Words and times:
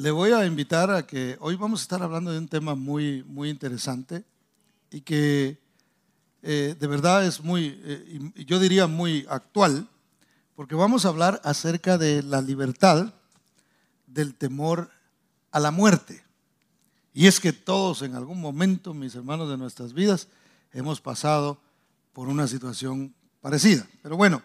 le 0.00 0.10
voy 0.10 0.32
a 0.32 0.46
invitar 0.46 0.90
a 0.90 1.06
que 1.06 1.36
hoy 1.40 1.56
vamos 1.56 1.80
a 1.80 1.82
estar 1.82 2.02
hablando 2.02 2.32
de 2.32 2.38
un 2.38 2.48
tema 2.48 2.74
muy, 2.74 3.22
muy 3.24 3.50
interesante 3.50 4.24
y 4.90 5.02
que 5.02 5.58
eh, 6.42 6.74
de 6.78 6.86
verdad 6.86 7.26
es 7.26 7.44
muy, 7.44 7.78
eh, 7.84 8.32
yo 8.46 8.58
diría 8.58 8.86
muy 8.86 9.26
actual, 9.28 9.86
porque 10.56 10.74
vamos 10.74 11.04
a 11.04 11.08
hablar 11.08 11.38
acerca 11.44 11.98
de 11.98 12.22
la 12.22 12.40
libertad 12.40 13.12
del 14.06 14.34
temor 14.34 14.90
a 15.50 15.60
la 15.60 15.70
muerte. 15.70 16.24
Y 17.12 17.26
es 17.26 17.38
que 17.38 17.52
todos 17.52 18.00
en 18.00 18.14
algún 18.14 18.40
momento, 18.40 18.94
mis 18.94 19.14
hermanos 19.14 19.50
de 19.50 19.58
nuestras 19.58 19.92
vidas, 19.92 20.28
hemos 20.72 21.02
pasado 21.02 21.60
por 22.14 22.28
una 22.28 22.48
situación 22.48 23.14
parecida. 23.42 23.86
Pero 24.02 24.16
bueno, 24.16 24.40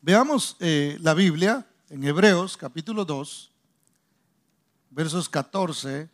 veamos 0.00 0.56
eh, 0.60 0.96
la 1.00 1.14
Biblia 1.14 1.66
en 1.90 2.04
Hebreos 2.04 2.56
capítulo 2.56 3.04
2, 3.04 3.51
versos 4.92 5.28
14 5.28 6.08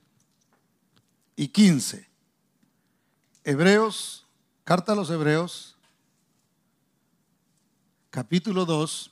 y 1.35 1.49
15. 1.49 2.09
Hebreos, 3.45 4.27
carta 4.65 4.93
a 4.93 4.95
los 4.95 5.11
Hebreos, 5.11 5.77
capítulo 8.11 8.65
2, 8.65 9.11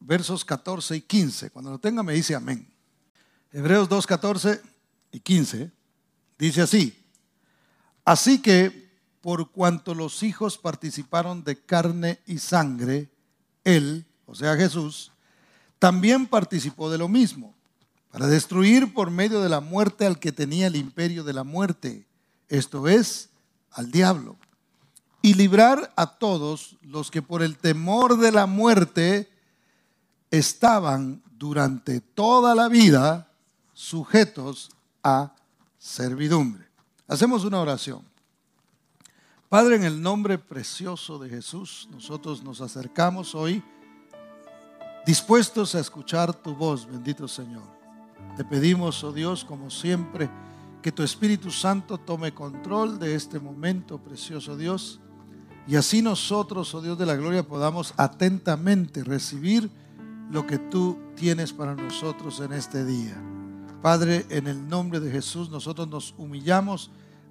versos 0.00 0.44
14 0.44 0.96
y 0.96 1.00
15. 1.00 1.50
Cuando 1.50 1.72
lo 1.72 1.78
tenga 1.78 2.02
me 2.02 2.12
dice 2.12 2.34
amén. 2.34 2.72
Hebreos 3.52 3.88
2, 3.88 4.06
14 4.06 4.62
y 5.10 5.20
15 5.20 5.72
dice 6.38 6.62
así. 6.62 7.04
Así 8.04 8.40
que 8.40 8.88
por 9.20 9.50
cuanto 9.50 9.94
los 9.94 10.22
hijos 10.22 10.56
participaron 10.56 11.42
de 11.42 11.60
carne 11.60 12.20
y 12.26 12.38
sangre, 12.38 13.10
él, 13.64 14.06
o 14.24 14.34
sea 14.36 14.56
Jesús, 14.56 15.10
también 15.80 16.26
participó 16.26 16.90
de 16.90 16.98
lo 16.98 17.08
mismo 17.08 17.57
para 18.18 18.30
destruir 18.30 18.92
por 18.92 19.12
medio 19.12 19.40
de 19.40 19.48
la 19.48 19.60
muerte 19.60 20.04
al 20.04 20.18
que 20.18 20.32
tenía 20.32 20.66
el 20.66 20.74
imperio 20.74 21.22
de 21.22 21.32
la 21.32 21.44
muerte, 21.44 22.04
esto 22.48 22.88
es, 22.88 23.28
al 23.70 23.92
diablo, 23.92 24.36
y 25.22 25.34
librar 25.34 25.92
a 25.94 26.18
todos 26.18 26.76
los 26.82 27.12
que 27.12 27.22
por 27.22 27.44
el 27.44 27.56
temor 27.56 28.18
de 28.18 28.32
la 28.32 28.46
muerte 28.46 29.30
estaban 30.32 31.22
durante 31.30 32.00
toda 32.00 32.56
la 32.56 32.66
vida 32.68 33.30
sujetos 33.72 34.72
a 35.04 35.36
servidumbre. 35.78 36.66
Hacemos 37.06 37.44
una 37.44 37.60
oración. 37.60 38.02
Padre, 39.48 39.76
en 39.76 39.84
el 39.84 40.02
nombre 40.02 40.38
precioso 40.38 41.20
de 41.20 41.28
Jesús, 41.28 41.88
nosotros 41.92 42.42
nos 42.42 42.62
acercamos 42.62 43.36
hoy 43.36 43.62
dispuestos 45.06 45.76
a 45.76 45.78
escuchar 45.78 46.34
tu 46.34 46.56
voz, 46.56 46.84
bendito 46.84 47.28
Señor. 47.28 47.77
Te 48.36 48.44
pedimos, 48.44 49.02
oh 49.02 49.12
Dios, 49.12 49.44
como 49.44 49.68
siempre, 49.68 50.30
que 50.82 50.92
tu 50.92 51.02
Espíritu 51.02 51.50
Santo 51.50 51.98
tome 51.98 52.32
control 52.32 52.98
de 52.98 53.14
este 53.14 53.40
momento, 53.40 53.98
precioso 53.98 54.56
Dios, 54.56 55.00
y 55.66 55.76
así 55.76 56.02
nosotros, 56.02 56.74
oh 56.74 56.80
Dios 56.80 56.96
de 56.96 57.04
la 57.04 57.16
gloria, 57.16 57.46
podamos 57.46 57.92
atentamente 57.96 59.04
recibir 59.04 59.70
lo 60.30 60.46
que 60.46 60.58
tú 60.58 60.98
tienes 61.14 61.52
para 61.52 61.74
nosotros 61.74 62.40
en 62.40 62.52
este 62.52 62.84
día. 62.84 63.20
Padre, 63.82 64.24
en 64.30 64.46
el 64.46 64.68
nombre 64.68 65.00
de 65.00 65.10
Jesús, 65.10 65.50
nosotros 65.50 65.88
nos 65.88 66.14
humillamos 66.16 66.90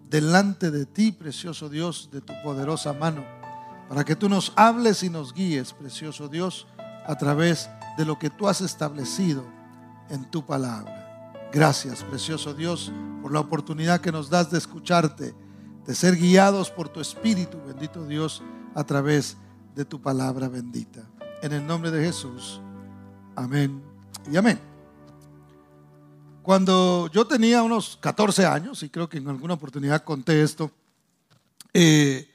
delante 0.09 0.71
de 0.71 0.85
ti, 0.85 1.11
precioso 1.11 1.69
Dios, 1.69 2.09
de 2.11 2.21
tu 2.21 2.33
poderosa 2.43 2.93
mano, 2.93 3.23
para 3.89 4.03
que 4.03 4.15
tú 4.15 4.29
nos 4.29 4.53
hables 4.55 5.03
y 5.03 5.09
nos 5.09 5.33
guíes, 5.33 5.73
precioso 5.73 6.27
Dios, 6.27 6.67
a 7.05 7.17
través 7.17 7.69
de 7.97 8.05
lo 8.05 8.19
que 8.19 8.29
tú 8.29 8.47
has 8.47 8.61
establecido 8.61 9.56
en 10.09 10.29
tu 10.29 10.45
palabra. 10.45 11.31
Gracias, 11.51 12.03
precioso 12.03 12.53
Dios, 12.53 12.91
por 13.21 13.31
la 13.31 13.39
oportunidad 13.39 14.01
que 14.01 14.11
nos 14.11 14.29
das 14.29 14.51
de 14.51 14.57
escucharte, 14.57 15.33
de 15.85 15.95
ser 15.95 16.15
guiados 16.15 16.69
por 16.69 16.89
tu 16.89 16.99
Espíritu, 16.99 17.57
bendito 17.65 18.05
Dios, 18.05 18.43
a 18.75 18.83
través 18.83 19.37
de 19.75 19.85
tu 19.85 20.01
palabra 20.01 20.49
bendita. 20.49 21.07
En 21.41 21.53
el 21.53 21.65
nombre 21.65 21.91
de 21.91 22.03
Jesús. 22.03 22.61
Amén 23.35 23.81
y 24.31 24.35
amén. 24.35 24.59
Cuando 26.41 27.09
yo 27.11 27.27
tenía 27.27 27.61
unos 27.61 27.97
14 28.01 28.45
años, 28.45 28.81
y 28.81 28.89
creo 28.89 29.09
que 29.09 29.17
en 29.17 29.27
alguna 29.27 29.55
oportunidad 29.55 30.03
conté 30.03 30.43
esto, 30.43 30.71
eh, 31.73 32.29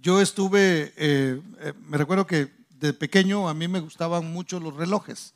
yo 0.00 0.20
estuve, 0.20 0.92
eh, 0.96 1.40
eh, 1.60 1.72
me 1.86 1.96
recuerdo 1.96 2.26
que 2.26 2.52
de 2.80 2.92
pequeño 2.92 3.48
a 3.48 3.54
mí 3.54 3.68
me 3.68 3.80
gustaban 3.80 4.32
mucho 4.32 4.58
los 4.58 4.74
relojes. 4.74 5.34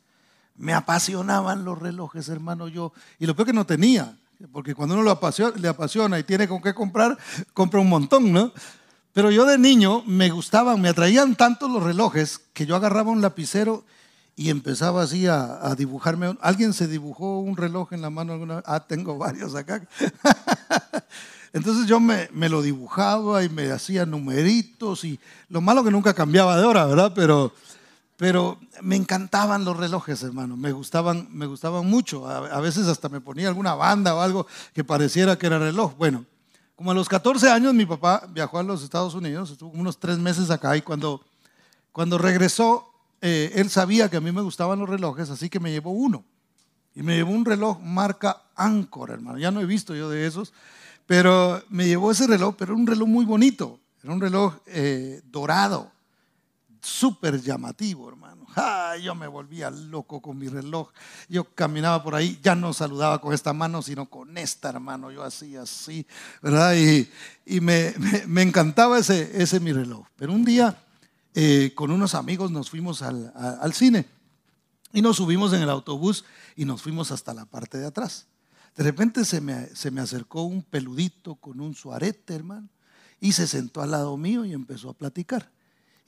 Me 0.57 0.73
apasionaban 0.73 1.63
los 1.63 1.77
relojes, 1.79 2.29
hermano, 2.29 2.67
yo. 2.67 2.91
Y 3.19 3.25
lo 3.25 3.35
peor 3.35 3.47
que 3.47 3.53
no 3.53 3.65
tenía, 3.65 4.17
porque 4.51 4.75
cuando 4.75 4.95
uno 4.95 5.03
lo 5.03 5.11
apasiona, 5.11 5.55
le 5.57 5.67
apasiona 5.67 6.19
y 6.19 6.23
tiene 6.23 6.47
con 6.47 6.61
qué 6.61 6.73
comprar, 6.73 7.17
compra 7.53 7.79
un 7.79 7.89
montón, 7.89 8.31
¿no? 8.31 8.51
Pero 9.13 9.31
yo 9.31 9.45
de 9.45 9.57
niño 9.57 10.03
me 10.05 10.29
gustaban, 10.29 10.79
me 10.79 10.89
atraían 10.89 11.35
tanto 11.35 11.67
los 11.67 11.81
relojes 11.81 12.39
que 12.53 12.67
yo 12.67 12.75
agarraba 12.75 13.09
un 13.09 13.21
lapicero 13.21 13.83
y 14.35 14.51
empezaba 14.51 15.01
así 15.01 15.25
a, 15.25 15.73
dibujarme. 15.75 16.37
¿Alguien 16.41 16.71
se 16.71 16.87
dibujó 16.87 17.39
un 17.39 17.57
reloj 17.57 17.93
en 17.93 18.03
la 18.03 18.11
mano 18.11 18.33
alguna 18.33 18.57
vez? 18.57 18.63
Ah, 18.67 18.79
tengo 18.79 19.17
varios 19.17 19.55
acá. 19.55 19.81
Entonces 21.53 21.87
yo 21.87 21.99
me, 21.99 22.29
me, 22.31 22.47
lo 22.47 22.61
dibujaba 22.61 23.43
y 23.43 23.49
me 23.49 23.71
hacía 23.71 24.05
numeritos 24.05 25.03
y 25.03 25.19
lo 25.49 25.61
malo 25.61 25.83
que 25.83 25.89
nunca 25.89 26.13
cambiaba 26.13 26.55
de 26.55 26.65
hora, 26.65 26.85
¿verdad? 26.85 27.13
Pero 27.15 27.51
pero 28.17 28.59
me 28.81 28.95
encantaban 28.95 29.63
los 29.63 29.77
relojes, 29.77 30.23
hermano, 30.23 30.57
me 30.57 30.71
gustaban, 30.71 31.27
me 31.31 31.45
gustaban 31.45 31.85
mucho. 31.85 32.27
A, 32.27 32.59
veces 32.59 32.87
hasta 32.87 33.09
me 33.09 33.21
ponía 33.21 33.47
alguna 33.47 33.75
banda 33.75 34.15
o 34.15 34.21
algo 34.21 34.47
que 34.73 34.83
pareciera 34.83 35.37
que 35.37 35.45
era 35.45 35.59
reloj. 35.59 35.95
Bueno, 35.97 36.25
como 36.75 36.89
a 36.89 36.93
los 36.95 37.07
14 37.07 37.47
años 37.51 37.75
mi 37.75 37.85
papá 37.85 38.27
viajó 38.33 38.57
a 38.57 38.63
los 38.63 38.83
Estados 38.83 39.13
Unidos, 39.13 39.51
estuvo 39.51 39.69
unos 39.69 39.99
tres 39.99 40.17
meses 40.17 40.49
acá 40.49 40.75
y 40.75 40.81
cuando, 40.81 41.23
cuando 41.91 42.17
regresó, 42.17 42.91
eh, 43.21 43.51
él 43.53 43.69
sabía 43.69 44.09
que 44.09 44.17
a 44.17 44.21
mí 44.21 44.31
me 44.31 44.41
gustaban 44.41 44.79
los 44.79 44.89
relojes, 44.89 45.29
así 45.29 45.47
que 45.47 45.59
me 45.59 45.71
llevó 45.71 45.91
uno. 45.91 46.25
Y 46.95 47.03
me 47.03 47.15
llevó 47.15 47.31
un 47.31 47.45
reloj 47.45 47.79
marca 47.79 48.41
Anchor, 48.55 49.11
hermano. 49.11 49.37
Ya 49.37 49.51
no 49.51 49.61
he 49.61 49.65
visto 49.67 49.93
yo 49.93 50.09
de 50.09 50.25
esos, 50.25 50.53
pero 51.05 51.61
me 51.69 51.85
llevó 51.85 52.09
ese 52.09 52.25
reloj, 52.25 52.55
pero 52.57 52.73
era 52.73 52.81
un 52.81 52.87
reloj 52.87 53.07
muy 53.07 53.25
bonito. 53.25 53.79
Era 54.01 54.11
un 54.11 54.21
reloj 54.21 54.55
eh, 54.65 55.21
dorado 55.25 55.91
súper 56.81 57.41
llamativo, 57.41 58.09
hermano. 58.09 58.45
yo 59.03 59.15
me 59.15 59.27
volvía 59.27 59.69
loco 59.69 60.21
con 60.21 60.37
mi 60.37 60.47
reloj. 60.47 60.89
Yo 61.29 61.43
caminaba 61.55 62.03
por 62.03 62.15
ahí, 62.15 62.39
ya 62.41 62.55
no 62.55 62.73
saludaba 62.73 63.19
con 63.21 63.33
esta 63.33 63.53
mano, 63.53 63.81
sino 63.81 64.07
con 64.07 64.37
esta, 64.37 64.69
hermano. 64.69 65.11
Yo 65.11 65.23
hacía 65.23 65.63
así, 65.63 66.05
¿verdad? 66.41 66.75
Y, 66.75 67.61
me, 67.61 67.93
encantaba 68.41 68.99
ese, 68.99 69.41
ese 69.41 69.59
mi 69.59 69.73
reloj. 69.73 70.05
Pero 70.15 70.33
un 70.33 70.45
día, 70.45 70.77
eh, 71.33 71.71
con 71.75 71.91
unos 71.91 72.15
amigos, 72.15 72.51
nos 72.51 72.69
fuimos 72.69 73.01
al, 73.01 73.31
al 73.35 73.73
cine 73.73 74.07
y 74.93 75.01
nos 75.01 75.17
subimos 75.17 75.53
en 75.53 75.61
el 75.61 75.69
autobús 75.69 76.25
y 76.55 76.65
nos 76.65 76.81
fuimos 76.81 77.11
hasta 77.11 77.33
la 77.33 77.45
parte 77.45 77.77
de 77.77 77.85
atrás. 77.85 78.27
De 78.75 78.83
repente 78.83 79.25
se 79.25 79.41
me, 79.41 79.67
se 79.75 79.91
me 79.91 80.01
acercó 80.01 80.43
un 80.43 80.63
peludito 80.63 81.35
con 81.35 81.59
un 81.59 81.73
suarete, 81.73 82.35
hermano, 82.35 82.69
y 83.19 83.31
se 83.31 83.47
sentó 83.47 83.81
al 83.81 83.91
lado 83.91 84.15
mío 84.17 84.45
y 84.45 84.53
empezó 84.53 84.89
a 84.91 84.93
platicar. 84.93 85.51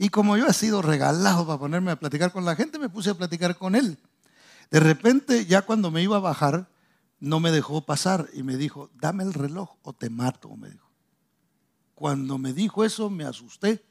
Y 0.02 0.10
como 0.10 0.38
yo 0.38 0.48
he 0.48 0.54
sido 0.54 0.82
regalado 0.82 1.46
para 1.46 1.60
ponerme 1.60 1.92
a 1.92 2.00
platicar 2.00 2.32
con 2.32 2.46
la 2.46 2.56
gente, 2.56 2.80
me 2.80 2.88
puse 2.88 3.10
a 3.10 3.16
platicar 3.16 3.58
con 3.58 3.76
él. 3.76 4.00
De 4.72 4.80
repente, 4.80 5.46
ya 5.46 5.62
cuando 5.64 5.92
me 5.92 6.02
iba 6.02 6.16
a 6.16 6.22
bajar, 6.22 6.70
no 7.20 7.42
me 7.42 7.52
dejó 7.52 7.86
pasar 7.86 8.30
y 8.34 8.42
me 8.42 8.56
dijo, 8.56 8.90
dame 8.96 9.24
el 9.24 9.34
reloj 9.34 9.76
o 9.82 9.92
te 9.92 10.10
mato, 10.10 10.56
me 10.56 10.70
dijo. 10.70 10.90
Cuando 11.96 12.38
me 12.38 12.54
dijo 12.54 12.86
eso, 12.86 13.10
me 13.10 13.26
asusté. 13.26 13.84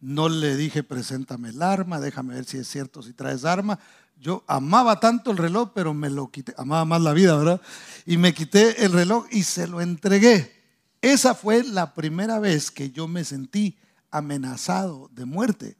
No 0.00 0.28
le 0.28 0.56
dije, 0.56 0.84
preséntame 0.84 1.48
el 1.48 1.60
arma, 1.60 1.98
déjame 1.98 2.34
ver 2.34 2.44
si 2.44 2.58
es 2.58 2.68
cierto, 2.68 3.02
si 3.02 3.12
traes 3.12 3.44
arma. 3.44 3.80
Yo 4.20 4.44
amaba 4.46 5.00
tanto 5.00 5.32
el 5.32 5.38
reloj, 5.38 5.72
pero 5.74 5.92
me 5.92 6.08
lo 6.08 6.30
quité, 6.30 6.54
amaba 6.56 6.84
más 6.84 7.00
la 7.00 7.12
vida, 7.12 7.36
¿verdad? 7.36 7.60
Y 8.06 8.16
me 8.16 8.32
quité 8.32 8.84
el 8.84 8.92
reloj 8.92 9.26
y 9.32 9.42
se 9.42 9.66
lo 9.66 9.80
entregué. 9.80 10.52
Esa 11.00 11.34
fue 11.34 11.64
la 11.64 11.94
primera 11.94 12.38
vez 12.38 12.70
que 12.70 12.92
yo 12.92 13.08
me 13.08 13.24
sentí 13.24 13.76
amenazado 14.12 15.10
de 15.12 15.24
muerte, 15.24 15.76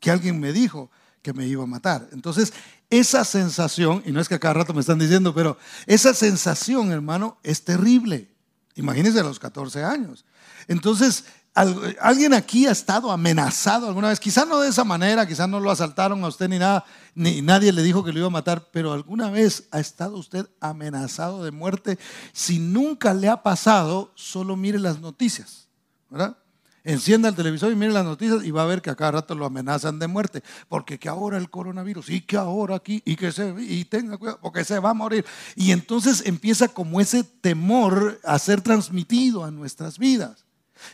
que 0.00 0.10
alguien 0.10 0.40
me 0.40 0.52
dijo 0.52 0.90
que 1.22 1.32
me 1.32 1.46
iba 1.46 1.62
a 1.62 1.66
matar. 1.66 2.08
Entonces, 2.12 2.52
esa 2.90 3.24
sensación, 3.24 4.02
y 4.04 4.12
no 4.12 4.20
es 4.20 4.28
que 4.28 4.34
a 4.34 4.40
cada 4.40 4.54
rato 4.54 4.74
me 4.74 4.80
están 4.80 4.98
diciendo, 4.98 5.34
pero 5.34 5.56
esa 5.86 6.12
sensación, 6.12 6.90
hermano, 6.90 7.38
es 7.42 7.64
terrible. 7.64 8.34
Imagínense 8.74 9.20
a 9.20 9.24
los 9.24 9.38
14 9.38 9.84
años. 9.84 10.24
Entonces, 10.68 11.24
alguien 11.54 12.34
aquí 12.34 12.66
ha 12.66 12.72
estado 12.72 13.12
amenazado 13.12 13.86
alguna 13.86 14.08
vez, 14.08 14.18
quizás 14.18 14.46
no 14.46 14.60
de 14.60 14.68
esa 14.68 14.84
manera, 14.84 15.26
quizás 15.26 15.48
no 15.48 15.60
lo 15.60 15.70
asaltaron 15.70 16.22
a 16.24 16.28
usted 16.28 16.48
ni 16.48 16.58
nada, 16.58 16.84
ni 17.14 17.40
nadie 17.42 17.72
le 17.72 17.82
dijo 17.82 18.02
que 18.02 18.12
lo 18.12 18.18
iba 18.18 18.26
a 18.26 18.30
matar, 18.30 18.68
pero 18.72 18.92
alguna 18.92 19.30
vez 19.30 19.68
ha 19.70 19.78
estado 19.78 20.16
usted 20.16 20.48
amenazado 20.60 21.44
de 21.44 21.52
muerte. 21.52 21.98
Si 22.32 22.58
nunca 22.58 23.14
le 23.14 23.28
ha 23.28 23.42
pasado, 23.42 24.12
solo 24.16 24.56
mire 24.56 24.78
las 24.78 25.00
noticias, 25.00 25.68
¿verdad? 26.10 26.36
Encienda 26.86 27.30
el 27.30 27.34
televisor 27.34 27.72
y 27.72 27.76
mire 27.76 27.92
las 27.92 28.04
noticias 28.04 28.44
y 28.44 28.50
va 28.50 28.62
a 28.62 28.66
ver 28.66 28.82
que 28.82 28.90
a 28.90 28.94
cada 28.94 29.12
rato 29.12 29.34
lo 29.34 29.46
amenazan 29.46 29.98
de 29.98 30.06
muerte. 30.06 30.42
Porque 30.68 30.98
que 30.98 31.08
ahora 31.08 31.38
el 31.38 31.48
coronavirus 31.48 32.10
y 32.10 32.20
que 32.20 32.36
ahora 32.36 32.76
aquí 32.76 33.02
y 33.06 33.16
que 33.16 33.32
se 33.32 33.54
y 33.58 33.86
tenga 33.86 34.18
cuidado 34.18 34.38
porque 34.42 34.64
se 34.64 34.78
va 34.78 34.90
a 34.90 34.94
morir. 34.94 35.24
Y 35.56 35.72
entonces 35.72 36.22
empieza 36.26 36.68
como 36.68 37.00
ese 37.00 37.24
temor 37.24 38.20
a 38.22 38.38
ser 38.38 38.60
transmitido 38.60 39.44
a 39.44 39.50
nuestras 39.50 39.98
vidas. 39.98 40.44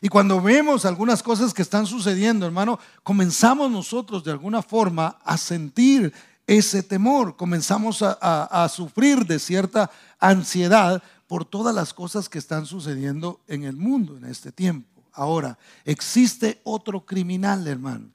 Y 0.00 0.08
cuando 0.08 0.40
vemos 0.40 0.84
algunas 0.84 1.24
cosas 1.24 1.52
que 1.52 1.62
están 1.62 1.86
sucediendo, 1.86 2.46
hermano, 2.46 2.78
comenzamos 3.02 3.68
nosotros 3.68 4.22
de 4.22 4.30
alguna 4.30 4.62
forma 4.62 5.18
a 5.24 5.36
sentir 5.36 6.12
ese 6.46 6.84
temor, 6.84 7.36
comenzamos 7.36 8.02
a, 8.02 8.12
a 8.44 8.68
sufrir 8.68 9.24
de 9.26 9.38
cierta 9.38 9.90
ansiedad 10.18 11.02
por 11.26 11.44
todas 11.44 11.74
las 11.74 11.94
cosas 11.94 12.28
que 12.28 12.38
están 12.38 12.66
sucediendo 12.66 13.40
en 13.46 13.64
el 13.64 13.76
mundo 13.76 14.16
en 14.16 14.24
este 14.24 14.50
tiempo. 14.52 14.89
Ahora, 15.12 15.58
existe 15.84 16.60
otro 16.64 17.04
criminal, 17.04 17.66
hermano, 17.66 18.10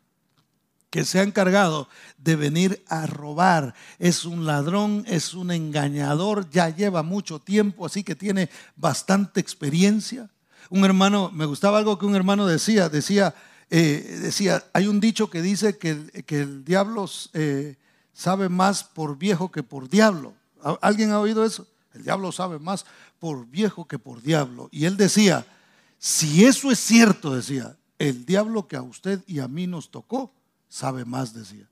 que 0.90 1.04
se 1.04 1.20
ha 1.20 1.24
encargado 1.24 1.90
de 2.18 2.36
venir 2.36 2.84
a 2.88 3.06
robar. 3.06 3.74
Es 4.00 4.26
un 4.26 4.46
ladrón, 4.46 5.04
es 5.08 5.34
un 5.34 5.52
engañador, 5.52 6.50
ya 6.50 6.70
lleva 6.70 7.04
mucho 7.04 7.40
tiempo, 7.40 7.86
así 7.86 8.04
que 8.04 8.16
tiene 8.16 8.50
bastante 8.76 9.40
experiencia. 9.40 10.30
Un 10.70 10.86
hermano, 10.86 11.32
me 11.34 11.46
gustaba 11.46 11.78
algo 11.78 12.00
que 12.00 12.06
un 12.06 12.16
hermano 12.16 12.48
decía, 12.48 12.90
decía, 12.90 13.36
eh, 13.70 14.20
decía, 14.22 14.64
hay 14.74 14.88
un 14.88 15.00
dicho 15.00 15.30
que 15.30 15.42
dice 15.42 15.78
que 15.78 16.24
que 16.26 16.42
el 16.42 16.64
diablo 16.64 17.10
eh, 17.34 17.76
sabe 18.14 18.48
más 18.50 18.84
por 18.84 19.18
viejo 19.18 19.52
que 19.52 19.64
por 19.64 19.90
diablo. 19.90 20.34
¿Alguien 20.82 21.12
ha 21.12 21.20
oído 21.20 21.46
eso? 21.46 21.68
El 21.94 22.04
diablo 22.04 22.32
sabe 22.32 22.60
más 22.60 22.86
por 23.20 23.46
viejo 23.48 23.86
que 23.86 24.00
por 24.00 24.22
diablo. 24.22 24.70
Y 24.72 24.86
él 24.86 24.98
decía, 24.98 25.46
si 26.06 26.46
eso 26.46 26.70
es 26.70 26.78
cierto, 26.78 27.36
decía, 27.36 27.76
el 27.98 28.28
diablo 28.28 28.68
que 28.68 28.76
a 28.76 28.84
usted 28.84 29.24
y 29.26 29.40
a 29.40 29.48
mí 29.48 29.66
nos 29.66 29.90
tocó 29.90 30.32
sabe 30.70 31.04
más, 31.04 31.34
decía, 31.34 31.68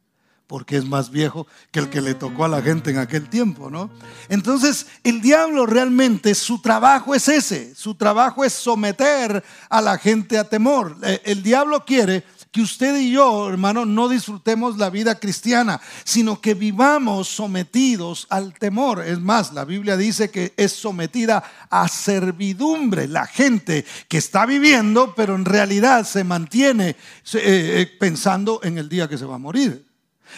porque 0.47 0.75
es 0.75 0.85
más 0.85 1.11
viejo 1.11 1.45
que 1.69 1.79
el 1.79 1.91
que 1.91 2.01
le 2.01 2.15
tocó 2.15 2.45
a 2.45 2.47
la 2.47 2.59
gente 2.63 2.89
en 2.89 2.97
aquel 2.97 3.29
tiempo, 3.29 3.69
¿no? 3.69 3.91
Entonces, 4.29 4.87
el 5.03 5.21
diablo 5.21 5.67
realmente, 5.67 6.33
su 6.33 6.59
trabajo 6.59 7.13
es 7.13 7.27
ese, 7.27 7.75
su 7.75 7.93
trabajo 7.93 8.43
es 8.43 8.53
someter 8.53 9.43
a 9.69 9.81
la 9.81 9.99
gente 9.99 10.39
a 10.39 10.49
temor. 10.49 10.97
Eh, 11.03 11.21
el 11.25 11.43
diablo 11.43 11.85
quiere 11.85 12.23
que 12.53 12.61
usted 12.61 12.95
y 12.99 13.11
yo, 13.11 13.49
hermano, 13.49 13.83
no 13.83 14.07
disfrutemos 14.07 14.77
la 14.77 14.91
vida 14.91 15.19
cristiana, 15.19 15.81
sino 16.03 16.39
que 16.39 16.53
vivamos 16.53 17.27
sometidos 17.27 18.27
al 18.29 18.53
temor. 18.53 19.03
Es 19.03 19.19
más, 19.19 19.53
la 19.53 19.65
Biblia 19.65 19.97
dice 19.97 20.29
que 20.29 20.53
es 20.55 20.71
sometida 20.71 21.43
a 21.71 21.87
servidumbre 21.87 23.07
la 23.07 23.25
gente 23.25 23.83
que 24.07 24.19
está 24.19 24.45
viviendo, 24.45 25.15
pero 25.15 25.33
en 25.33 25.45
realidad 25.45 26.05
se 26.05 26.23
mantiene 26.23 26.89
eh, 26.89 26.95
eh, 27.33 27.91
pensando 27.99 28.59
en 28.61 28.77
el 28.77 28.87
día 28.87 29.09
que 29.09 29.17
se 29.17 29.25
va 29.25 29.35
a 29.35 29.39
morir. 29.39 29.87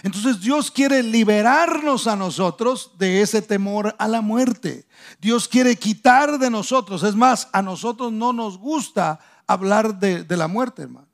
Entonces 0.02 0.40
Dios 0.40 0.72
quiere 0.72 1.04
liberarnos 1.04 2.08
a 2.08 2.16
nosotros 2.16 2.92
de 2.98 3.24
ese 3.24 3.42
temor 3.42 3.94
a 4.00 4.08
la 4.08 4.22
muerte. 4.22 4.88
Dios 5.20 5.50
quiere 5.50 5.76
quitar 5.76 6.40
de 6.40 6.50
nosotros. 6.50 7.04
Es 7.04 7.16
más, 7.16 7.50
a 7.52 7.62
nosotros 7.62 8.14
no 8.14 8.32
nos 8.32 8.58
gusta 8.58 9.20
hablar 9.48 10.00
de, 10.00 10.24
de 10.24 10.38
la 10.38 10.48
muerte, 10.48 10.84
hermano. 10.84 11.05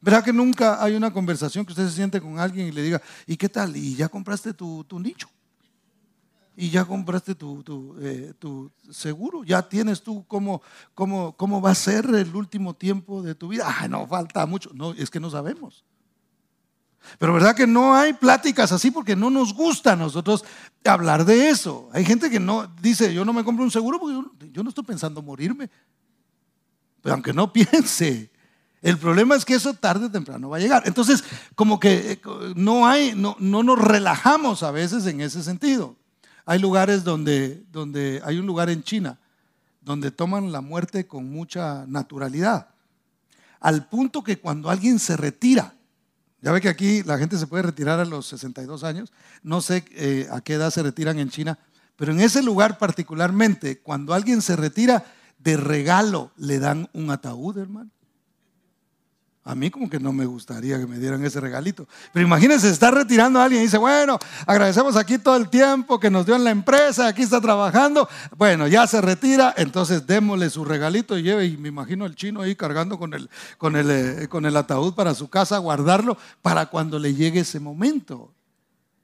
¿Verdad 0.00 0.24
que 0.24 0.32
nunca 0.32 0.82
hay 0.82 0.94
una 0.94 1.12
conversación 1.12 1.64
que 1.64 1.72
usted 1.72 1.86
se 1.86 1.96
siente 1.96 2.20
con 2.20 2.38
alguien 2.38 2.68
y 2.68 2.72
le 2.72 2.82
diga, 2.82 3.02
¿y 3.26 3.36
qué 3.36 3.48
tal? 3.48 3.76
¿Y 3.76 3.94
ya 3.96 4.08
compraste 4.08 4.54
tu, 4.54 4.86
nicho? 4.98 5.28
¿Y 6.56 6.70
ya 6.70 6.84
compraste 6.86 7.34
tu, 7.34 7.96
eh, 8.00 8.32
tu, 8.38 8.70
seguro? 8.90 9.44
¿Ya 9.44 9.60
tienes 9.60 10.02
tú 10.02 10.24
cómo, 10.26 10.62
cómo, 10.94 11.36
cómo 11.36 11.60
va 11.60 11.70
a 11.70 11.74
ser 11.74 12.06
el 12.06 12.34
último 12.34 12.74
tiempo 12.74 13.22
de 13.22 13.34
tu 13.34 13.48
vida? 13.48 13.66
Ah, 13.66 13.88
no, 13.88 14.06
falta 14.06 14.46
mucho. 14.46 14.70
No, 14.72 14.92
es 14.92 15.10
que 15.10 15.20
no 15.20 15.28
sabemos. 15.28 15.84
Pero 17.18 17.34
verdad 17.34 17.54
que 17.54 17.66
no 17.66 17.94
hay 17.94 18.12
pláticas 18.14 18.72
así 18.72 18.90
porque 18.90 19.16
no 19.16 19.30
nos 19.30 19.54
gusta 19.54 19.92
a 19.92 19.96
nosotros 19.96 20.44
hablar 20.84 21.24
de 21.26 21.50
eso. 21.50 21.90
Hay 21.92 22.04
gente 22.04 22.30
que 22.30 22.40
no 22.40 22.66
dice, 22.80 23.12
yo 23.12 23.24
no 23.24 23.32
me 23.32 23.44
compro 23.44 23.64
un 23.64 23.70
seguro 23.70 23.98
porque 23.98 24.14
yo, 24.14 24.52
yo 24.52 24.62
no 24.62 24.70
estoy 24.70 24.84
pensando 24.84 25.20
morirme. 25.20 25.70
Pero 27.02 27.14
aunque 27.14 27.32
no 27.32 27.52
piense, 27.52 28.30
el 28.82 28.96
problema 28.96 29.34
es 29.34 29.44
que 29.44 29.54
eso 29.54 29.74
tarde 29.74 30.06
o 30.06 30.10
temprano 30.10 30.48
va 30.48 30.56
a 30.56 30.60
llegar. 30.60 30.82
Entonces, 30.86 31.22
como 31.54 31.78
que 31.78 32.12
eh, 32.12 32.20
no 32.56 32.86
hay, 32.86 33.14
no, 33.14 33.36
no 33.38 33.62
nos 33.62 33.78
relajamos 33.78 34.62
a 34.62 34.70
veces 34.70 35.06
en 35.06 35.20
ese 35.20 35.42
sentido. 35.42 35.96
Hay 36.46 36.58
lugares 36.58 37.04
donde, 37.04 37.62
donde, 37.70 38.22
hay 38.24 38.38
un 38.38 38.46
lugar 38.46 38.70
en 38.70 38.82
China 38.82 39.18
donde 39.82 40.10
toman 40.10 40.52
la 40.52 40.60
muerte 40.60 41.06
con 41.06 41.30
mucha 41.30 41.84
naturalidad. 41.86 42.68
Al 43.60 43.88
punto 43.88 44.22
que 44.22 44.38
cuando 44.38 44.70
alguien 44.70 44.98
se 44.98 45.16
retira, 45.16 45.74
ya 46.40 46.52
ve 46.52 46.60
que 46.60 46.68
aquí 46.68 47.02
la 47.02 47.18
gente 47.18 47.36
se 47.38 47.46
puede 47.46 47.64
retirar 47.64 48.00
a 48.00 48.04
los 48.04 48.26
62 48.26 48.84
años, 48.84 49.12
no 49.42 49.60
sé 49.60 49.84
eh, 49.92 50.28
a 50.30 50.40
qué 50.40 50.54
edad 50.54 50.70
se 50.70 50.82
retiran 50.82 51.18
en 51.18 51.30
China, 51.30 51.58
pero 51.96 52.12
en 52.12 52.20
ese 52.20 52.42
lugar 52.42 52.78
particularmente, 52.78 53.80
cuando 53.80 54.14
alguien 54.14 54.40
se 54.40 54.56
retira, 54.56 55.04
de 55.38 55.56
regalo 55.56 56.32
le 56.36 56.58
dan 56.58 56.88
un 56.92 57.10
ataúd, 57.10 57.58
hermano. 57.58 57.90
A 59.42 59.54
mí 59.54 59.70
como 59.70 59.88
que 59.88 59.98
no 59.98 60.12
me 60.12 60.26
gustaría 60.26 60.78
que 60.78 60.86
me 60.86 60.98
dieran 60.98 61.24
ese 61.24 61.40
regalito. 61.40 61.88
Pero 62.12 62.26
imagínense, 62.26 62.68
está 62.68 62.90
retirando 62.90 63.40
a 63.40 63.44
alguien 63.44 63.62
y 63.62 63.64
dice, 63.64 63.78
bueno, 63.78 64.18
agradecemos 64.46 64.96
aquí 64.96 65.16
todo 65.16 65.36
el 65.36 65.48
tiempo 65.48 65.98
que 65.98 66.10
nos 66.10 66.26
dio 66.26 66.36
en 66.36 66.44
la 66.44 66.50
empresa, 66.50 67.08
aquí 67.08 67.22
está 67.22 67.40
trabajando. 67.40 68.06
Bueno, 68.36 68.68
ya 68.68 68.86
se 68.86 69.00
retira, 69.00 69.54
entonces 69.56 70.06
démosle 70.06 70.50
su 70.50 70.64
regalito 70.64 71.16
y 71.16 71.22
lleve. 71.22 71.46
Y 71.46 71.56
me 71.56 71.68
imagino 71.68 72.04
el 72.04 72.16
chino 72.16 72.42
ahí 72.42 72.54
cargando 72.54 72.98
con 72.98 73.14
el, 73.14 73.30
con 73.56 73.76
el, 73.76 73.90
eh, 73.90 74.28
con 74.28 74.44
el 74.44 74.54
ataúd 74.56 74.92
para 74.92 75.14
su 75.14 75.28
casa, 75.28 75.56
guardarlo 75.56 76.18
para 76.42 76.66
cuando 76.66 76.98
le 76.98 77.14
llegue 77.14 77.40
ese 77.40 77.60
momento. 77.60 78.34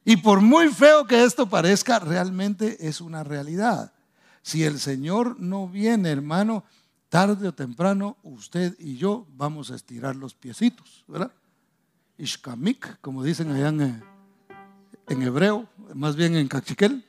Y 0.05 0.19
por 0.19 0.43
muy 0.43 0.69
feo 0.69 1.07
que 1.07 1.25
esto 1.25 1.49
parezca, 1.49 1.99
realmente 1.99 2.77
es 2.87 3.01
una 3.01 3.25
realidad. 3.25 3.93
Si 4.43 4.65
el 4.65 4.79
Señor 4.79 5.41
no 5.41 5.67
viene, 5.67 6.11
hermano, 6.11 6.63
tarde 7.17 7.49
o 7.49 7.55
temprano 7.55 8.19
usted 8.23 8.77
y 8.79 8.99
yo 8.99 9.27
vamos 9.39 9.71
a 9.71 9.75
estirar 9.75 10.15
los 10.15 10.35
piecitos, 10.35 11.03
¿verdad? 11.09 11.33
Ishkamik, 12.19 13.01
como 13.01 13.25
dicen 13.25 13.51
allá 13.51 13.69
en, 13.69 14.05
en, 15.09 15.23
hebreo, 15.23 15.67
más 15.95 16.15
bien 16.15 16.37
en 16.37 16.47
cachiquel, 16.47 17.03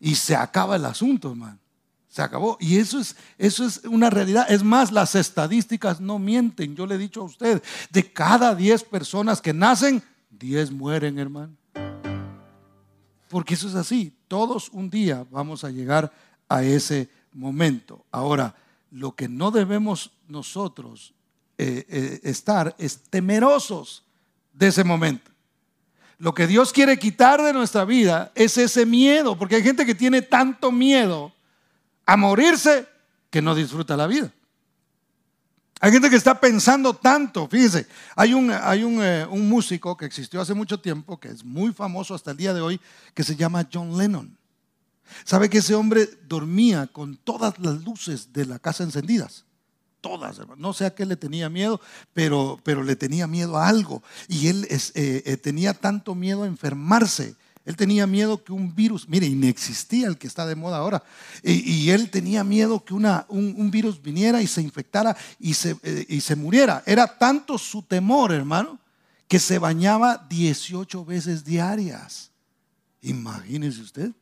y 0.00 0.16
se 0.16 0.34
acaba 0.34 0.74
el 0.74 0.84
asunto, 0.84 1.30
hermano. 1.30 1.60
Se 2.08 2.22
acabó. 2.22 2.56
Y 2.58 2.78
eso 2.78 2.98
es, 2.98 3.14
eso 3.38 3.64
es 3.64 3.84
una 3.84 4.10
realidad. 4.10 4.50
Es 4.50 4.64
más, 4.64 4.90
las 4.90 5.14
estadísticas 5.14 6.00
no 6.00 6.18
mienten. 6.18 6.74
Yo 6.74 6.84
le 6.84 6.96
he 6.96 6.98
dicho 6.98 7.20
a 7.20 7.26
usted, 7.26 7.62
de 7.92 8.12
cada 8.12 8.56
10 8.56 8.82
personas 8.82 9.40
que 9.40 9.54
nacen, 9.54 10.02
10 10.30 10.72
mueren, 10.72 11.20
hermano. 11.20 11.54
Porque 13.28 13.54
eso 13.54 13.68
es 13.68 13.76
así. 13.76 14.12
Todos 14.26 14.70
un 14.70 14.90
día 14.90 15.24
vamos 15.30 15.62
a 15.62 15.70
llegar 15.70 16.12
a 16.48 16.64
ese 16.64 17.08
momento. 17.32 18.04
Ahora, 18.10 18.56
lo 18.90 19.14
que 19.14 19.28
no 19.28 19.50
debemos 19.50 20.10
nosotros 20.28 21.14
eh, 21.58 21.86
eh, 21.88 22.20
estar 22.24 22.74
es 22.78 23.02
temerosos 23.02 24.04
de 24.52 24.68
ese 24.68 24.84
momento. 24.84 25.30
Lo 26.18 26.34
que 26.34 26.46
Dios 26.46 26.72
quiere 26.72 26.98
quitar 26.98 27.42
de 27.42 27.52
nuestra 27.52 27.84
vida 27.84 28.30
es 28.34 28.58
ese 28.58 28.84
miedo, 28.84 29.38
porque 29.38 29.56
hay 29.56 29.62
gente 29.62 29.86
que 29.86 29.94
tiene 29.94 30.22
tanto 30.22 30.70
miedo 30.70 31.32
a 32.04 32.16
morirse 32.16 32.86
que 33.30 33.40
no 33.40 33.54
disfruta 33.54 33.96
la 33.96 34.06
vida. 34.06 34.32
Hay 35.80 35.92
gente 35.92 36.10
que 36.10 36.16
está 36.16 36.38
pensando 36.38 36.92
tanto, 36.92 37.48
fíjese, 37.48 37.86
hay, 38.14 38.34
un, 38.34 38.50
hay 38.50 38.84
un, 38.84 39.02
eh, 39.02 39.26
un 39.30 39.48
músico 39.48 39.96
que 39.96 40.04
existió 40.04 40.40
hace 40.40 40.52
mucho 40.52 40.78
tiempo, 40.78 41.18
que 41.18 41.28
es 41.28 41.42
muy 41.42 41.72
famoso 41.72 42.14
hasta 42.14 42.32
el 42.32 42.36
día 42.36 42.52
de 42.52 42.60
hoy, 42.60 42.78
que 43.14 43.22
se 43.22 43.34
llama 43.34 43.66
John 43.72 43.96
Lennon. 43.96 44.36
¿Sabe 45.24 45.48
que 45.48 45.58
ese 45.58 45.74
hombre 45.74 46.08
dormía 46.26 46.86
con 46.86 47.16
todas 47.16 47.58
las 47.58 47.82
luces 47.84 48.32
de 48.32 48.46
la 48.46 48.58
casa 48.58 48.84
encendidas? 48.84 49.44
Todas, 50.00 50.40
No 50.56 50.72
sé 50.72 50.86
a 50.86 50.94
qué 50.94 51.04
le 51.04 51.16
tenía 51.16 51.50
miedo, 51.50 51.80
pero, 52.14 52.58
pero 52.64 52.82
le 52.82 52.96
tenía 52.96 53.26
miedo 53.26 53.58
a 53.58 53.68
algo. 53.68 54.02
Y 54.28 54.48
él 54.48 54.66
eh, 54.70 55.22
eh, 55.26 55.36
tenía 55.36 55.74
tanto 55.74 56.14
miedo 56.14 56.44
a 56.44 56.46
enfermarse. 56.46 57.34
Él 57.66 57.76
tenía 57.76 58.06
miedo 58.06 58.42
que 58.42 58.52
un 58.52 58.74
virus, 58.74 59.06
mire, 59.08 59.26
inexistía 59.26 60.08
el 60.08 60.16
que 60.16 60.26
está 60.26 60.46
de 60.46 60.54
moda 60.54 60.78
ahora. 60.78 61.02
Y, 61.42 61.90
él 61.90 62.10
tenía 62.10 62.42
miedo 62.42 62.82
que 62.82 62.94
una, 62.94 63.26
un, 63.28 63.70
virus 63.70 64.00
viniera 64.00 64.40
y 64.40 64.46
se 64.46 64.62
infectara 64.62 65.14
y 65.38 65.52
se, 65.52 65.76
eh, 65.82 66.06
y 66.08 66.22
se 66.22 66.34
muriera. 66.34 66.82
Era 66.86 67.18
tanto 67.18 67.58
su 67.58 67.82
temor, 67.82 68.32
hermano, 68.32 68.78
que 69.28 69.38
se 69.38 69.58
bañaba 69.58 70.26
18 70.30 71.04
veces 71.04 71.44
diarias. 71.44 72.30
Imagínese 73.02 73.82
usted. 73.82 74.12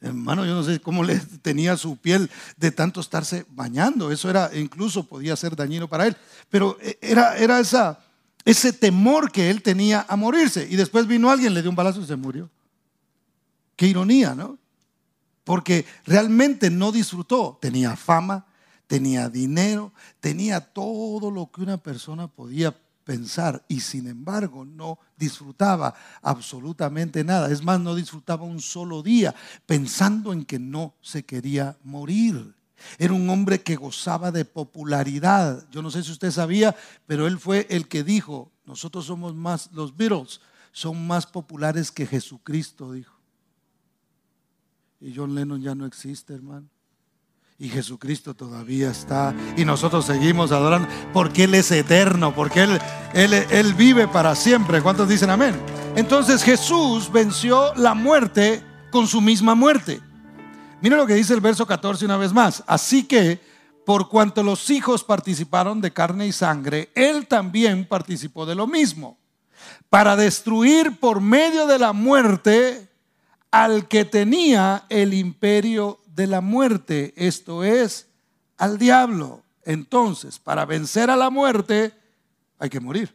Hermano, 0.00 0.46
yo 0.46 0.54
no 0.54 0.62
sé 0.62 0.80
cómo 0.80 1.02
le 1.02 1.16
tenía 1.42 1.76
su 1.76 1.96
piel 1.96 2.30
de 2.56 2.70
tanto 2.70 3.00
estarse 3.00 3.46
bañando. 3.50 4.12
Eso 4.12 4.30
era, 4.30 4.50
incluso 4.54 5.04
podía 5.04 5.36
ser 5.36 5.56
dañino 5.56 5.88
para 5.88 6.06
él. 6.06 6.16
Pero 6.50 6.78
eh, 6.80 6.98
era, 7.00 7.36
era 7.36 7.58
esa, 7.58 7.98
ese 8.44 8.72
temor 8.72 9.32
que 9.32 9.50
él 9.50 9.62
tenía 9.62 10.06
a 10.08 10.16
morirse. 10.16 10.66
Y 10.70 10.76
después 10.76 11.06
vino 11.06 11.30
alguien, 11.30 11.54
le 11.54 11.62
dio 11.62 11.70
un 11.70 11.76
balazo 11.76 12.00
y 12.00 12.06
se 12.06 12.16
murió. 12.16 12.48
Qué 13.76 13.86
ironía, 13.86 14.34
¿no? 14.34 14.58
Porque 15.44 15.84
realmente 16.04 16.70
no 16.70 16.92
disfrutó. 16.92 17.58
Tenía 17.60 17.96
fama, 17.96 18.46
tenía 18.86 19.28
dinero, 19.28 19.92
tenía 20.20 20.60
todo 20.60 21.30
lo 21.30 21.50
que 21.50 21.62
una 21.62 21.78
persona 21.78 22.28
podía 22.28 22.74
pensar 23.08 23.64
y 23.68 23.80
sin 23.80 24.06
embargo 24.06 24.66
no 24.66 24.98
disfrutaba 25.16 25.94
absolutamente 26.20 27.24
nada. 27.24 27.50
Es 27.50 27.64
más, 27.64 27.80
no 27.80 27.94
disfrutaba 27.94 28.44
un 28.44 28.60
solo 28.60 29.02
día 29.02 29.34
pensando 29.64 30.34
en 30.34 30.44
que 30.44 30.58
no 30.58 30.94
se 31.00 31.24
quería 31.24 31.78
morir. 31.84 32.54
Era 32.98 33.14
un 33.14 33.30
hombre 33.30 33.62
que 33.62 33.76
gozaba 33.76 34.30
de 34.30 34.44
popularidad. 34.44 35.66
Yo 35.70 35.80
no 35.80 35.90
sé 35.90 36.02
si 36.02 36.12
usted 36.12 36.30
sabía, 36.30 36.76
pero 37.06 37.26
él 37.26 37.38
fue 37.38 37.66
el 37.70 37.88
que 37.88 38.04
dijo, 38.04 38.52
nosotros 38.66 39.06
somos 39.06 39.34
más, 39.34 39.72
los 39.72 39.96
Beatles 39.96 40.42
son 40.72 41.06
más 41.06 41.26
populares 41.26 41.90
que 41.90 42.06
Jesucristo, 42.06 42.92
dijo. 42.92 43.18
Y 45.00 45.14
John 45.16 45.34
Lennon 45.34 45.62
ya 45.62 45.74
no 45.74 45.86
existe, 45.86 46.34
hermano. 46.34 46.68
Y 47.60 47.70
Jesucristo 47.70 48.34
todavía 48.34 48.88
está. 48.88 49.34
Y 49.56 49.64
nosotros 49.64 50.04
seguimos 50.04 50.52
adorando 50.52 50.86
porque 51.12 51.42
Él 51.44 51.54
es 51.54 51.72
eterno, 51.72 52.32
porque 52.32 52.62
Él, 52.62 52.78
Él, 53.14 53.34
Él 53.34 53.74
vive 53.74 54.06
para 54.06 54.36
siempre. 54.36 54.80
¿Cuántos 54.80 55.08
dicen 55.08 55.28
amén? 55.28 55.56
Entonces 55.96 56.44
Jesús 56.44 57.10
venció 57.10 57.74
la 57.74 57.94
muerte 57.94 58.62
con 58.92 59.08
su 59.08 59.20
misma 59.20 59.56
muerte. 59.56 60.00
Mira 60.80 60.96
lo 60.96 61.04
que 61.04 61.14
dice 61.14 61.34
el 61.34 61.40
verso 61.40 61.66
14 61.66 62.04
una 62.04 62.16
vez 62.16 62.32
más. 62.32 62.62
Así 62.68 63.02
que, 63.02 63.40
por 63.84 64.08
cuanto 64.08 64.44
los 64.44 64.70
hijos 64.70 65.02
participaron 65.02 65.80
de 65.80 65.92
carne 65.92 66.28
y 66.28 66.32
sangre, 66.32 66.90
Él 66.94 67.26
también 67.26 67.88
participó 67.88 68.46
de 68.46 68.54
lo 68.54 68.68
mismo. 68.68 69.18
Para 69.90 70.14
destruir 70.14 71.00
por 71.00 71.20
medio 71.20 71.66
de 71.66 71.80
la 71.80 71.92
muerte 71.92 72.88
al 73.50 73.88
que 73.88 74.04
tenía 74.04 74.84
el 74.88 75.12
imperio 75.12 75.97
de 76.18 76.26
la 76.26 76.40
muerte, 76.40 77.14
esto 77.16 77.62
es, 77.62 78.08
al 78.56 78.76
diablo. 78.76 79.44
Entonces, 79.62 80.40
para 80.40 80.64
vencer 80.64 81.10
a 81.10 81.16
la 81.16 81.30
muerte, 81.30 81.94
hay 82.58 82.68
que 82.68 82.80
morir. 82.80 83.14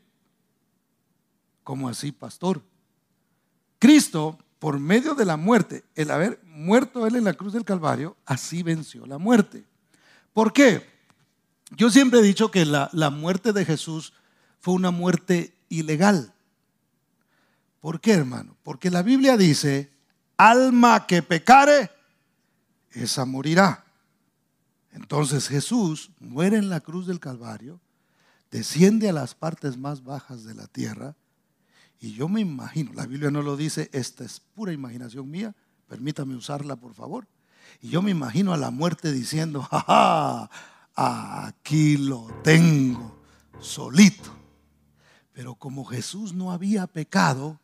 ¿Cómo 1.66 1.90
así, 1.90 2.14
pastor? 2.14 2.62
Cristo, 3.78 4.40
por 4.58 4.80
medio 4.80 5.16
de 5.16 5.26
la 5.26 5.36
muerte, 5.36 5.84
el 5.96 6.12
haber 6.12 6.40
muerto 6.46 7.06
él 7.06 7.18
en 7.18 7.26
la 7.26 7.34
cruz 7.34 7.52
del 7.52 7.66
Calvario, 7.66 8.16
así 8.26 8.64
venció 8.64 9.06
la 9.06 9.18
muerte. 9.18 9.66
¿Por 10.32 10.54
qué? 10.54 10.90
Yo 11.72 11.90
siempre 11.90 12.22
he 12.22 12.24
dicho 12.24 12.52
que 12.52 12.64
la, 12.64 12.90
la 12.94 13.10
muerte 13.10 13.52
de 13.52 13.66
Jesús 13.66 14.14
fue 14.62 14.76
una 14.76 14.92
muerte 14.92 15.54
ilegal. 15.68 16.34
¿Por 17.82 18.00
qué, 18.00 18.14
hermano? 18.14 18.56
Porque 18.64 18.90
la 18.90 19.02
Biblia 19.02 19.36
dice, 19.36 19.92
alma 20.38 21.06
que 21.06 21.22
pecare, 21.22 21.93
esa 22.94 23.26
morirá. 23.26 23.86
Entonces 24.92 25.48
Jesús 25.48 26.12
muere 26.20 26.58
en 26.58 26.70
la 26.70 26.80
cruz 26.80 27.08
del 27.08 27.20
Calvario, 27.20 27.80
desciende 28.52 29.10
a 29.10 29.14
las 29.14 29.34
partes 29.34 29.78
más 29.78 30.04
bajas 30.04 30.44
de 30.44 30.54
la 30.54 30.68
tierra, 30.68 31.16
y 32.00 32.14
yo 32.14 32.28
me 32.28 32.42
imagino, 32.42 32.94
la 32.94 33.06
Biblia 33.06 33.32
no 33.32 33.42
lo 33.42 33.56
dice, 33.58 33.90
esta 33.94 34.24
es 34.24 34.40
pura 34.40 34.74
imaginación 34.74 35.30
mía, 35.30 35.56
permítame 35.88 36.36
usarla 36.36 36.76
por 36.76 36.94
favor, 36.94 37.28
y 37.82 37.90
yo 37.90 38.02
me 38.02 38.12
imagino 38.12 38.54
a 38.54 38.58
la 38.58 38.72
muerte 38.72 39.12
diciendo, 39.12 39.62
jaja, 39.62 40.50
aquí 40.96 41.98
lo 41.98 42.28
tengo, 42.44 43.20
solito. 43.60 44.32
Pero 45.32 45.56
como 45.56 45.86
Jesús 45.86 46.34
no 46.34 46.52
había 46.52 46.86
pecado, 46.86 47.60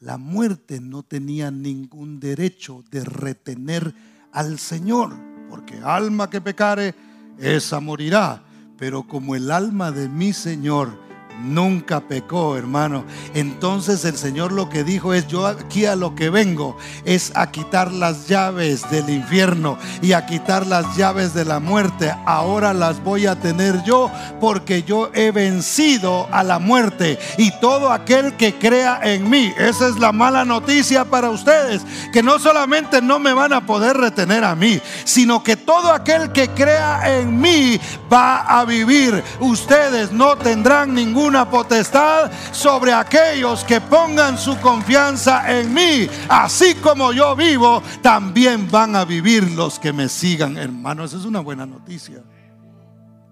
la 0.00 0.18
muerte 0.18 0.80
no 0.80 1.04
tenía 1.04 1.52
ningún 1.52 2.18
derecho 2.18 2.82
de 2.90 3.04
retener 3.04 3.94
al 4.32 4.58
Señor, 4.58 5.14
porque 5.48 5.80
alma 5.84 6.28
que 6.30 6.40
pecare, 6.40 6.94
esa 7.38 7.80
morirá. 7.80 8.42
Pero 8.78 9.06
como 9.06 9.36
el 9.36 9.50
alma 9.50 9.92
de 9.92 10.08
mi 10.08 10.32
Señor 10.32 10.98
nunca 11.40 12.00
pecó, 12.00 12.56
hermano. 12.56 13.04
Entonces 13.34 14.04
el 14.04 14.16
Señor 14.16 14.52
lo 14.52 14.68
que 14.68 14.84
dijo 14.84 15.14
es, 15.14 15.26
yo 15.26 15.46
aquí 15.46 15.86
a 15.86 15.96
lo 15.96 16.14
que 16.14 16.30
vengo 16.30 16.76
es 17.04 17.32
a 17.34 17.50
quitar 17.50 17.92
las 17.92 18.28
llaves 18.28 18.88
del 18.90 19.10
infierno 19.10 19.78
y 20.00 20.12
a 20.12 20.26
quitar 20.26 20.66
las 20.66 20.96
llaves 20.96 21.34
de 21.34 21.44
la 21.44 21.60
muerte. 21.60 22.14
Ahora 22.26 22.72
las 22.74 23.02
voy 23.02 23.26
a 23.26 23.36
tener 23.36 23.82
yo 23.84 24.10
porque 24.40 24.82
yo 24.82 25.10
he 25.14 25.30
vencido 25.30 26.28
a 26.32 26.42
la 26.42 26.58
muerte 26.58 27.18
y 27.38 27.50
todo 27.60 27.90
aquel 27.90 28.36
que 28.36 28.54
crea 28.54 29.00
en 29.02 29.28
mí. 29.28 29.52
Esa 29.58 29.88
es 29.88 29.98
la 29.98 30.12
mala 30.12 30.44
noticia 30.44 31.04
para 31.04 31.30
ustedes, 31.30 31.82
que 32.12 32.22
no 32.22 32.38
solamente 32.38 33.00
no 33.00 33.18
me 33.18 33.32
van 33.32 33.52
a 33.52 33.66
poder 33.66 33.96
retener 33.96 34.44
a 34.44 34.54
mí, 34.54 34.80
sino 35.04 35.42
que 35.42 35.56
todo 35.56 35.92
aquel 35.92 36.32
que 36.32 36.48
crea 36.48 37.18
en 37.18 37.40
mí 37.40 37.80
va 38.12 38.40
a 38.42 38.64
vivir. 38.64 39.22
Ustedes 39.40 40.12
no 40.12 40.36
tendrán 40.36 40.94
ningún 40.94 41.21
una 41.22 41.48
potestad 41.48 42.30
sobre 42.52 42.92
aquellos 42.92 43.64
que 43.64 43.80
pongan 43.80 44.36
su 44.36 44.58
confianza 44.60 45.58
en 45.58 45.72
mí. 45.72 46.08
Así 46.28 46.74
como 46.76 47.12
yo 47.12 47.34
vivo, 47.36 47.82
también 48.02 48.70
van 48.70 48.96
a 48.96 49.04
vivir 49.04 49.50
los 49.52 49.78
que 49.78 49.92
me 49.92 50.08
sigan, 50.08 50.56
hermanos. 50.56 51.10
Esa 51.10 51.20
es 51.20 51.26
una 51.26 51.40
buena 51.40 51.66
noticia. 51.66 52.22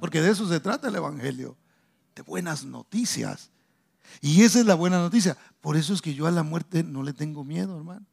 Porque 0.01 0.23
de 0.23 0.31
eso 0.31 0.49
se 0.49 0.61
trata 0.61 0.89
el 0.89 0.95
Evangelio, 0.95 1.57
de 2.15 2.23
buenas 2.23 2.65
noticias. 2.65 3.51
Y 4.21 4.43
esa 4.43 4.61
es 4.61 4.67
la 4.67 4.75
buena 4.75 4.99
noticia. 4.99 5.37
Por 5.61 5.77
eso 5.77 5.93
es 5.93 6.01
que 6.01 6.15
yo 6.15 6.27
a 6.27 6.31
la 6.31 6.43
muerte 6.43 6.83
no 6.83 7.03
le 7.03 7.13
tengo 7.13 7.45
miedo, 7.45 7.77
hermano. 7.77 8.07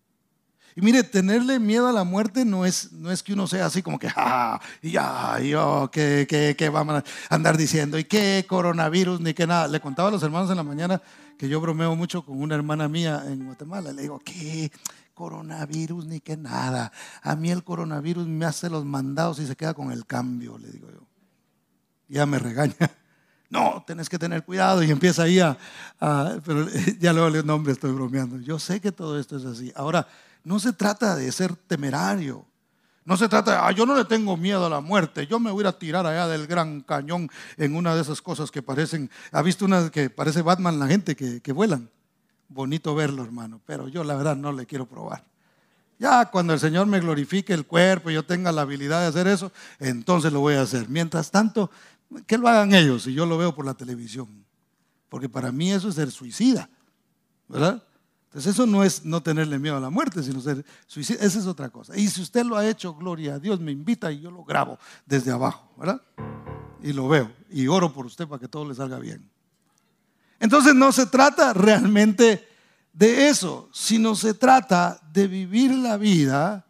Y 0.78 0.82
mire, 0.82 1.02
tenerle 1.04 1.60
miedo 1.60 1.88
a 1.88 1.92
la 1.92 2.04
muerte 2.04 2.46
no 2.46 2.64
es, 2.64 2.92
no 2.92 3.10
es 3.10 3.24
que 3.24 3.34
uno 3.34 3.48
sea 3.48 3.66
así 3.66 3.82
como 3.82 3.98
que, 3.98 4.12
ja, 4.12 4.62
ya, 4.84 5.40
yo, 5.40 5.90
que, 5.92 6.28
que, 6.30 6.56
que 6.56 6.70
vamos 6.70 7.04
a 7.04 7.36
andar 7.36 7.58
diciendo, 7.58 7.98
y 7.98 8.04
qué 8.04 8.46
coronavirus, 8.48 9.20
ni 9.20 9.34
qué 9.34 9.48
nada. 9.48 9.68
Le 9.68 9.80
contaba 9.80 10.10
a 10.10 10.12
los 10.12 10.22
hermanos 10.22 10.52
en 10.52 10.58
la 10.58 10.62
mañana 10.62 11.02
que 11.36 11.50
yo 11.50 11.60
bromeo 11.60 11.96
mucho 11.96 12.24
con 12.24 12.40
una 12.40 12.54
hermana 12.54 12.88
mía 12.88 13.24
en 13.26 13.44
Guatemala. 13.44 13.92
Le 13.92 14.04
digo, 14.04 14.20
¿qué? 14.24 14.72
Coronavirus, 15.16 16.06
ni 16.06 16.20
qué 16.20 16.38
nada. 16.38 16.92
A 17.24 17.36
mí 17.36 17.50
el 17.50 17.64
coronavirus 17.64 18.28
me 18.28 18.46
hace 18.46 18.70
los 18.70 18.86
mandados 18.86 19.40
y 19.40 19.48
se 19.48 19.56
queda 19.56 19.74
con 19.74 19.92
el 19.92 20.06
cambio, 20.06 20.60
le 20.60 20.70
digo 20.70 20.92
yo. 20.92 21.08
Ya 22.08 22.28
me 22.28 22.38
regaña 22.38 22.76
no, 23.50 23.84
tenés 23.88 24.10
que 24.10 24.20
tener 24.20 24.46
cuidado 24.46 24.84
y 24.84 24.92
empieza 24.92 25.24
ahí 25.24 25.40
a, 25.40 25.58
pero 26.46 26.68
ya 27.00 27.14
luego 27.14 27.32
le 27.32 27.42
nombre, 27.42 27.74
estoy 27.74 27.94
bromeando. 27.94 28.38
Yo 28.38 28.60
sé 28.60 28.80
que 28.80 28.92
todo 28.92 29.20
esto 29.20 29.38
es 29.38 29.46
así. 29.46 29.74
Ahora, 29.76 30.08
no 30.48 30.60
se 30.60 30.72
trata 30.72 31.18
de 31.18 31.30
ser 31.34 31.58
temerario. 31.58 32.46
No 33.04 33.18
se 33.18 33.28
trata 33.28 33.52
de, 33.52 33.58
ah, 33.58 33.72
yo 33.72 33.86
no 33.86 33.98
le 33.98 34.06
tengo 34.06 34.38
miedo 34.38 34.66
a 34.66 34.70
la 34.70 34.80
muerte, 34.80 35.28
yo 35.28 35.42
me 35.42 35.52
voy 35.52 35.66
a 35.66 35.74
tirar 35.74 36.06
allá 36.06 36.26
del 36.28 36.48
gran 36.48 36.82
cañón 36.82 37.30
en 37.58 37.76
una 37.76 37.94
de 37.94 38.02
esas 38.02 38.22
cosas 38.22 38.50
que 38.50 38.62
parecen, 38.62 39.12
¿ha 39.34 39.42
visto 39.42 39.66
una 39.66 39.90
que 39.90 40.10
parece 40.10 40.42
Batman 40.42 40.80
la 40.80 40.88
gente 40.88 41.18
que, 41.18 41.42
que 41.42 41.52
vuelan? 41.52 41.90
Bonito 42.48 42.96
verlo, 42.96 43.24
hermano, 43.24 43.60
pero 43.66 43.90
yo 43.90 44.06
la 44.06 44.16
verdad 44.16 44.38
no 44.38 44.54
le 44.54 44.66
quiero 44.66 44.86
probar. 44.86 45.26
Ya 46.00 46.26
cuando 46.28 46.54
el 46.54 46.62
Señor 46.62 46.88
me 46.88 47.02
glorifique 47.02 47.54
el 47.54 47.66
cuerpo 47.66 48.10
y 48.10 48.14
yo 48.14 48.24
tenga 48.24 48.54
la 48.54 48.62
habilidad 48.62 49.02
de 49.02 49.08
hacer 49.08 49.28
eso, 49.28 49.52
entonces 49.80 50.32
lo 50.32 50.40
voy 50.40 50.56
a 50.56 50.62
hacer. 50.62 50.88
Mientras 50.88 51.30
tanto, 51.30 51.72
que 52.26 52.38
lo 52.38 52.48
hagan 52.48 52.74
ellos 52.74 53.06
y 53.08 53.14
yo 53.14 53.26
lo 53.26 53.38
veo 53.38 53.54
por 53.54 53.66
la 53.66 53.74
televisión. 53.74 54.46
Porque 55.10 55.28
para 55.28 55.52
mí 55.52 55.74
eso 55.74 55.90
es 55.90 55.96
ser 55.96 56.10
suicida, 56.10 56.70
¿verdad? 57.50 57.84
Entonces 58.38 58.54
eso 58.54 58.68
no 58.68 58.84
es 58.84 59.04
no 59.04 59.24
tenerle 59.24 59.58
miedo 59.58 59.78
a 59.78 59.80
la 59.80 59.90
muerte, 59.90 60.22
sino 60.22 60.40
ser 60.40 60.64
suicida. 60.86 61.18
Esa 61.26 61.40
es 61.40 61.48
otra 61.48 61.72
cosa. 61.72 61.98
Y 61.98 62.08
si 62.08 62.22
usted 62.22 62.46
lo 62.46 62.56
ha 62.56 62.68
hecho, 62.68 62.94
gloria 62.94 63.34
a 63.34 63.40
Dios, 63.40 63.60
me 63.60 63.72
invita 63.72 64.12
y 64.12 64.20
yo 64.20 64.30
lo 64.30 64.44
grabo 64.44 64.78
desde 65.08 65.32
abajo, 65.32 65.74
¿verdad? 65.76 66.00
Y 66.84 66.94
lo 66.94 67.08
veo 67.08 67.32
y 67.50 67.66
oro 67.66 67.92
por 67.92 68.06
usted 68.06 68.28
para 68.28 68.40
que 68.40 68.48
todo 68.48 68.64
le 68.68 68.76
salga 68.76 69.00
bien. 69.00 69.28
Entonces 70.40 70.76
no 70.76 70.92
se 70.92 71.08
trata 71.08 71.52
realmente 71.52 72.48
de 72.94 73.28
eso, 73.28 73.72
sino 73.74 74.14
se 74.14 74.36
trata 74.36 75.02
de 75.12 75.28
vivir 75.28 75.72
la 75.74 75.98
vida 75.98 76.64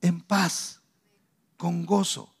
en 0.00 0.20
paz, 0.22 0.80
con 1.56 1.86
gozo, 1.86 2.33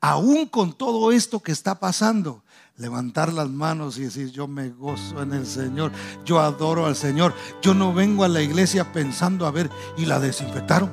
aún 0.00 0.46
con 0.46 0.72
todo 0.72 1.12
esto 1.12 1.40
que 1.40 1.52
está 1.52 1.78
pasando 1.78 2.42
levantar 2.76 3.32
las 3.32 3.48
manos 3.48 3.98
y 3.98 4.02
decir, 4.02 4.30
yo 4.30 4.48
me 4.48 4.70
gozo 4.70 5.22
en 5.22 5.32
el 5.32 5.46
Señor, 5.46 5.92
yo 6.24 6.40
adoro 6.40 6.86
al 6.86 6.96
Señor, 6.96 7.34
yo 7.62 7.74
no 7.74 7.92
vengo 7.92 8.24
a 8.24 8.28
la 8.28 8.42
iglesia 8.42 8.92
pensando 8.92 9.46
a 9.46 9.50
ver, 9.50 9.70
¿y 9.96 10.06
la 10.06 10.18
desinfectaron? 10.18 10.92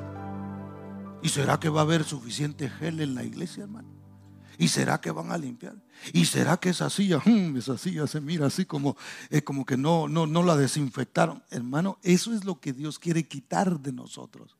¿Y 1.22 1.28
será 1.28 1.58
que 1.58 1.68
va 1.68 1.80
a 1.80 1.84
haber 1.84 2.04
suficiente 2.04 2.68
gel 2.70 3.00
en 3.00 3.14
la 3.14 3.24
iglesia, 3.24 3.64
hermano? 3.64 3.88
¿Y 4.56 4.68
será 4.68 5.00
que 5.00 5.10
van 5.10 5.32
a 5.32 5.38
limpiar? 5.38 5.74
¿Y 6.12 6.26
será 6.26 6.58
que 6.58 6.68
esa 6.68 6.90
silla, 6.90 7.18
mm, 7.24 7.56
esa 7.56 7.78
silla 7.78 8.06
se 8.06 8.20
mira 8.20 8.46
así 8.46 8.66
como, 8.66 8.96
eh, 9.30 9.42
como 9.42 9.64
que 9.64 9.76
no, 9.76 10.06
no, 10.06 10.26
no 10.26 10.42
la 10.42 10.56
desinfectaron? 10.56 11.42
Hermano, 11.50 11.98
eso 12.02 12.34
es 12.34 12.44
lo 12.44 12.60
que 12.60 12.72
Dios 12.72 12.98
quiere 12.98 13.26
quitar 13.26 13.80
de 13.80 13.92
nosotros. 13.92 14.56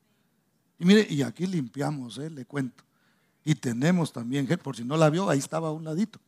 Y 0.79 0.85
mire, 0.85 1.05
y 1.07 1.21
aquí 1.21 1.45
limpiamos, 1.45 2.17
eh, 2.17 2.31
le 2.31 2.45
cuento. 2.45 2.83
Y 3.43 3.55
tenemos 3.55 4.13
también 4.13 4.47
por 4.57 4.75
si 4.75 4.83
no 4.83 4.97
la 4.97 5.09
vio, 5.09 5.29
ahí 5.29 5.39
estaba 5.39 5.69
a 5.69 5.71
un 5.71 5.83
ladito. 5.83 6.19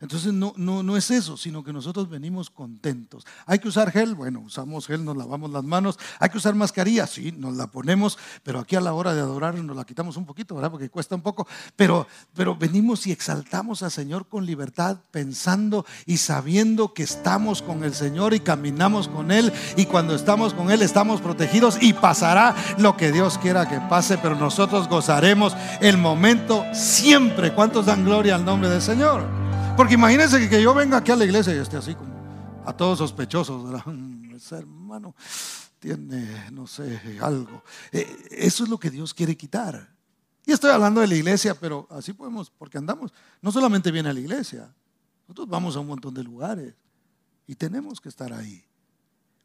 Entonces 0.00 0.32
no, 0.32 0.52
no, 0.56 0.82
no 0.82 0.96
es 0.96 1.10
eso, 1.10 1.36
sino 1.36 1.64
que 1.64 1.72
nosotros 1.72 2.08
venimos 2.08 2.50
contentos. 2.50 3.24
Hay 3.46 3.58
que 3.58 3.68
usar 3.68 3.90
gel, 3.90 4.14
bueno, 4.14 4.40
usamos 4.40 4.86
gel, 4.86 5.04
nos 5.04 5.16
lavamos 5.16 5.50
las 5.50 5.64
manos. 5.64 5.98
Hay 6.18 6.28
que 6.28 6.38
usar 6.38 6.54
mascarilla, 6.54 7.06
sí, 7.06 7.32
nos 7.32 7.56
la 7.56 7.68
ponemos, 7.68 8.18
pero 8.42 8.60
aquí 8.60 8.76
a 8.76 8.80
la 8.80 8.92
hora 8.92 9.14
de 9.14 9.20
adorar 9.20 9.54
nos 9.54 9.76
la 9.76 9.84
quitamos 9.84 10.16
un 10.16 10.26
poquito, 10.26 10.54
¿verdad? 10.54 10.70
Porque 10.70 10.90
cuesta 10.90 11.14
un 11.14 11.22
poco. 11.22 11.46
Pero, 11.76 12.06
pero 12.34 12.56
venimos 12.56 13.06
y 13.06 13.12
exaltamos 13.12 13.82
al 13.82 13.90
Señor 13.90 14.26
con 14.28 14.44
libertad, 14.44 14.98
pensando 15.10 15.86
y 16.04 16.18
sabiendo 16.18 16.92
que 16.92 17.02
estamos 17.02 17.62
con 17.62 17.84
el 17.84 17.94
Señor 17.94 18.34
y 18.34 18.40
caminamos 18.40 19.08
con 19.08 19.30
Él. 19.30 19.52
Y 19.76 19.86
cuando 19.86 20.14
estamos 20.14 20.54
con 20.54 20.70
Él 20.70 20.82
estamos 20.82 21.20
protegidos 21.20 21.78
y 21.80 21.92
pasará 21.92 22.54
lo 22.78 22.96
que 22.96 23.12
Dios 23.12 23.38
quiera 23.38 23.68
que 23.68 23.80
pase, 23.80 24.18
pero 24.18 24.34
nosotros 24.36 24.88
gozaremos 24.88 25.54
el 25.80 25.98
momento 25.98 26.64
siempre. 26.72 27.52
¿Cuántos 27.54 27.86
dan 27.86 28.04
gloria 28.04 28.34
al 28.34 28.44
nombre 28.44 28.68
del 28.68 28.82
Señor? 28.82 29.45
Porque 29.76 29.92
imagínense 29.92 30.48
que, 30.48 30.62
yo 30.62 30.72
venga 30.72 30.96
aquí 30.96 31.12
a 31.12 31.16
la 31.16 31.26
iglesia 31.26 31.54
y 31.54 31.58
esté 31.58 31.76
así 31.76 31.94
como 31.94 32.62
a 32.64 32.72
todos 32.72 32.98
sospechosos. 32.98 33.82
Ese 34.34 34.56
hermano 34.56 35.14
tiene, 35.78 36.50
no 36.50 36.66
sé, 36.66 37.18
algo. 37.20 37.62
Eh, 37.92 38.26
eso 38.30 38.64
es 38.64 38.70
lo 38.70 38.78
que 38.78 38.90
Dios 38.90 39.12
quiere 39.12 39.36
quitar. 39.36 39.94
Y 40.46 40.52
estoy 40.52 40.70
hablando 40.70 41.02
de 41.02 41.08
la 41.08 41.14
iglesia, 41.14 41.54
pero 41.54 41.86
así 41.90 42.14
podemos, 42.14 42.50
porque 42.50 42.78
andamos, 42.78 43.12
no 43.42 43.52
solamente 43.52 43.90
viene 43.90 44.08
a 44.08 44.12
la 44.14 44.20
iglesia, 44.20 44.72
nosotros 45.28 45.48
vamos 45.48 45.76
a 45.76 45.80
un 45.80 45.88
montón 45.88 46.14
de 46.14 46.22
lugares 46.22 46.74
y 47.46 47.54
tenemos 47.54 48.00
que 48.00 48.08
estar 48.08 48.32
ahí, 48.32 48.64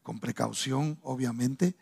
con 0.02 0.20
precaución, 0.20 0.98
obviamente, 1.02 1.76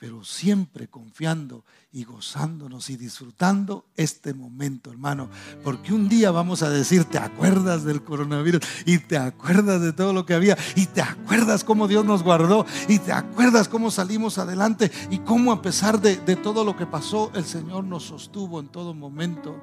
pero 0.00 0.24
siempre 0.24 0.88
confiando 0.88 1.62
y 1.92 2.04
gozándonos 2.04 2.88
y 2.88 2.96
disfrutando 2.96 3.84
este 3.96 4.32
momento, 4.32 4.90
hermano. 4.90 5.28
Porque 5.62 5.92
un 5.92 6.08
día 6.08 6.30
vamos 6.30 6.62
a 6.62 6.70
decir, 6.70 7.04
¿te 7.04 7.18
acuerdas 7.18 7.84
del 7.84 8.02
coronavirus? 8.02 8.62
Y 8.86 8.96
te 8.96 9.18
acuerdas 9.18 9.82
de 9.82 9.92
todo 9.92 10.14
lo 10.14 10.24
que 10.24 10.32
había. 10.32 10.56
Y 10.74 10.86
te 10.86 11.02
acuerdas 11.02 11.64
cómo 11.64 11.86
Dios 11.86 12.06
nos 12.06 12.22
guardó. 12.22 12.64
Y 12.88 12.98
te 12.98 13.12
acuerdas 13.12 13.68
cómo 13.68 13.90
salimos 13.90 14.38
adelante. 14.38 14.90
Y 15.10 15.18
cómo 15.18 15.52
a 15.52 15.60
pesar 15.60 16.00
de, 16.00 16.16
de 16.16 16.34
todo 16.34 16.64
lo 16.64 16.78
que 16.78 16.86
pasó, 16.86 17.30
el 17.34 17.44
Señor 17.44 17.84
nos 17.84 18.04
sostuvo 18.04 18.58
en 18.58 18.68
todo 18.68 18.94
momento. 18.94 19.60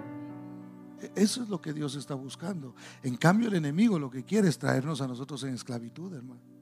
Eso 1.15 1.41
es 1.41 1.49
lo 1.49 1.59
que 1.59 1.73
Dios 1.73 1.95
está 1.95 2.13
buscando. 2.13 2.75
En 3.01 3.17
cambio, 3.17 3.47
el 3.47 3.55
enemigo 3.55 3.97
lo 3.97 4.11
que 4.11 4.23
quiere 4.23 4.49
es 4.49 4.59
traernos 4.59 5.01
a 5.01 5.07
nosotros 5.07 5.41
en 5.45 5.55
esclavitud, 5.55 6.13
hermano. 6.13 6.56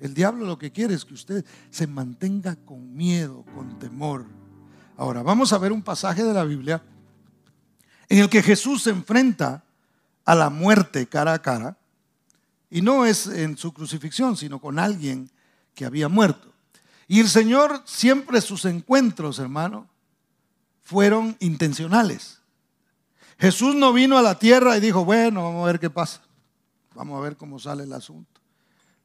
El 0.00 0.14
diablo 0.14 0.46
lo 0.46 0.58
que 0.58 0.72
quiere 0.72 0.94
es 0.94 1.04
que 1.04 1.14
usted 1.14 1.44
se 1.70 1.86
mantenga 1.86 2.56
con 2.56 2.96
miedo, 2.96 3.44
con 3.54 3.78
temor. 3.78 4.26
Ahora, 4.96 5.22
vamos 5.22 5.52
a 5.52 5.58
ver 5.58 5.72
un 5.72 5.82
pasaje 5.82 6.24
de 6.24 6.32
la 6.32 6.44
Biblia 6.44 6.82
en 8.08 8.18
el 8.18 8.28
que 8.30 8.42
Jesús 8.42 8.82
se 8.82 8.90
enfrenta 8.90 9.62
a 10.24 10.34
la 10.34 10.50
muerte 10.50 11.06
cara 11.06 11.34
a 11.34 11.42
cara. 11.42 11.76
Y 12.70 12.82
no 12.82 13.04
es 13.04 13.26
en 13.26 13.56
su 13.56 13.72
crucifixión, 13.72 14.36
sino 14.36 14.58
con 14.58 14.78
alguien 14.78 15.30
que 15.74 15.84
había 15.84 16.08
muerto. 16.08 16.52
Y 17.06 17.20
el 17.20 17.28
Señor 17.28 17.82
siempre 17.84 18.40
sus 18.40 18.64
encuentros, 18.64 19.38
hermano, 19.38 19.88
fueron 20.82 21.36
intencionales. 21.40 22.40
Jesús 23.38 23.74
no 23.74 23.92
vino 23.92 24.16
a 24.16 24.22
la 24.22 24.38
tierra 24.38 24.76
y 24.76 24.80
dijo, 24.80 25.04
bueno, 25.04 25.42
vamos 25.44 25.64
a 25.64 25.66
ver 25.66 25.80
qué 25.80 25.90
pasa. 25.90 26.22
Vamos 26.94 27.18
a 27.18 27.20
ver 27.20 27.36
cómo 27.36 27.58
sale 27.58 27.84
el 27.84 27.92
asunto. 27.92 28.39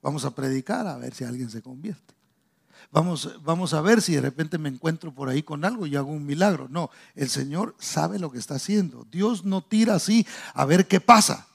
Vamos 0.06 0.24
a 0.24 0.30
predicar 0.30 0.86
a 0.86 0.98
ver 0.98 1.16
si 1.16 1.24
alguien 1.24 1.50
se 1.50 1.64
convierte. 1.64 2.14
Vamos, 2.92 3.40
vamos 3.44 3.74
a 3.74 3.82
ver 3.82 4.04
si 4.04 4.14
de 4.14 4.22
repente 4.22 4.60
me 4.60 4.70
encuentro 4.70 5.12
por 5.12 5.30
ahí 5.30 5.42
con 5.42 5.66
algo 5.66 5.88
y 5.88 5.96
hago 5.96 6.12
un 6.12 6.28
milagro. 6.28 6.68
No, 6.70 6.92
el 7.16 7.28
Señor 7.28 7.76
sabe 7.80 8.20
lo 8.20 8.32
que 8.32 8.38
está 8.38 8.54
haciendo. 8.54 9.08
Dios 9.12 9.46
no 9.46 9.64
tira 9.64 9.96
así 9.96 10.24
a 10.54 10.64
ver 10.64 10.88
qué 10.88 11.02
pasa. 11.02 11.48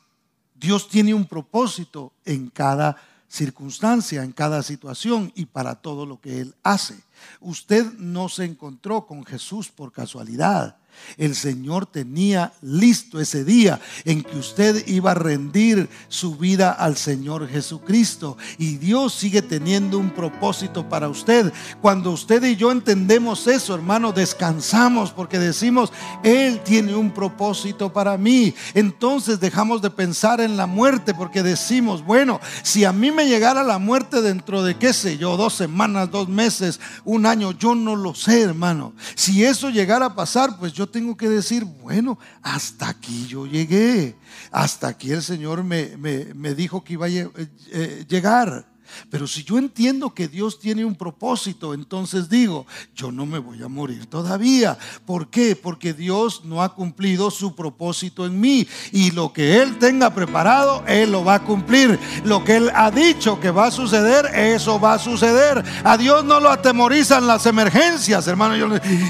Dios 0.57 0.89
tiene 0.89 1.15
un 1.15 1.27
propósito 1.27 2.13
en 2.25 2.51
cada 2.51 2.97
circunstancia, 3.29 4.25
en 4.25 4.33
cada 4.33 4.65
situación 4.65 5.31
y 5.37 5.47
para 5.47 5.77
todo 5.77 6.05
lo 6.05 6.21
que 6.21 6.41
Él 6.41 6.57
hace. 6.65 6.99
Usted 7.39 7.93
no 7.99 8.29
se 8.29 8.47
encontró 8.47 9.07
con 9.07 9.25
Jesús 9.25 9.69
por 9.69 9.93
casualidad. 9.93 10.80
El 11.17 11.35
Señor 11.35 11.87
tenía 11.87 12.53
listo 12.63 13.21
ese 13.21 13.45
día 13.45 13.81
en 14.05 14.23
que 14.23 14.39
usted 14.39 14.87
iba 14.87 15.13
a 15.13 15.15
rendir 15.15 15.89
su 16.09 16.37
vida 16.37 16.73
al 16.73 16.97
Señor 16.97 17.49
Jesucristo. 17.49 18.37
Y 18.59 18.77
Dios 18.77 19.15
sigue 19.15 19.43
teniendo 19.43 19.99
un 19.99 20.11
propósito 20.11 20.89
para 20.89 21.09
usted. 21.09 21.53
Cuando 21.81 22.11
usted 22.11 22.43
y 22.45 22.57
yo 22.57 22.73
entendemos 22.73 23.47
eso, 23.47 23.75
hermano, 23.75 24.13
descansamos 24.13 25.11
porque 25.11 25.39
decimos, 25.39 25.93
Él 26.23 26.61
tiene 26.65 26.95
un 26.95 27.11
propósito 27.11 27.93
para 27.93 28.17
mí. 28.17 28.55
Entonces 28.75 29.41
dejamos 29.41 29.83
de 29.83 29.91
pensar 29.91 30.41
en 30.41 30.57
la 30.57 30.67
muerte 30.67 31.15
porque 31.15 31.43
decimos, 31.43 32.05
bueno, 32.05 32.41
si 32.63 32.85
a 32.85 32.93
mí 32.93 33.11
me 33.11 33.27
llegara 33.27 33.63
la 33.63 33.79
muerte 33.79 34.23
dentro 34.23 34.63
de, 34.63 34.77
qué 34.77 34.93
sé 34.93 35.19
yo, 35.19 35.37
dos 35.37 35.55
semanas, 35.55 36.11
dos 36.11 36.29
meses, 36.29 36.81
un 37.05 37.27
año, 37.27 37.53
yo 37.53 37.75
no 37.75 37.97
lo 37.97 38.15
sé, 38.15 38.43
hermano. 38.43 38.93
Si 39.15 39.45
eso 39.45 39.71
llegara 39.71 40.07
a 40.07 40.15
pasar, 40.15 40.59
pues 40.59 40.73
yo 40.73 40.80
tengo 40.89 41.17
que 41.17 41.29
decir, 41.29 41.65
bueno, 41.65 42.19
hasta 42.43 42.89
aquí 42.89 43.27
yo 43.27 43.47
llegué, 43.47 44.17
hasta 44.51 44.89
aquí 44.89 45.13
el 45.13 45.23
Señor 45.23 45.65
me, 45.65 45.97
me, 45.97 46.55
dijo 46.55 46.85
que 46.85 46.95
iba 46.95 47.07
a 47.07 47.11
eh, 47.11 48.05
llegar. 48.09 48.70
Pero 49.11 49.27
si 49.27 49.45
yo 49.45 49.59
entiendo 49.59 50.15
que 50.15 50.29
Dios 50.29 50.59
tiene 50.59 50.85
un 50.85 50.95
propósito, 50.95 51.75
entonces 51.75 52.29
digo, 52.29 52.67
yo 52.95 53.11
no 53.13 53.27
me 53.27 53.39
voy 53.39 53.63
a 53.63 53.69
morir 53.69 54.07
todavía. 54.07 54.79
¿Por 55.07 55.29
qué? 55.29 55.57
Porque 55.57 55.93
Dios 55.93 56.43
no 56.45 56.63
ha 56.63 56.75
cumplido 56.75 57.31
su 57.31 57.55
propósito 57.55 58.27
en 58.27 58.41
mí. 58.41 58.67
Y 58.93 59.11
lo 59.11 59.33
que 59.33 59.63
Él 59.63 59.79
tenga 59.79 60.15
preparado, 60.15 60.83
Él 60.87 61.13
lo 61.13 61.25
va 61.25 61.35
a 61.35 61.45
cumplir. 61.45 61.99
Lo 62.25 62.45
que 62.45 62.57
Él 62.57 62.71
ha 62.75 62.91
dicho 62.91 63.41
que 63.41 63.51
va 63.51 63.67
a 63.67 63.71
suceder, 63.71 64.27
eso 64.35 64.81
va 64.81 64.95
a 64.95 64.99
suceder. 64.99 65.65
A 65.85 65.97
Dios 65.97 66.25
no 66.25 66.41
lo 66.41 66.51
atemorizan 66.51 67.27
las 67.27 67.47
emergencias, 67.47 68.27
hermano. 68.27 68.55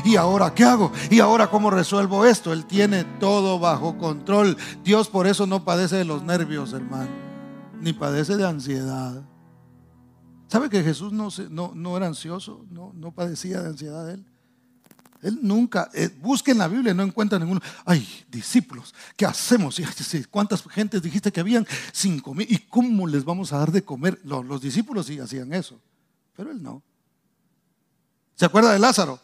¿Y 0.05 0.17
ahora 0.17 0.55
qué 0.55 0.65
hago? 0.65 0.93
¿Y 1.11 1.21
ahora 1.21 1.49
cómo 1.49 1.71
resuelvo 1.71 2.25
esto? 2.25 2.53
Él 2.53 2.67
tiene 2.67 3.05
todo 3.19 3.59
bajo 3.59 3.97
control. 3.99 4.57
Dios 4.85 5.09
por 5.09 5.27
eso 5.27 5.47
no 5.47 5.65
padece 5.65 5.97
de 5.97 6.05
los 6.05 6.23
nervios, 6.23 6.73
hermano. 6.73 7.11
Ni 7.81 7.93
padece 7.93 8.37
de 8.37 8.47
ansiedad. 8.47 9.23
¿Sabe 10.51 10.69
que 10.69 10.83
Jesús 10.83 11.13
no, 11.13 11.29
no, 11.49 11.73
no 11.77 11.97
era 11.97 12.09
ansioso? 12.09 12.67
No, 12.71 12.93
no 12.97 13.13
padecía 13.13 13.61
de 13.61 13.69
ansiedad 13.69 14.11
él. 14.11 14.27
Él 15.23 15.39
nunca, 15.43 15.89
eh, 15.95 16.09
busquen 16.21 16.59
la 16.59 16.67
Biblia, 16.67 16.93
no 16.93 17.05
encuentra 17.05 17.39
ninguno. 17.39 17.61
Ay, 17.85 18.09
discípulos, 18.29 18.93
¿qué 19.17 19.27
hacemos? 19.27 19.81
¿Cuántas 20.29 20.65
gentes 20.65 21.03
dijiste 21.03 21.31
que 21.31 21.39
habían? 21.39 21.67
Cinco 21.93 22.35
mil. 22.35 22.51
¿Y 22.51 22.59
cómo 22.59 23.07
les 23.07 23.25
vamos 23.25 23.53
a 23.53 23.59
dar 23.59 23.71
de 23.71 23.85
comer? 23.85 24.19
Los, 24.25 24.45
los 24.45 24.61
discípulos 24.61 25.07
sí 25.07 25.21
hacían 25.21 25.53
eso, 25.53 25.81
pero 26.35 26.51
él 26.51 26.61
no. 26.61 26.83
¿Se 28.35 28.45
acuerda 28.45 28.73
de 28.73 28.81
Lázaro? 28.81 29.21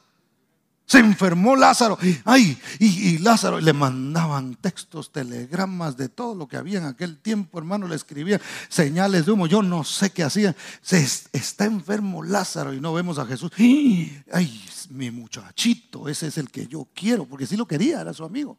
Se 0.86 1.00
enfermó 1.00 1.56
Lázaro. 1.56 1.98
Ay, 2.24 2.56
y, 2.78 3.18
Lázaro 3.18 3.60
le 3.60 3.72
mandaban 3.72 4.54
textos, 4.54 5.10
telegramas 5.10 5.96
de 5.96 6.08
todo 6.08 6.36
lo 6.36 6.46
que 6.46 6.56
había 6.56 6.78
en 6.78 6.84
aquel 6.84 7.18
tiempo, 7.18 7.58
hermano. 7.58 7.88
Le 7.88 7.96
escribían 7.96 8.40
señales 8.68 9.26
de 9.26 9.32
humo. 9.32 9.48
Yo 9.48 9.62
no 9.62 9.82
sé 9.82 10.10
qué 10.10 10.22
hacían. 10.22 10.54
Se, 10.80 10.98
está 11.32 11.64
enfermo 11.64 12.22
Lázaro 12.22 12.72
y 12.72 12.80
no 12.80 12.94
vemos 12.94 13.18
a 13.18 13.26
Jesús. 13.26 13.50
Ay, 13.58 14.64
mi 14.90 15.10
muchachito, 15.10 16.08
ese 16.08 16.28
es 16.28 16.38
el 16.38 16.50
que 16.50 16.68
yo 16.68 16.86
quiero, 16.94 17.26
porque 17.26 17.48
sí 17.48 17.56
lo 17.56 17.66
quería, 17.66 18.00
era 18.00 18.12
su 18.12 18.24
amigo. 18.24 18.56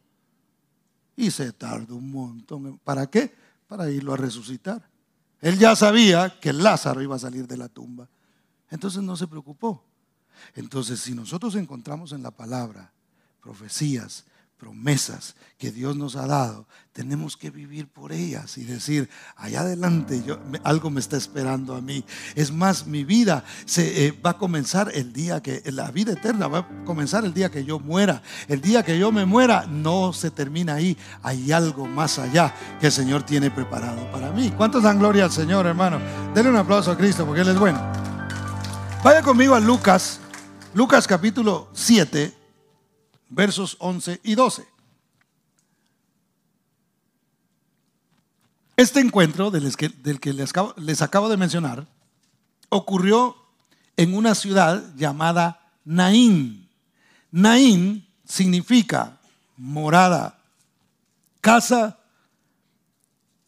Y 1.16 1.30
se 1.30 1.52
tardó 1.52 1.96
un 1.96 2.10
montón. 2.10 2.78
¿Para 2.84 3.06
qué? 3.06 3.34
Para 3.66 3.90
irlo 3.90 4.12
a 4.12 4.18
resucitar. 4.18 4.86
Él 5.40 5.58
ya 5.58 5.74
sabía 5.74 6.38
que 6.38 6.52
Lázaro 6.52 7.00
iba 7.00 7.16
a 7.16 7.20
salir 7.20 7.46
de 7.46 7.56
la 7.56 7.68
tumba. 7.70 8.06
Entonces 8.70 9.02
no 9.02 9.16
se 9.16 9.26
preocupó. 9.26 9.87
Entonces, 10.54 11.00
si 11.00 11.14
nosotros 11.14 11.54
encontramos 11.54 12.12
en 12.12 12.22
la 12.22 12.30
palabra 12.30 12.92
profecías, 13.40 14.24
promesas 14.58 15.36
que 15.56 15.70
Dios 15.70 15.96
nos 15.96 16.16
ha 16.16 16.26
dado, 16.26 16.66
tenemos 16.92 17.36
que 17.36 17.50
vivir 17.50 17.86
por 17.86 18.12
ellas 18.12 18.58
y 18.58 18.64
decir, 18.64 19.08
allá 19.36 19.60
adelante 19.60 20.20
yo, 20.26 20.38
algo 20.64 20.90
me 20.90 20.98
está 21.00 21.16
esperando 21.16 21.76
a 21.76 21.80
mí. 21.80 22.04
Es 22.34 22.50
más, 22.50 22.86
mi 22.86 23.04
vida 23.04 23.44
se, 23.66 24.06
eh, 24.06 24.12
va 24.12 24.30
a 24.30 24.38
comenzar 24.38 24.90
el 24.92 25.12
día 25.12 25.40
que, 25.40 25.62
la 25.66 25.90
vida 25.92 26.12
eterna 26.12 26.48
va 26.48 26.58
a 26.58 26.84
comenzar 26.84 27.24
el 27.24 27.32
día 27.32 27.50
que 27.50 27.64
yo 27.64 27.78
muera. 27.78 28.20
El 28.48 28.60
día 28.60 28.82
que 28.82 28.98
yo 28.98 29.12
me 29.12 29.24
muera 29.24 29.66
no 29.66 30.12
se 30.12 30.30
termina 30.30 30.74
ahí, 30.74 30.96
hay 31.22 31.52
algo 31.52 31.86
más 31.86 32.18
allá 32.18 32.52
que 32.80 32.86
el 32.86 32.92
Señor 32.92 33.22
tiene 33.22 33.50
preparado 33.52 34.10
para 34.10 34.32
mí. 34.32 34.52
¿Cuántos 34.56 34.82
dan 34.82 34.98
gloria 34.98 35.24
al 35.24 35.32
Señor, 35.32 35.66
hermano? 35.66 36.00
Denle 36.34 36.50
un 36.50 36.56
aplauso 36.56 36.90
a 36.90 36.98
Cristo 36.98 37.24
porque 37.24 37.42
Él 37.42 37.48
es 37.48 37.58
bueno. 37.58 37.80
Vaya 39.04 39.22
conmigo 39.22 39.54
a 39.54 39.60
Lucas 39.60 40.20
Lucas 40.74 41.06
capítulo 41.06 41.68
7, 41.72 42.34
versos 43.30 43.76
11 43.80 44.20
y 44.22 44.34
12. 44.34 44.66
Este 48.76 49.00
encuentro 49.00 49.50
del 49.50 49.74
que, 49.76 49.88
del 49.88 50.20
que 50.20 50.32
les, 50.32 50.50
acabo, 50.50 50.74
les 50.76 51.00
acabo 51.00 51.28
de 51.28 51.38
mencionar 51.38 51.86
ocurrió 52.68 53.36
en 53.96 54.14
una 54.14 54.34
ciudad 54.34 54.94
llamada 54.94 55.72
Naín. 55.84 56.68
Naín 57.30 58.06
significa 58.24 59.18
morada, 59.56 60.38
casa 61.40 61.98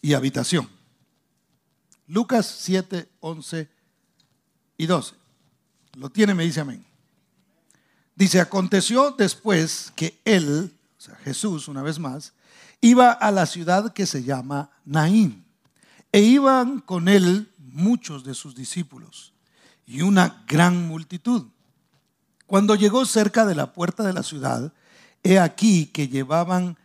y 0.00 0.14
habitación. 0.14 0.68
Lucas 2.06 2.46
7, 2.46 3.08
11 3.20 3.68
y 4.78 4.86
12. 4.86 5.14
Lo 5.94 6.08
tiene, 6.08 6.34
me 6.34 6.44
dice 6.44 6.60
amén. 6.60 6.89
Dice, 8.14 8.40
aconteció 8.40 9.12
después 9.12 9.92
que 9.96 10.20
él, 10.24 10.76
o 10.98 11.00
sea, 11.00 11.16
Jesús, 11.16 11.68
una 11.68 11.82
vez 11.82 11.98
más, 11.98 12.34
iba 12.80 13.12
a 13.12 13.30
la 13.30 13.46
ciudad 13.46 13.92
que 13.92 14.06
se 14.06 14.22
llama 14.22 14.70
Naín. 14.84 15.44
E 16.12 16.20
iban 16.20 16.80
con 16.80 17.08
él 17.08 17.52
muchos 17.58 18.24
de 18.24 18.34
sus 18.34 18.54
discípulos 18.54 19.32
y 19.86 20.02
una 20.02 20.44
gran 20.46 20.88
multitud. 20.88 21.46
Cuando 22.46 22.74
llegó 22.74 23.04
cerca 23.06 23.46
de 23.46 23.54
la 23.54 23.72
puerta 23.72 24.02
de 24.02 24.12
la 24.12 24.22
ciudad, 24.22 24.72
he 25.22 25.38
aquí 25.38 25.86
que 25.86 26.08
llevaban 26.08 26.76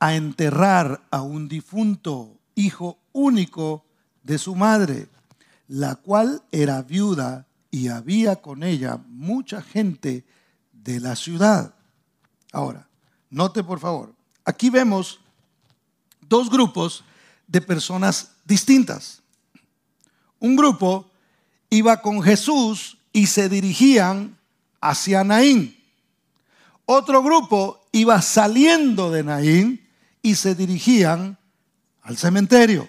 a 0.00 0.16
enterrar 0.16 1.06
a 1.10 1.22
un 1.22 1.48
difunto 1.48 2.40
hijo 2.54 2.98
único 3.12 3.84
de 4.22 4.38
su 4.38 4.56
madre, 4.56 5.08
la 5.68 5.94
cual 5.94 6.42
era 6.50 6.82
viuda 6.82 7.46
y 7.70 7.88
había 7.88 8.36
con 8.36 8.62
ella 8.62 8.98
mucha 9.06 9.62
gente 9.62 10.24
de 10.82 11.00
la 11.00 11.16
ciudad. 11.16 11.74
Ahora, 12.52 12.88
note 13.30 13.62
por 13.62 13.78
favor, 13.78 14.14
aquí 14.44 14.70
vemos 14.70 15.20
dos 16.20 16.50
grupos 16.50 17.04
de 17.46 17.60
personas 17.60 18.32
distintas. 18.44 19.22
Un 20.38 20.56
grupo 20.56 21.10
iba 21.70 22.00
con 22.02 22.22
Jesús 22.22 22.98
y 23.12 23.26
se 23.26 23.48
dirigían 23.48 24.38
hacia 24.80 25.24
Naín. 25.24 25.76
Otro 26.84 27.22
grupo 27.22 27.86
iba 27.92 28.20
saliendo 28.20 29.10
de 29.10 29.22
Naín 29.22 29.88
y 30.20 30.34
se 30.34 30.54
dirigían 30.54 31.38
al 32.02 32.16
cementerio. 32.16 32.88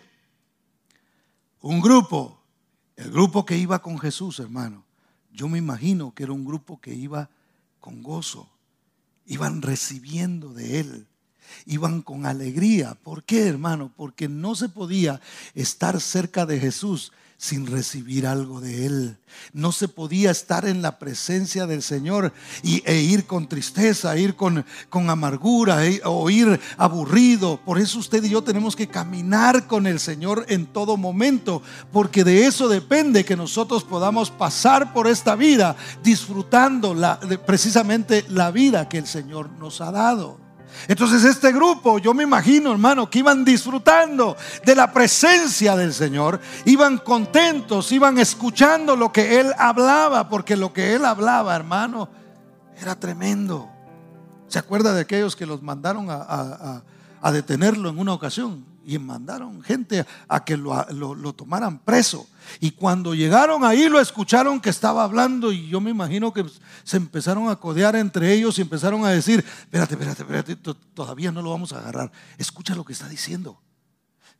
Un 1.62 1.80
grupo, 1.80 2.40
el 2.96 3.12
grupo 3.12 3.46
que 3.46 3.58
iba 3.58 3.82
con 3.82 4.00
Jesús, 4.00 4.40
hermano, 4.40 4.84
yo 5.32 5.48
me 5.48 5.58
imagino 5.58 6.14
que 6.14 6.24
era 6.24 6.34
un 6.34 6.44
grupo 6.44 6.80
que 6.82 6.94
iba 6.94 7.30
con 7.84 8.02
gozo, 8.02 8.50
iban 9.26 9.62
recibiendo 9.62 10.54
de 10.54 10.80
Él, 10.80 11.08
iban 11.66 12.02
con 12.02 12.26
alegría. 12.26 12.94
¿Por 12.94 13.26
qué, 13.26 13.46
hermano? 13.46 13.92
Porque 13.94 14.30
no 14.30 14.56
se 14.56 14.70
podía 14.70 15.20
estar 15.54 16.00
cerca 16.00 16.46
de 16.46 16.62
Jesús 16.62 17.12
sin 17.44 17.68
recibir 17.68 18.26
algo 18.26 18.62
de 18.62 18.86
Él. 18.86 19.18
No 19.52 19.74
se 19.74 19.90
podía 19.90 20.32
estar 20.32 20.66
en 20.66 20.82
la 20.82 20.98
presencia 20.98 21.68
del 21.68 21.82
Señor 21.82 22.32
y, 22.62 22.82
e 22.86 23.02
ir 23.02 23.26
con 23.26 23.50
tristeza, 23.50 24.16
ir 24.18 24.38
con, 24.38 24.66
con 24.90 25.10
amargura 25.10 25.86
e, 25.86 26.00
o 26.06 26.30
ir 26.30 26.58
aburrido. 26.78 27.60
Por 27.66 27.80
eso 27.80 28.00
usted 28.00 28.24
y 28.24 28.30
yo 28.30 28.44
tenemos 28.44 28.78
que 28.78 28.88
caminar 28.88 29.68
con 29.68 29.88
el 29.88 30.00
Señor 30.00 30.46
en 30.48 30.68
todo 30.68 30.96
momento, 30.96 31.62
porque 31.92 32.24
de 32.24 32.46
eso 32.46 32.70
depende 32.70 33.26
que 33.26 33.36
nosotros 33.36 33.84
podamos 33.84 34.32
pasar 34.32 34.94
por 34.94 35.08
esta 35.08 35.36
vida 35.36 35.76
disfrutando 36.02 36.96
precisamente 37.46 38.24
la 38.30 38.52
vida 38.52 38.88
que 38.88 39.00
el 39.00 39.06
Señor 39.06 39.50
nos 39.60 39.82
ha 39.82 39.92
dado. 39.92 40.43
Entonces 40.88 41.24
este 41.24 41.52
grupo, 41.52 42.00
yo 42.00 42.14
me 42.14 42.24
imagino, 42.24 42.72
hermano, 42.72 43.10
que 43.10 43.20
iban 43.20 43.46
disfrutando 43.46 44.36
de 44.66 44.76
la 44.76 44.92
presencia 44.92 45.76
del 45.76 45.94
Señor, 45.94 46.40
iban 46.66 46.98
contentos, 46.98 47.92
iban 47.92 48.18
escuchando 48.18 48.96
lo 48.96 49.12
que 49.12 49.40
Él 49.40 49.54
hablaba, 49.58 50.30
porque 50.30 50.58
lo 50.58 50.74
que 50.74 50.94
Él 50.94 51.06
hablaba, 51.06 51.56
hermano, 51.56 52.10
era 52.80 53.00
tremendo. 53.00 53.70
¿Se 54.48 54.60
acuerda 54.60 54.94
de 54.94 55.02
aquellos 55.02 55.36
que 55.36 55.46
los 55.46 55.62
mandaron 55.62 56.08
a, 56.10 56.84
detenerlo 57.32 57.90
en 57.90 57.98
una 57.98 58.14
ocasión? 58.14 58.73
Y 58.86 58.98
mandaron 59.00 59.62
gente 59.64 60.06
a 60.28 60.44
que 60.44 60.58
lo, 60.58 60.86
lo 60.92 61.34
tomaran 61.34 61.80
preso. 61.80 62.28
Y 62.60 62.72
cuando 62.72 63.14
llegaron 63.14 63.64
ahí 63.64 63.88
lo 63.90 64.00
escucharon 64.00 64.60
que 64.60 64.70
estaba 64.70 65.04
hablando 65.04 65.52
y 65.52 65.68
yo 65.68 65.80
me 65.80 65.92
imagino 65.92 66.34
que 66.34 66.46
se 66.84 66.98
empezaron 66.98 67.50
a 67.50 67.56
codear 67.56 67.96
entre 67.96 68.34
ellos 68.34 68.58
y 68.60 68.62
empezaron 68.62 69.06
a 69.06 69.10
decir, 69.10 69.40
espérate, 69.40 69.94
espérate, 69.94 70.24
espérate, 70.24 70.56
todavía 70.94 71.32
no 71.32 71.42
lo 71.42 71.52
vamos 71.52 71.74
a 71.74 71.80
agarrar. 71.80 72.12
Escucha 72.38 72.76
lo 72.76 72.84
que 72.84 72.94
está 72.94 73.08
diciendo. 73.08 73.60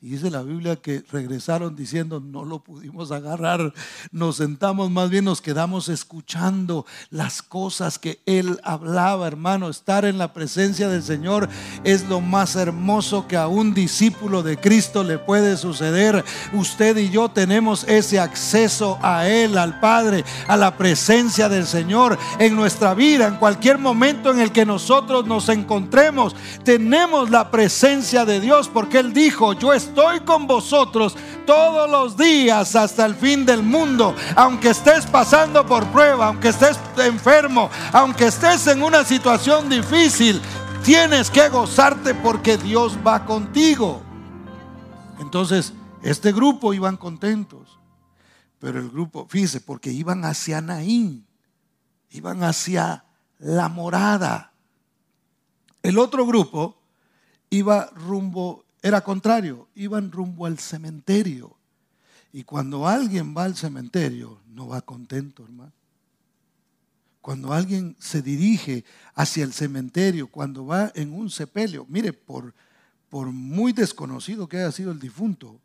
Y 0.04 0.10
dice 0.10 0.30
la 0.30 0.44
Biblia 0.44 0.76
que 0.76 1.02
regresaron 1.14 1.78
diciendo, 1.78 2.20
no 2.20 2.44
lo 2.44 2.60
pudimos 2.60 3.14
agarrar, 3.14 3.74
nos 4.12 4.36
sentamos, 4.36 4.92
más 4.92 5.10
bien 5.10 5.24
nos 5.24 5.40
quedamos 5.40 5.88
escuchando 5.88 6.86
las 7.10 7.42
cosas 7.42 8.00
que 8.00 8.20
Él 8.26 8.60
hablaba, 8.66 9.26
hermano. 9.26 9.70
Estar 9.70 10.04
en 10.04 10.18
la 10.18 10.34
presencia 10.34 10.90
del 10.90 11.04
Señor 11.04 11.48
es 11.86 12.10
lo 12.10 12.20
más 12.20 12.58
hermoso 12.58 13.30
que 13.30 13.38
a 13.38 13.48
un 13.48 13.74
discípulo 13.74 14.44
de 14.44 14.58
Cristo 14.58 15.06
le 15.06 15.20
puede 15.20 15.56
suceder. 15.56 16.26
Usted 16.52 16.98
y 16.98 17.10
yo 17.10 17.30
tenemos 17.30 17.86
ese 17.86 18.20
acceso 18.20 19.00
a 19.02 19.30
Él, 19.30 19.58
al 19.58 19.80
Padre, 19.80 20.26
a 20.50 20.58
la 20.58 20.76
presencia 20.76 21.48
del 21.48 21.66
Señor 21.66 22.20
en 22.40 22.58
nuestra 22.58 22.94
vida, 22.94 23.26
en 23.26 23.38
cualquier 23.38 23.78
momento 23.78 24.32
en 24.32 24.42
el 24.42 24.52
que 24.52 24.66
nosotros 24.66 25.26
nos 25.26 25.48
encontremos. 25.48 26.36
Tenemos 26.66 27.30
la 27.30 27.50
presencia 27.50 28.26
de 28.26 28.42
Dios 28.42 28.68
porque 28.68 28.98
Él 29.00 29.14
dijo, 29.14 29.54
yo 29.54 29.72
estoy 29.72 29.93
estoy 29.94 30.22
con 30.22 30.48
vosotros 30.48 31.16
todos 31.46 31.88
los 31.88 32.18
días 32.18 32.76
hasta 32.76 33.06
el 33.06 33.14
fin 33.14 33.46
del 33.46 33.62
mundo. 33.62 34.16
Aunque 34.36 34.70
estés 34.70 35.06
pasando 35.06 35.64
por 35.68 35.86
prueba, 35.92 36.28
aunque 36.28 36.50
estés 36.50 36.80
enfermo, 36.98 37.70
aunque 37.92 38.26
estés 38.26 38.66
en 38.66 38.82
una 38.82 39.06
situación 39.06 39.70
difícil, 39.70 40.42
tienes 40.84 41.30
que 41.30 41.48
gozarte 41.50 42.16
porque 42.16 42.58
Dios 42.58 42.98
va 43.06 43.24
contigo. 43.24 44.02
Entonces, 45.20 45.74
este 46.02 46.32
grupo 46.32 46.74
iban 46.74 46.98
contentos, 46.98 47.78
pero 48.58 48.80
el 48.80 48.90
grupo, 48.90 49.28
fíjese, 49.30 49.62
porque 49.62 49.92
iban 49.92 50.26
hacia 50.26 50.60
Naín, 50.60 51.28
iban 52.10 52.44
hacia 52.44 53.06
la 53.38 53.70
morada. 53.70 54.54
El 55.84 56.00
otro 56.00 56.26
grupo 56.26 56.82
iba 57.52 57.92
rumbo 57.94 58.64
era 58.84 59.02
contrario, 59.02 59.70
iban 59.76 60.12
rumbo 60.12 60.46
al 60.46 60.60
cementerio. 60.60 61.56
Y 62.34 62.44
cuando 62.44 62.86
alguien 62.86 63.34
va 63.36 63.46
al 63.46 63.56
cementerio, 63.56 64.42
no 64.48 64.68
va 64.68 64.82
contento, 64.82 65.44
hermano. 65.44 65.72
Cuando 67.22 67.54
alguien 67.54 67.96
se 67.98 68.22
dirige 68.22 68.84
hacia 69.16 69.46
el 69.46 69.54
cementerio, 69.54 70.28
cuando 70.28 70.66
va 70.66 70.92
en 70.96 71.14
un 71.14 71.30
sepelio, 71.30 71.86
mire, 71.88 72.12
por, 72.12 72.54
por 73.10 73.32
muy 73.32 73.72
desconocido 73.72 74.50
que 74.50 74.58
haya 74.58 74.72
sido 74.74 74.92
el 74.92 75.00
difunto, 75.00 75.58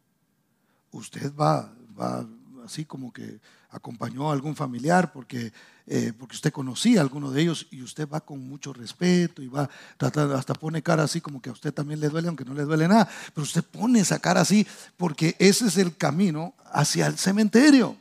usted 0.92 1.34
va, 1.34 1.74
va 1.98 2.24
así 2.64 2.84
como 2.84 3.12
que 3.12 3.40
acompañó 3.70 4.30
a 4.30 4.32
algún 4.32 4.56
familiar 4.56 5.12
porque, 5.12 5.52
eh, 5.86 6.12
porque 6.18 6.36
usted 6.36 6.52
conocía 6.52 7.00
a 7.00 7.02
alguno 7.02 7.30
de 7.30 7.42
ellos 7.42 7.66
y 7.70 7.82
usted 7.82 8.08
va 8.08 8.20
con 8.20 8.46
mucho 8.48 8.72
respeto 8.72 9.42
y 9.42 9.48
va 9.48 9.68
tratando, 9.96 10.36
hasta 10.36 10.54
pone 10.54 10.82
cara 10.82 11.02
así 11.02 11.20
como 11.20 11.42
que 11.42 11.50
a 11.50 11.52
usted 11.52 11.72
también 11.72 12.00
le 12.00 12.08
duele, 12.08 12.28
aunque 12.28 12.44
no 12.44 12.54
le 12.54 12.64
duele 12.64 12.88
nada, 12.88 13.08
pero 13.34 13.42
usted 13.42 13.62
pone 13.62 14.00
esa 14.00 14.18
cara 14.18 14.40
así 14.40 14.66
porque 14.96 15.36
ese 15.38 15.66
es 15.66 15.76
el 15.76 15.96
camino 15.96 16.54
hacia 16.72 17.06
el 17.06 17.18
cementerio. 17.18 17.96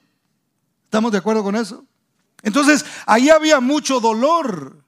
¿Estamos 0.86 1.12
de 1.12 1.18
acuerdo 1.18 1.44
con 1.44 1.56
eso? 1.56 1.84
Entonces, 2.44 2.86
ahí 3.06 3.30
había 3.30 3.60
mucho 3.60 4.00
dolor, 4.00 4.82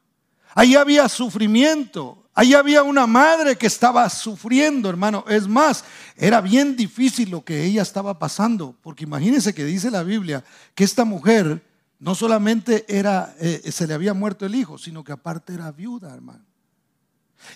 ahí 0.56 0.76
había 0.76 1.10
sufrimiento, 1.10 2.19
Ahí 2.34 2.54
había 2.54 2.84
una 2.84 3.08
madre 3.08 3.58
que 3.58 3.68
estaba 3.68 4.10
sufriendo, 4.10 4.89
hermano. 4.89 5.26
Es 5.28 5.48
más, 5.48 5.84
era 6.15 6.42
bien 6.42 6.76
difícil 6.76 7.30
lo 7.30 7.44
que 7.44 7.65
ella 7.65 7.82
estaba 7.82 8.18
pasando, 8.20 8.76
porque 8.82 9.04
imagínense 9.04 9.54
que 9.54 9.65
dice 9.65 9.92
la 9.92 10.04
Biblia 10.04 10.44
que 10.76 10.84
esta 10.84 11.06
mujer 11.06 11.62
no 12.00 12.15
solamente 12.15 12.86
era, 12.88 13.36
eh, 13.39 13.70
se 13.72 13.88
le 13.88 13.94
había 13.94 14.13
muerto 14.13 14.46
el 14.46 14.56
hijo, 14.56 14.78
sino 14.78 15.04
que 15.04 15.12
aparte 15.12 15.54
era 15.54 15.72
viuda, 15.72 16.13
hermano. 16.13 16.46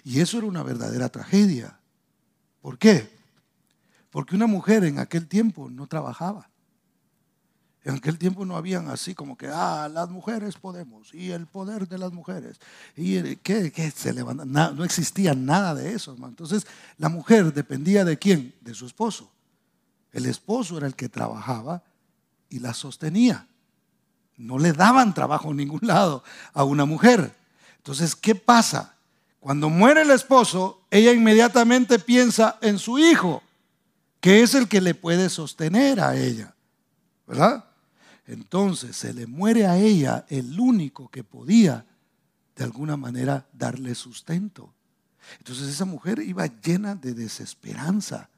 Y 0.04 0.20
eso 0.20 0.38
era 0.38 0.48
una 0.48 0.64
verdadera 0.64 1.10
tragedia. 1.10 1.80
¿Por 2.62 2.78
qué? 2.78 3.10
Porque 4.10 4.36
una 4.36 4.48
mujer 4.48 4.84
en 4.84 5.00
aquel 5.00 5.28
tiempo 5.28 5.70
no 5.70 5.88
trabajaba. 5.88 6.50
En 7.86 7.96
aquel 7.96 8.18
tiempo 8.18 8.46
no 8.46 8.56
habían 8.56 8.88
así 8.88 9.14
como 9.14 9.38
que, 9.38 9.50
ah, 9.52 9.90
las 9.92 10.10
mujeres 10.10 10.56
podemos, 10.56 11.14
y 11.14 11.32
el 11.32 11.48
poder 11.48 11.88
de 11.88 11.98
las 11.98 12.14
mujeres, 12.14 12.60
y 12.96 13.36
que, 13.38 13.92
se 13.92 14.14
levanta, 14.14 14.46
no 14.46 14.84
existía 14.86 15.34
nada 15.34 15.76
de 15.76 15.94
eso, 15.94 16.14
hermano. 16.14 16.30
Entonces, 16.32 16.66
la 16.98 17.10
mujer 17.10 17.54
dependía 17.54 18.06
de 18.06 18.18
quién? 18.18 18.56
De 18.62 18.74
su 18.74 18.86
esposo. 18.86 19.30
El 20.14 20.28
esposo 20.28 20.78
era 20.78 20.88
el 20.88 20.96
que 20.96 21.10
trabajaba 21.10 21.84
y 22.50 22.60
la 22.60 22.74
sostenía. 22.74 23.48
No 24.38 24.60
le 24.60 24.72
daban 24.72 25.14
trabajo 25.14 25.52
en 25.52 25.58
ningún 25.58 25.82
lado 25.84 26.24
a 26.54 26.64
una 26.64 26.86
mujer. 26.86 27.36
Entonces, 27.78 28.16
¿qué 28.16 28.34
pasa? 28.34 28.96
Cuando 29.42 29.70
muere 29.70 30.04
el 30.04 30.12
esposo, 30.12 30.82
ella 30.90 31.12
inmediatamente 31.12 32.00
piensa 32.00 32.58
en 32.62 32.80
su 32.80 32.98
hijo, 32.98 33.44
que 34.22 34.42
es 34.42 34.56
el 34.56 34.70
que 34.70 34.80
le 34.80 34.96
puede 34.96 35.30
sostener 35.30 36.00
a 36.00 36.16
ella. 36.16 36.56
¿Verdad? 37.28 37.66
Entonces 38.26 38.96
se 38.96 39.14
le 39.14 39.28
muere 39.28 39.66
a 39.66 39.78
ella 39.78 40.26
el 40.30 40.60
único 40.60 41.10
que 41.10 41.24
podía 41.24 41.86
de 42.56 42.64
alguna 42.64 42.96
manera 42.96 43.48
darle 43.54 43.96
sustento. 43.96 44.74
Entonces 45.40 45.68
esa 45.68 45.86
mujer 45.86 46.20
iba 46.20 46.46
llena 46.46 46.96
de 46.96 47.14
desesperanza. 47.14 48.30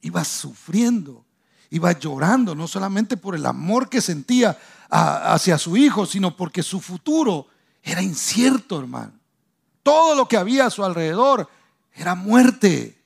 iba 0.00 0.22
sufriendo, 0.22 1.24
iba 1.70 1.92
llorando, 1.92 2.54
no 2.54 2.68
solamente 2.68 3.16
por 3.16 3.34
el 3.34 3.46
amor 3.46 3.88
que 3.88 4.02
sentía 4.02 4.58
hacia 4.90 5.56
su 5.56 5.78
hijo, 5.78 6.04
sino 6.04 6.36
porque 6.36 6.62
su 6.62 6.78
futuro 6.78 7.46
era 7.82 8.02
incierto, 8.02 8.78
hermano. 8.78 9.12
Todo 9.82 10.14
lo 10.14 10.28
que 10.28 10.36
había 10.36 10.66
a 10.66 10.70
su 10.70 10.84
alrededor 10.84 11.48
era 11.94 12.14
muerte. 12.14 13.02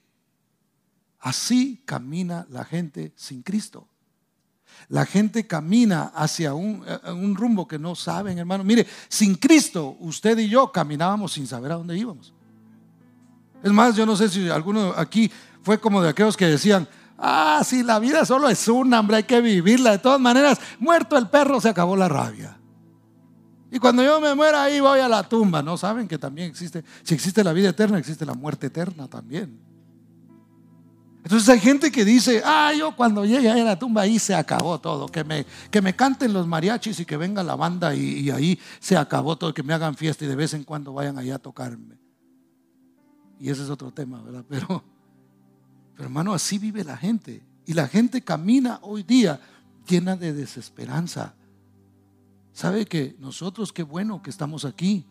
Así 1.21 1.83
camina 1.85 2.47
la 2.51 2.65
gente 2.65 3.13
sin 3.17 3.43
Cristo. 3.43 3.87
La 4.89 5.05
gente 5.05 5.47
camina 5.47 6.13
hacia 6.15 6.55
un, 6.55 6.85
eh, 6.87 7.13
un, 7.13 7.35
rumbo 7.35 7.67
que 7.67 7.79
no 7.79 7.95
saben, 7.95 8.39
hermano. 8.39 8.65
Mire, 8.65 8.87
sin 9.09 9.35
Cristo, 9.35 9.97
usted 10.01 10.39
y 10.39 10.49
yo 10.49 10.73
caminábamos 10.73 11.33
sin 11.33 11.47
saber 11.47 11.73
a 11.73 11.77
dónde 11.77 11.97
íbamos. 11.97 12.33
Es 13.63 13.73
más, 13.73 13.97
yo 13.97 14.07
no 14.07 14.17
sé 14.17 14.29
si 14.29 14.49
alguno 14.49 14.95
aquí 14.97 15.31
fue 15.63 15.79
como 15.79 16.01
de 16.01 16.11
aquellos 16.11 16.37
que 16.37 16.47
decían, 16.47 16.89
ah, 17.19 17.63
si 17.65 17.83
la 17.83 17.99
vida 17.99 18.25
solo 18.25 18.49
es 18.49 18.69
una, 18.69 19.01
hombre, 19.01 19.19
hay 19.19 19.25
que 19.25 19.41
vivirla. 19.41 19.93
De 19.93 19.99
todas 19.99 20.21
maneras, 20.21 20.59
muerto 20.79 21.19
el 21.19 21.29
perro, 21.29 21.61
se 21.61 21.69
acabó 21.69 21.97
la 21.97 22.09
rabia. 22.09 22.59
Y 23.71 23.79
cuando 23.79 24.03
yo 24.03 24.21
me 24.21 24.35
muera 24.35 24.63
ahí 24.63 24.81
voy 24.81 25.01
a 25.01 25.09
la 25.09 25.29
tumba. 25.29 25.63
No 25.63 25.77
saben 25.77 26.09
que 26.09 26.19
también 26.19 26.49
existe, 26.49 26.85
si 27.03 27.15
existe 27.15 27.45
la 27.45 27.53
vida 27.53 27.71
eterna, 27.71 27.99
existe 27.99 28.25
la 28.25 28.35
muerte 28.35 28.69
eterna 28.69 29.09
también. 29.09 29.68
Entonces 31.29 31.47
hay 31.51 31.61
gente 31.61 31.93
que 31.93 32.07
dice, 32.07 32.41
ah, 32.43 32.73
yo 32.73 32.97
cuando 32.97 33.23
llegue 33.23 33.51
a 33.51 33.55
la 33.57 33.79
tumba 33.79 34.01
ahí 34.01 34.19
se 34.19 34.35
acabó 34.35 34.81
todo, 34.81 35.07
que 35.09 35.25
me, 35.25 35.45
que 35.71 35.83
me 35.83 35.95
canten 35.95 36.33
los 36.33 36.47
mariachis 36.47 37.01
y 37.01 37.05
que 37.05 37.19
venga 37.19 37.43
la 37.43 37.55
banda 37.55 37.95
y, 37.95 38.21
y, 38.21 38.31
ahí 38.31 38.59
se 38.81 38.97
acabó 38.97 39.37
todo, 39.37 39.53
que 39.53 39.63
me 39.63 39.75
hagan 39.75 39.95
fiesta 39.95 40.25
y 40.25 40.29
de 40.29 40.35
vez 40.35 40.55
en 40.55 40.65
cuando 40.65 40.95
vayan 40.95 41.19
allá 41.19 41.35
a 41.35 41.39
tocarme. 41.39 41.99
Y 43.39 43.51
ese 43.51 43.63
es 43.63 43.69
otro 43.69 43.91
tema, 43.91 44.23
¿verdad? 44.23 44.43
Pero, 44.49 44.83
pero 45.93 46.05
hermano, 46.07 46.33
así 46.33 46.57
vive 46.57 46.83
la 46.83 46.97
gente. 46.97 47.43
Y 47.67 47.75
la 47.75 47.89
gente 47.89 48.23
camina 48.23 48.79
hoy 48.81 49.03
día 49.03 49.39
llena 49.87 50.17
de 50.17 50.33
desesperanza. 50.33 51.35
¿Sabe 52.55 52.87
que 52.87 53.17
nosotros 53.19 53.75
qué 53.75 53.83
bueno 53.83 54.23
que 54.23 54.31
estamos 54.31 54.65
aquí? 54.65 55.05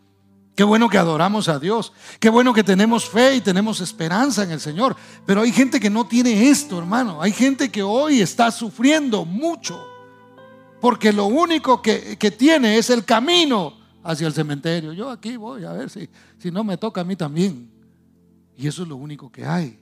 Qué 0.58 0.63
bueno 0.63 0.89
que 0.89 0.98
adoramos 0.98 1.50
a 1.50 1.60
Dios. 1.60 1.93
Qué 2.20 2.30
bueno 2.30 2.52
que 2.52 2.63
tenemos 2.63 3.08
fe 3.08 3.36
y 3.36 3.41
tenemos 3.41 3.80
esperanza 3.80 4.41
en 4.41 4.50
el 4.50 4.60
Señor. 4.60 4.96
Pero 5.24 5.43
hay 5.43 5.52
gente 5.52 5.80
que 5.80 5.91
no 5.91 6.08
tiene 6.08 6.50
esto, 6.50 6.80
hermano. 6.80 7.22
Hay 7.22 7.32
gente 7.32 7.70
que 7.70 7.84
hoy 7.84 8.22
está 8.22 8.50
sufriendo 8.50 9.24
mucho. 9.24 9.80
Porque 10.82 11.13
lo 11.13 11.28
único 11.28 11.80
que, 11.80 12.17
tiene 12.36 12.80
es 12.80 12.89
el 12.89 13.06
camino 13.06 13.78
hacia 14.04 14.26
el 14.26 14.34
cementerio. 14.34 14.93
Yo 14.93 15.12
aquí 15.12 15.38
voy 15.38 15.63
a 15.63 15.74
ver 15.74 15.91
si, 15.91 16.10
si 16.39 16.50
no 16.50 16.63
me 16.63 16.76
toca 16.76 17.02
a 17.02 17.04
mí 17.04 17.15
también. 17.15 17.70
Y 18.58 18.65
eso 18.65 18.82
es 18.82 18.89
lo 18.89 18.96
único 18.96 19.32
que 19.32 19.46
hay. 19.46 19.80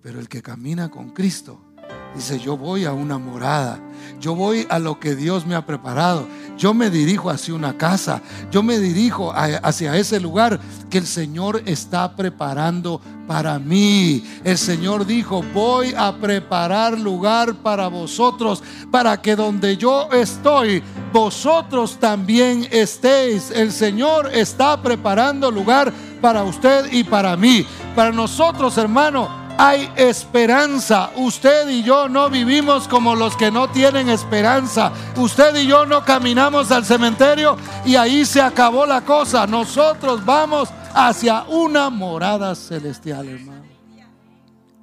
Pero 0.00 0.20
el 0.20 0.28
que 0.28 0.40
camina 0.40 0.88
con 0.88 1.10
Cristo 1.10 1.69
Dice, 2.14 2.40
yo 2.40 2.56
voy 2.56 2.84
a 2.84 2.92
una 2.92 3.18
morada, 3.18 3.78
yo 4.18 4.34
voy 4.34 4.66
a 4.68 4.78
lo 4.78 4.98
que 4.98 5.14
Dios 5.14 5.46
me 5.46 5.54
ha 5.54 5.64
preparado, 5.64 6.26
yo 6.58 6.74
me 6.74 6.90
dirijo 6.90 7.30
hacia 7.30 7.54
una 7.54 7.78
casa, 7.78 8.20
yo 8.50 8.62
me 8.62 8.78
dirijo 8.78 9.32
hacia 9.32 9.96
ese 9.96 10.18
lugar 10.18 10.60
que 10.90 10.98
el 10.98 11.06
Señor 11.06 11.62
está 11.66 12.16
preparando 12.16 13.00
para 13.26 13.58
mí. 13.58 14.24
El 14.44 14.58
Señor 14.58 15.06
dijo, 15.06 15.42
voy 15.54 15.94
a 15.96 16.12
preparar 16.16 16.98
lugar 16.98 17.54
para 17.54 17.86
vosotros, 17.86 18.62
para 18.90 19.22
que 19.22 19.36
donde 19.36 19.76
yo 19.76 20.10
estoy, 20.12 20.82
vosotros 21.12 21.96
también 21.98 22.66
estéis. 22.72 23.50
El 23.52 23.70
Señor 23.72 24.30
está 24.34 24.82
preparando 24.82 25.50
lugar 25.50 25.92
para 26.20 26.42
usted 26.42 26.92
y 26.92 27.04
para 27.04 27.36
mí. 27.36 27.64
Para 27.94 28.10
nosotros, 28.10 28.76
hermano, 28.76 29.39
hay 29.60 29.92
esperanza. 29.94 31.10
Usted 31.16 31.68
y 31.68 31.82
yo 31.82 32.08
no 32.08 32.30
vivimos 32.30 32.88
como 32.88 33.14
los 33.14 33.36
que 33.36 33.50
no 33.50 33.68
tienen 33.68 34.08
esperanza. 34.08 34.90
Usted 35.18 35.54
y 35.56 35.66
yo 35.66 35.84
no 35.84 36.02
caminamos 36.02 36.70
al 36.70 36.86
cementerio 36.86 37.58
y 37.84 37.94
ahí 37.94 38.24
se 38.24 38.40
acabó 38.40 38.86
la 38.86 39.04
cosa. 39.04 39.46
Nosotros 39.46 40.24
vamos 40.24 40.70
hacia 40.94 41.42
una 41.42 41.90
morada 41.90 42.54
celestial, 42.54 43.28
hermano. 43.28 43.66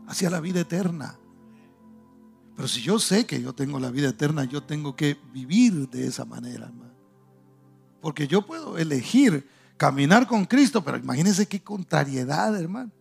Hacia 0.07 0.29
la 0.29 0.39
vida 0.39 0.59
eterna. 0.59 1.15
Pero 2.55 2.67
si 2.67 2.83
yo 2.83 2.99
sé 2.99 3.25
que 3.25 3.41
yo 3.41 3.53
tengo 3.53 3.79
la 3.79 3.89
vida 3.89 4.09
eterna, 4.09 4.43
yo 4.43 4.61
tengo 4.61 4.95
que 4.95 5.17
vivir 5.33 5.89
de 5.89 6.05
esa 6.05 6.23
manera, 6.23 6.65
hermano. 6.65 6.93
Porque 7.99 8.27
yo 8.27 8.45
puedo 8.45 8.77
elegir 8.77 9.49
caminar 9.75 10.27
con 10.27 10.45
Cristo, 10.45 10.83
pero 10.83 10.97
imagínense 10.97 11.47
qué 11.47 11.63
contrariedad, 11.63 12.55
hermano 12.55 12.91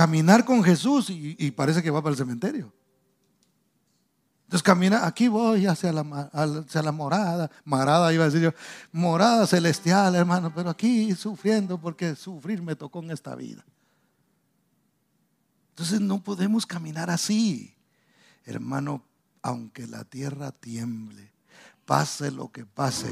caminar 0.00 0.46
con 0.46 0.64
Jesús 0.64 1.10
y, 1.10 1.50
parece 1.50 1.82
que 1.82 1.90
va 1.90 2.00
para 2.00 2.12
el 2.12 2.16
cementerio. 2.16 2.72
Entonces 4.44 4.62
camina, 4.62 5.06
aquí 5.06 5.28
voy 5.28 5.66
hacia 5.66 5.92
la, 5.92 6.30
hacia 6.32 6.80
la 6.80 6.90
morada, 6.90 7.50
morada 7.66 8.10
iba 8.10 8.24
a 8.24 8.28
decir 8.28 8.40
yo, 8.40 8.54
morada 8.92 9.46
celestial, 9.46 10.14
hermano, 10.14 10.54
pero 10.54 10.70
aquí 10.70 11.14
sufriendo 11.14 11.78
porque 11.78 12.16
sufrir 12.16 12.62
me 12.62 12.76
tocó 12.76 13.00
en 13.00 13.10
esta 13.10 13.34
vida. 13.34 13.62
Entonces 15.68 16.00
no 16.00 16.22
podemos 16.22 16.64
caminar 16.64 17.10
así, 17.10 17.76
hermano, 18.46 19.04
aunque 19.42 19.86
la 19.86 20.04
tierra 20.04 20.50
tiemble 20.50 21.29
pase 21.86 22.30
lo 22.30 22.52
que 22.52 22.64
pase, 22.64 23.08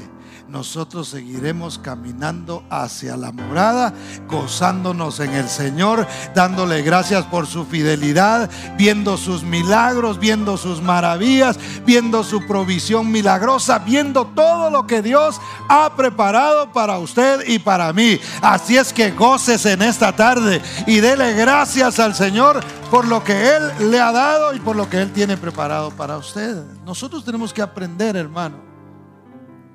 nosotros 0.47 1.09
seguiremos 1.09 1.77
caminando 1.77 2.63
hacia 2.69 3.17
la 3.17 3.31
morada, 3.31 3.93
gozándonos 4.27 5.19
en 5.19 5.33
el 5.33 5.49
Señor, 5.49 6.07
dándole 6.33 6.81
gracias 6.81 7.25
por 7.25 7.45
su 7.45 7.65
fidelidad, 7.65 8.49
viendo 8.77 9.17
sus 9.17 9.43
milagros, 9.43 10.17
viendo 10.17 10.55
sus 10.55 10.81
maravillas, 10.81 11.59
viendo 11.85 12.23
su 12.23 12.47
provisión 12.47 13.11
milagrosa, 13.11 13.79
viendo 13.79 14.25
todo 14.27 14.69
lo 14.69 14.87
que 14.87 15.01
Dios 15.01 15.41
ha 15.67 15.93
preparado 15.95 16.71
para 16.71 16.99
usted 16.99 17.41
y 17.47 17.59
para 17.59 17.91
mí. 17.91 18.19
Así 18.41 18.77
es 18.77 18.93
que 18.93 19.11
goces 19.11 19.65
en 19.65 19.81
esta 19.81 20.15
tarde 20.15 20.61
y 20.87 20.99
dele 20.99 21.33
gracias 21.33 21.99
al 21.99 22.15
Señor 22.15 22.61
por 22.91 23.07
lo 23.07 23.23
que 23.23 23.55
Él 23.55 23.91
le 23.91 23.99
ha 23.99 24.11
dado 24.11 24.53
y 24.53 24.59
por 24.59 24.75
lo 24.75 24.89
que 24.89 25.01
Él 25.01 25.11
tiene 25.13 25.37
preparado 25.37 25.91
para 25.91 26.17
usted. 26.17 26.63
Nosotros 26.85 27.23
tenemos 27.23 27.53
que 27.53 27.61
aprender, 27.61 28.15
hermano 28.15 28.69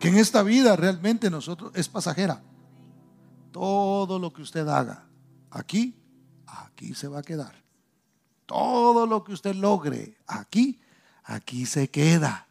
que 0.04 0.10
en 0.10 0.18
esta 0.18 0.42
vida 0.42 0.76
realmente 0.76 1.30
nosotros 1.30 1.72
es 1.74 1.88
pasajera. 1.88 2.42
Todo 3.50 4.18
lo 4.18 4.34
que 4.34 4.42
usted 4.42 4.68
haga 4.68 5.06
aquí, 5.50 5.98
aquí 6.46 6.94
se 6.94 7.08
va 7.08 7.20
a 7.20 7.22
quedar. 7.22 7.54
Todo 8.44 9.06
lo 9.06 9.24
que 9.24 9.32
usted 9.32 9.54
logre 9.54 10.18
aquí, 10.26 10.78
aquí 11.22 11.64
se 11.64 11.88
queda. 11.88 12.46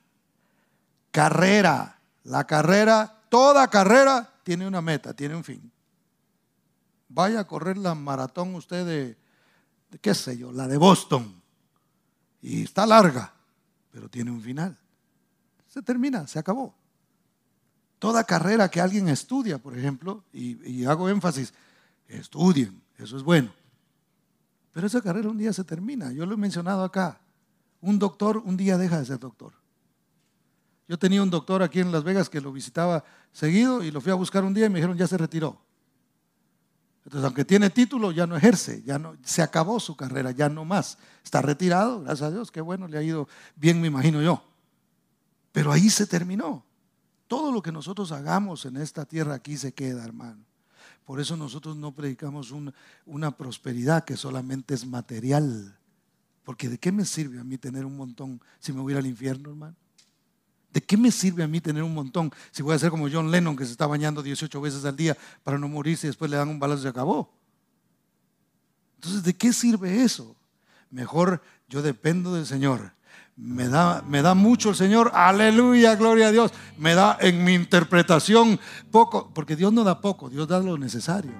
Carrera, 1.11 1.99
la 2.23 2.47
carrera, 2.47 3.21
toda 3.29 3.67
carrera 3.67 4.33
tiene 4.41 4.65
una 4.65 4.81
meta, 4.81 5.13
tiene 5.13 5.35
un 5.35 5.43
fin. 5.43 5.71
Vaya 7.07 7.41
a 7.41 7.47
correr 7.47 7.77
la 7.77 7.93
maratón 7.93 8.55
usted 8.55 8.83
de, 8.83 9.17
qué 10.01 10.13
sé 10.13 10.37
yo, 10.37 10.51
la 10.51 10.67
de 10.67 10.77
Boston. 10.77 11.41
Y 12.41 12.63
está 12.63 12.85
larga, 12.85 13.33
pero 13.91 14.09
tiene 14.09 14.31
un 14.31 14.41
final. 14.41 14.77
Se 15.67 15.81
termina, 15.81 16.27
se 16.27 16.39
acabó. 16.39 16.75
Toda 17.99 18.23
carrera 18.25 18.69
que 18.69 18.81
alguien 18.81 19.07
estudia, 19.07 19.57
por 19.57 19.77
ejemplo, 19.77 20.23
y, 20.33 20.83
hago 20.83 21.07
énfasis, 21.07 21.53
estudien, 22.07 22.81
eso 22.97 23.15
es 23.15 23.23
bueno. 23.23 23.53
Pero 24.73 24.87
esa 24.87 25.01
carrera 25.01 25.29
un 25.29 25.37
día 25.37 25.53
se 25.53 25.63
termina. 25.63 26.11
Yo 26.11 26.25
lo 26.25 26.33
he 26.33 26.37
mencionado 26.37 26.83
acá. 26.83 27.21
Un 27.79 27.99
doctor 27.99 28.37
un 28.37 28.57
día 28.57 28.77
deja 28.77 28.99
de 28.99 29.05
ser 29.05 29.19
doctor. 29.19 29.53
Yo 30.87 30.99
tenía 30.99 31.23
un 31.23 31.29
doctor 31.29 31.63
aquí 31.63 31.79
en 31.79 31.91
Las 31.91 32.03
Vegas 32.03 32.29
que 32.29 32.41
lo 32.41 32.51
visitaba 32.51 33.05
seguido 33.31 33.81
y 33.83 33.91
lo 33.91 34.01
fui 34.01 34.11
a 34.11 34.15
buscar 34.15 34.43
un 34.43 34.53
día 34.53 34.65
y 34.65 34.69
me 34.69 34.79
dijeron 34.79 34.97
ya 34.97 35.07
se 35.07 35.17
retiró. 35.17 35.62
Entonces, 37.13 37.27
aunque 37.27 37.45
tiene 37.45 37.69
título, 37.69 38.11
ya 38.11 38.25
no 38.25 38.35
ejerce, 38.35 38.81
ya 38.81 38.97
no, 38.97 39.15
se 39.23 39.43
acabó 39.43 39.79
su 39.79 39.95
carrera, 39.95 40.31
ya 40.31 40.49
no 40.49 40.65
más. 40.65 40.97
Está 41.23 41.43
retirado, 41.43 42.01
gracias 42.01 42.23
a 42.23 42.31
Dios, 42.31 42.49
qué 42.49 42.59
bueno, 42.59 42.87
le 42.87 42.97
ha 42.97 43.03
ido 43.03 43.27
bien, 43.55 43.79
me 43.79 43.85
imagino 43.85 44.19
yo. 44.19 44.43
Pero 45.51 45.71
ahí 45.71 45.91
se 45.91 46.07
terminó. 46.07 46.65
Todo 47.27 47.51
lo 47.51 47.61
que 47.61 47.71
nosotros 47.71 48.11
hagamos 48.11 48.65
en 48.65 48.77
esta 48.77 49.05
tierra 49.05 49.35
aquí 49.35 49.57
se 49.57 49.75
queda, 49.75 50.03
hermano. 50.03 50.43
Por 51.05 51.19
eso 51.19 51.37
nosotros 51.37 51.77
no 51.77 51.91
predicamos 51.91 52.51
una, 53.05 53.37
prosperidad 53.37 54.05
que 54.05 54.17
solamente 54.17 54.73
es 54.73 54.83
material. 54.83 55.77
Porque 56.43 56.67
¿de 56.67 56.79
qué 56.79 56.91
me 56.91 57.05
sirve 57.05 57.39
a 57.39 57.43
mí 57.43 57.59
tener 57.59 57.85
un 57.85 57.95
montón 57.95 58.41
si 58.57 58.73
me 58.73 58.81
voy 58.81 58.95
al 58.95 59.05
infierno, 59.05 59.51
hermano? 59.51 59.75
¿De 60.73 60.81
qué 60.81 60.97
me 60.97 61.11
sirve 61.11 61.43
a 61.43 61.47
mí 61.47 61.61
tener 61.61 61.83
un 61.83 61.93
montón 61.93 62.31
si 62.51 62.63
voy 62.63 62.75
a 62.75 62.79
ser 62.79 62.89
como 62.89 63.07
John 63.09 63.29
Lennon 63.29 63.55
que 63.55 63.65
se 63.65 63.71
está 63.71 63.85
bañando 63.85 64.23
18 64.23 64.59
veces 64.59 64.83
al 64.85 64.95
día 64.95 65.15
para 65.43 65.57
no 65.57 65.67
morirse 65.67 66.07
y 66.07 66.09
después 66.09 66.31
le 66.31 66.37
dan 66.37 66.49
un 66.49 66.59
balazo 66.59 66.79
y 66.79 66.83
se 66.83 66.89
acabó? 66.89 67.31
Entonces, 68.95 69.23
¿de 69.23 69.33
qué 69.33 69.53
sirve 69.53 70.03
eso? 70.03 70.35
Mejor 70.89 71.41
yo 71.69 71.81
dependo 71.81 72.33
del 72.33 72.45
Señor 72.45 72.93
me 73.35 73.67
da, 73.67 74.03
me 74.07 74.21
da 74.21 74.35
mucho 74.35 74.69
el 74.69 74.75
Señor, 74.75 75.11
aleluya, 75.13 75.95
gloria 75.95 76.27
a 76.27 76.31
Dios. 76.31 76.51
Me 76.77 76.93
da 76.93 77.17
en 77.19 77.43
mi 77.43 77.53
interpretación 77.53 78.59
poco, 78.91 79.31
porque 79.33 79.55
Dios 79.55 79.73
no 79.73 79.83
da 79.83 80.01
poco, 80.01 80.29
Dios 80.29 80.47
da 80.47 80.59
lo 80.59 80.77
necesario. 80.77 81.31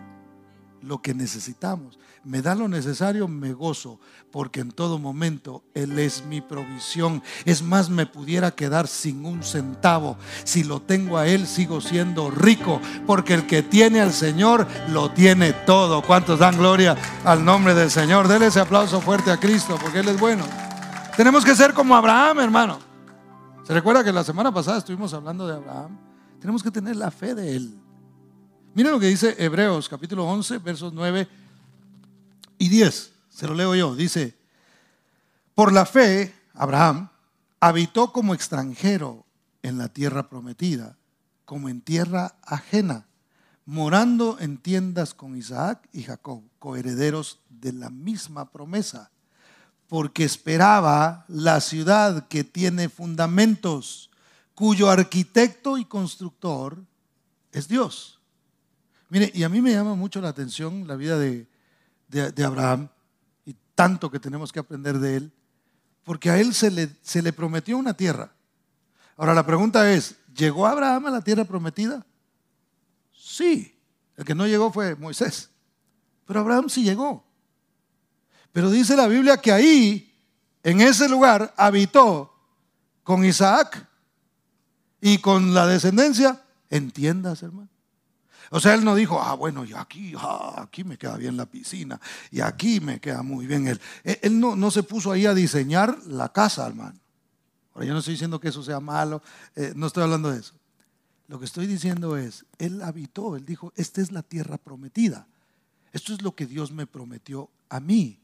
lo 0.82 1.02
que 1.02 1.14
necesitamos. 1.14 1.98
Me 2.26 2.42
da 2.42 2.56
lo 2.56 2.70
necesario, 2.70 3.28
me 3.28 3.52
gozo, 3.52 4.00
porque 4.32 4.62
en 4.62 4.72
todo 4.72 4.98
momento 4.98 5.66
Él 5.74 6.00
es 6.00 6.24
mi 6.26 6.40
provisión. 6.40 7.22
Es 7.44 7.62
más, 7.62 7.90
me 7.90 8.06
pudiera 8.06 8.52
quedar 8.52 8.88
sin 8.88 9.26
un 9.26 9.44
centavo. 9.44 10.18
Si 10.46 10.64
lo 10.64 10.82
tengo 10.82 11.18
a 11.18 11.28
Él, 11.28 11.46
sigo 11.46 11.82
siendo 11.82 12.32
rico, 12.32 12.80
porque 13.06 13.34
el 13.34 13.46
que 13.46 13.62
tiene 13.62 14.00
al 14.00 14.14
Señor 14.14 14.66
lo 14.90 15.12
tiene 15.12 15.52
todo. 15.52 16.02
¿Cuántos 16.02 16.40
dan 16.40 16.58
gloria 16.58 16.96
al 17.26 17.44
nombre 17.44 17.74
del 17.74 17.92
Señor? 17.92 18.30
Denle 18.30 18.48
ese 18.48 18.62
aplauso 18.62 19.02
fuerte 19.02 19.30
a 19.30 19.38
Cristo, 19.38 19.78
porque 19.82 20.00
Él 20.00 20.08
es 20.08 20.18
bueno. 20.18 20.46
Tenemos 21.18 21.44
que 21.44 21.58
ser 21.58 21.74
como 21.74 21.94
Abraham, 21.94 22.40
hermano. 22.40 22.80
¿Se 23.64 23.74
recuerda 23.74 24.02
que 24.02 24.14
la 24.14 24.24
semana 24.24 24.54
pasada 24.54 24.78
estuvimos 24.78 25.14
hablando 25.14 25.46
de 25.46 25.56
Abraham? 25.56 25.98
Tenemos 26.40 26.64
que 26.64 26.72
tener 26.72 26.96
la 26.96 27.12
fe 27.12 27.36
de 27.36 27.54
Él. 27.54 27.78
Miren 28.74 28.94
lo 28.94 29.00
que 29.00 29.08
dice 29.08 29.36
Hebreos 29.38 29.88
capítulo 29.88 30.26
11, 30.26 30.58
versos 30.60 30.94
9 30.94 31.43
y 32.64 32.70
10. 32.70 33.12
Se 33.30 33.46
lo 33.46 33.56
leo 33.56 33.76
yo. 33.76 33.94
Dice, 33.94 34.38
por 35.54 35.74
la 35.74 35.86
fe, 35.86 36.34
Abraham 36.54 37.10
habitó 37.60 38.14
como 38.14 38.34
extranjero 38.34 39.26
en 39.64 39.78
la 39.78 39.90
tierra 39.90 40.30
prometida, 40.30 40.98
como 41.44 41.68
en 41.68 41.82
tierra 41.82 42.38
ajena, 42.42 43.06
morando 43.66 44.38
en 44.40 44.58
tiendas 44.58 45.14
con 45.14 45.36
Isaac 45.36 45.90
y 45.92 46.04
Jacob, 46.04 46.42
coherederos 46.58 47.40
de 47.50 47.74
la 47.74 47.90
misma 47.90 48.50
promesa, 48.50 49.12
porque 49.90 50.24
esperaba 50.24 51.26
la 51.28 51.60
ciudad 51.60 52.30
que 52.30 52.46
tiene 52.46 52.88
fundamentos, 52.88 54.10
cuyo 54.56 54.90
arquitecto 54.90 55.78
y 55.78 55.84
constructor 55.84 56.82
es 57.52 57.68
Dios. 57.68 58.22
Mire, 59.10 59.32
y 59.36 59.44
a 59.44 59.50
mí 59.50 59.62
me 59.62 59.74
llama 59.74 59.96
mucho 59.96 60.22
la 60.22 60.30
atención 60.30 60.88
la 60.88 60.96
vida 60.96 61.20
de, 61.20 61.52
Abraham 62.22 62.90
y 63.46 63.56
tanto 63.76 64.10
que 64.10 64.20
tenemos 64.20 64.52
que 64.52 64.60
aprender 64.60 65.00
de 65.00 65.18
él, 65.18 65.34
porque 66.04 66.30
a 66.30 66.40
él 66.40 66.54
se 66.54 66.72
le, 66.72 66.90
se 67.02 67.22
le 67.22 67.34
prometió 67.34 67.78
una 67.78 67.94
tierra. 67.94 68.32
Ahora 69.18 69.34
la 69.34 69.46
pregunta 69.46 69.92
es, 69.92 70.16
¿llegó 70.36 70.68
Abraham 70.68 71.08
a 71.08 71.12
la 71.12 71.22
tierra 71.22 71.46
prometida? 71.46 72.06
Sí, 73.16 73.76
el 74.18 74.26
que 74.26 74.36
no 74.36 74.48
llegó 74.48 74.72
fue 74.72 74.96
Moisés, 74.96 75.50
pero 76.26 76.40
Abraham 76.42 76.70
sí 76.70 76.84
llegó. 76.84 77.24
Pero 78.52 78.70
dice 78.70 78.96
la 78.96 79.08
Biblia 79.08 79.38
que 79.38 79.52
ahí, 79.52 80.14
en 80.62 80.82
ese 80.82 81.10
lugar, 81.10 81.54
habitó 81.58 82.34
con 83.04 83.26
Isaac 83.26 83.88
y 85.02 85.18
con 85.18 85.54
la 85.54 85.68
descendencia 85.68 86.42
en 86.70 86.92
tiendas, 86.92 87.44
hermano. 87.44 87.73
O 88.56 88.60
sea, 88.60 88.76
él 88.76 88.86
no 88.86 88.94
dijo, 88.94 89.20
ah, 89.20 89.34
bueno, 89.34 89.66
y 89.66 89.74
aquí, 89.74 90.14
ah, 90.16 90.62
aquí 90.62 90.84
me 90.84 90.96
queda 90.96 91.18
bien 91.18 91.36
la 91.36 91.48
piscina, 91.48 92.00
y 92.30 92.40
aquí 92.40 92.80
me 92.80 93.00
queda 93.00 93.24
muy 93.24 93.48
bien 93.48 93.68
él. 93.68 93.82
Él 94.04 94.40
no, 94.40 94.56
no 94.56 94.70
se 94.70 94.84
puso 94.84 95.12
ahí 95.12 95.26
a 95.26 95.34
diseñar 95.34 95.98
la 96.06 96.32
casa, 96.32 96.68
hermano. 96.68 97.00
Ahora, 97.74 97.88
yo 97.88 97.94
no 97.94 98.00
estoy 98.00 98.14
diciendo 98.14 98.40
que 98.40 98.50
eso 98.50 98.62
sea 98.62 98.80
malo, 98.80 99.24
eh, 99.56 99.74
no 99.76 99.88
estoy 99.88 100.04
hablando 100.04 100.30
de 100.30 100.40
eso. 100.40 100.54
Lo 101.28 101.40
que 101.40 101.46
estoy 101.46 101.66
diciendo 101.66 102.16
es, 102.16 102.46
él 102.60 102.84
habitó, 102.84 103.36
él 103.36 103.44
dijo, 103.44 103.74
esta 103.76 104.02
es 104.02 104.12
la 104.12 104.22
tierra 104.22 104.60
prometida. 104.60 105.26
Esto 105.92 106.14
es 106.14 106.22
lo 106.22 106.36
que 106.36 106.46
Dios 106.46 106.72
me 106.72 106.86
prometió 106.86 107.50
a 107.70 107.80
mí. 107.80 108.20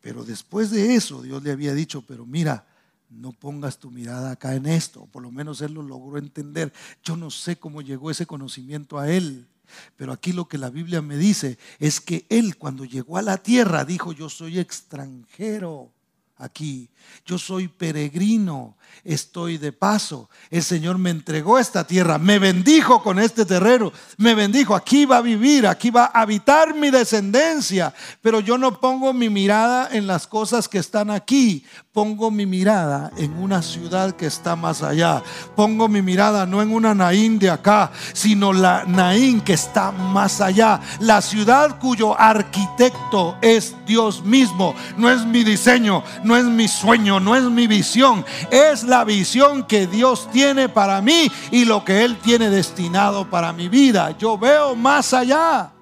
Pero 0.00 0.24
después 0.24 0.72
de 0.72 0.96
eso, 0.96 1.22
Dios 1.22 1.44
le 1.44 1.52
había 1.52 1.74
dicho, 1.74 2.02
pero 2.02 2.26
mira, 2.26 2.66
no 3.08 3.30
pongas 3.30 3.78
tu 3.78 3.92
mirada 3.92 4.32
acá 4.32 4.56
en 4.56 4.66
esto. 4.66 5.06
Por 5.12 5.22
lo 5.22 5.30
menos 5.30 5.60
él 5.60 5.74
lo 5.74 5.82
logró 5.82 6.18
entender. 6.18 6.72
Yo 7.04 7.16
no 7.16 7.30
sé 7.30 7.54
cómo 7.54 7.82
llegó 7.82 8.10
ese 8.10 8.26
conocimiento 8.26 8.98
a 8.98 9.08
él. 9.08 9.46
Pero 9.96 10.12
aquí 10.12 10.32
lo 10.32 10.48
que 10.48 10.58
la 10.58 10.70
Biblia 10.70 11.02
me 11.02 11.16
dice 11.16 11.58
es 11.78 12.00
que 12.00 12.26
él 12.28 12.56
cuando 12.56 12.84
llegó 12.84 13.16
a 13.16 13.22
la 13.22 13.38
tierra 13.38 13.84
dijo, 13.84 14.12
yo 14.12 14.28
soy 14.28 14.58
extranjero 14.58 15.92
aquí. 16.40 16.90
Yo 17.24 17.38
soy 17.38 17.68
peregrino, 17.68 18.76
estoy 19.04 19.58
de 19.58 19.72
paso. 19.72 20.28
El 20.50 20.62
Señor 20.62 20.98
me 20.98 21.10
entregó 21.10 21.58
esta 21.58 21.86
tierra, 21.86 22.18
me 22.18 22.38
bendijo 22.38 23.02
con 23.02 23.18
este 23.18 23.44
terreno, 23.44 23.92
me 24.16 24.34
bendijo, 24.34 24.74
aquí 24.74 25.06
va 25.06 25.18
a 25.18 25.22
vivir, 25.22 25.66
aquí 25.66 25.90
va 25.90 26.10
a 26.12 26.22
habitar 26.22 26.74
mi 26.74 26.90
descendencia. 26.90 27.94
Pero 28.20 28.40
yo 28.40 28.58
no 28.58 28.80
pongo 28.80 29.12
mi 29.12 29.28
mirada 29.28 29.88
en 29.92 30.06
las 30.06 30.26
cosas 30.26 30.68
que 30.68 30.78
están 30.78 31.10
aquí, 31.10 31.64
pongo 31.92 32.30
mi 32.30 32.46
mirada 32.46 33.10
en 33.16 33.32
una 33.34 33.62
ciudad 33.62 34.14
que 34.16 34.26
está 34.26 34.56
más 34.56 34.82
allá. 34.82 35.22
Pongo 35.56 35.88
mi 35.88 36.02
mirada 36.02 36.46
no 36.46 36.62
en 36.62 36.72
una 36.72 36.94
Naín 36.94 37.38
de 37.38 37.50
acá, 37.50 37.90
sino 38.12 38.52
la 38.52 38.84
Naín 38.86 39.40
que 39.40 39.54
está 39.54 39.92
más 39.92 40.40
allá. 40.40 40.80
La 41.00 41.20
ciudad 41.20 41.78
cuyo 41.78 42.18
arquitecto 42.18 43.36
es 43.42 43.74
Dios 43.86 44.24
mismo, 44.24 44.74
no 44.96 45.10
es 45.10 45.24
mi 45.24 45.44
diseño, 45.44 46.02
es 46.36 46.44
mi 46.44 46.68
sueño, 46.68 47.20
no 47.20 47.36
es 47.36 47.44
mi 47.44 47.66
visión, 47.66 48.24
es 48.50 48.84
la 48.84 49.04
visión 49.04 49.66
que 49.66 49.86
Dios 49.86 50.28
tiene 50.30 50.68
para 50.68 51.00
mí 51.00 51.30
y 51.50 51.64
lo 51.64 51.84
que 51.84 52.04
Él 52.04 52.18
tiene 52.18 52.50
destinado 52.50 53.28
para 53.28 53.52
mi 53.52 53.68
vida. 53.68 54.16
Yo 54.18 54.38
veo 54.38 54.74
más 54.74 55.12
allá. 55.12 55.72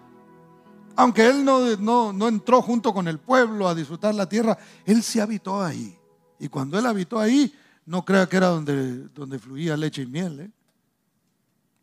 Aunque 0.97 1.29
Él 1.29 1.45
no, 1.45 2.13
no, 2.13 2.29
entró 2.29 2.61
junto 2.61 2.93
con 2.93 3.07
el 3.07 3.19
pueblo 3.19 3.69
a 3.69 3.75
disfrutar 3.75 4.15
la 4.15 4.29
tierra, 4.29 4.59
Él 4.85 5.03
se 5.03 5.21
habitó 5.21 5.63
ahí. 5.63 5.97
Y 6.41 6.49
cuando 6.49 6.79
Él 6.79 6.87
habitó 6.87 7.21
ahí, 7.21 7.55
no 7.87 8.05
crea 8.05 8.29
que 8.29 8.37
era 8.37 8.49
donde, 8.49 9.09
donde 9.15 9.39
fluía 9.39 9.77
leche 9.77 10.03
y 10.03 10.07
miel. 10.07 10.41
¿eh? 10.41 10.51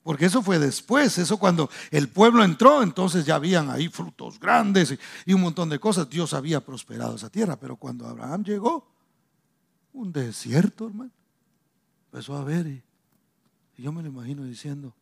Porque 0.05 0.25
eso 0.25 0.43
fue 0.43 0.59
después, 0.59 1.17
eso 1.17 1.39
cuando 1.39 1.67
el 1.89 2.09
pueblo 2.09 2.43
entró, 2.43 2.83
entonces 2.83 3.25
ya 3.25 3.33
habían 3.33 3.71
ahí 3.71 3.89
frutos 3.89 4.39
grandes 4.39 4.95
y, 5.25 5.33
un 5.33 5.41
montón 5.41 5.67
de 5.67 5.79
cosas. 5.79 6.07
Dios 6.07 6.35
había 6.35 6.63
prosperado 6.63 7.15
esa 7.15 7.31
tierra, 7.31 7.55
pero 7.55 7.75
cuando 7.75 8.05
Abraham 8.05 8.43
llegó, 8.43 8.87
un 9.93 10.13
desierto, 10.13 10.85
hermano, 10.85 11.09
empezó 12.11 12.37
a 12.37 12.43
ver 12.43 12.67
y, 12.67 12.83
yo 13.81 13.91
me 13.91 14.03
lo 14.03 14.09
imagino 14.09 14.43
diciendo, 14.43 14.93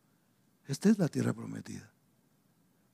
esta 0.66 0.88
es 0.88 0.98
la 0.98 1.08
tierra 1.08 1.34
prometida. 1.34 1.90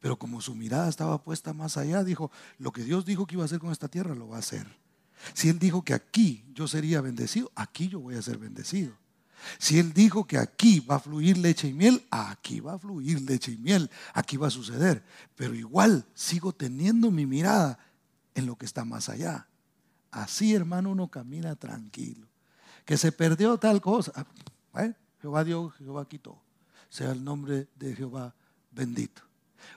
Pero 0.01 0.19
como 0.19 0.41
su 0.41 0.57
mirada 0.57 0.89
estaba 0.89 1.23
puesta 1.23 1.53
más 1.53 1.77
allá, 1.77 2.03
dijo, 2.03 2.33
lo 2.59 2.73
que 2.73 2.83
Dios 2.83 3.05
dijo 3.05 3.25
que 3.25 3.37
iba 3.37 3.45
a 3.45 3.47
hacer 3.47 3.61
con 3.61 3.71
esta 3.71 3.87
tierra, 3.87 4.17
lo 4.17 4.27
va 4.27 4.35
a 4.35 4.41
hacer. 4.41 4.67
Si 5.33 5.49
Él 5.49 5.61
dijo 5.61 5.85
que 5.85 5.95
aquí 5.95 6.45
yo 6.55 6.67
sería 6.67 7.01
bendecido, 7.03 7.53
aquí 7.55 7.87
yo 7.87 8.01
voy 8.01 8.17
a 8.17 8.23
ser 8.23 8.37
bendecido. 8.37 9.00
Si 9.59 9.79
Él 9.79 9.93
dijo 9.93 10.27
que 10.27 10.39
aquí 10.39 10.81
va 10.81 10.97
a 10.97 11.01
fluir 11.01 11.39
leche 11.39 11.69
y 11.69 11.73
miel, 11.73 12.07
aquí 12.11 12.61
va 12.61 12.75
a 12.75 12.79
fluir 12.79 13.21
leche 13.23 13.53
y 13.53 13.57
miel, 13.57 13.91
aquí 14.15 14.37
va 14.37 14.49
a 14.49 14.51
suceder. 14.51 15.03
Pero 15.37 15.55
igual 15.55 16.05
sigo 16.15 16.53
teniendo 16.53 17.11
mi 17.11 17.27
mirada 17.27 17.79
en 18.35 18.47
lo 18.47 18.57
que 18.57 18.67
está 18.67 18.85
más 18.85 19.09
allá. 19.09 19.47
Así, 20.11 20.55
hermano, 20.55 20.91
uno 20.91 21.09
camina 21.09 21.55
tranquilo. 21.57 22.27
Que 22.85 22.97
se 22.97 23.13
perdió 23.13 23.59
tal 23.59 23.81
cosa. 23.81 24.13
Ah, 24.73 24.85
¿eh? 24.85 24.95
Jehová 25.21 25.45
dio, 25.45 25.71
Jehová 25.71 26.09
quitó. 26.09 26.43
Sea 26.89 27.13
el 27.13 27.23
nombre 27.23 27.69
de 27.77 27.95
Jehová 27.95 28.35
bendito. 28.71 29.30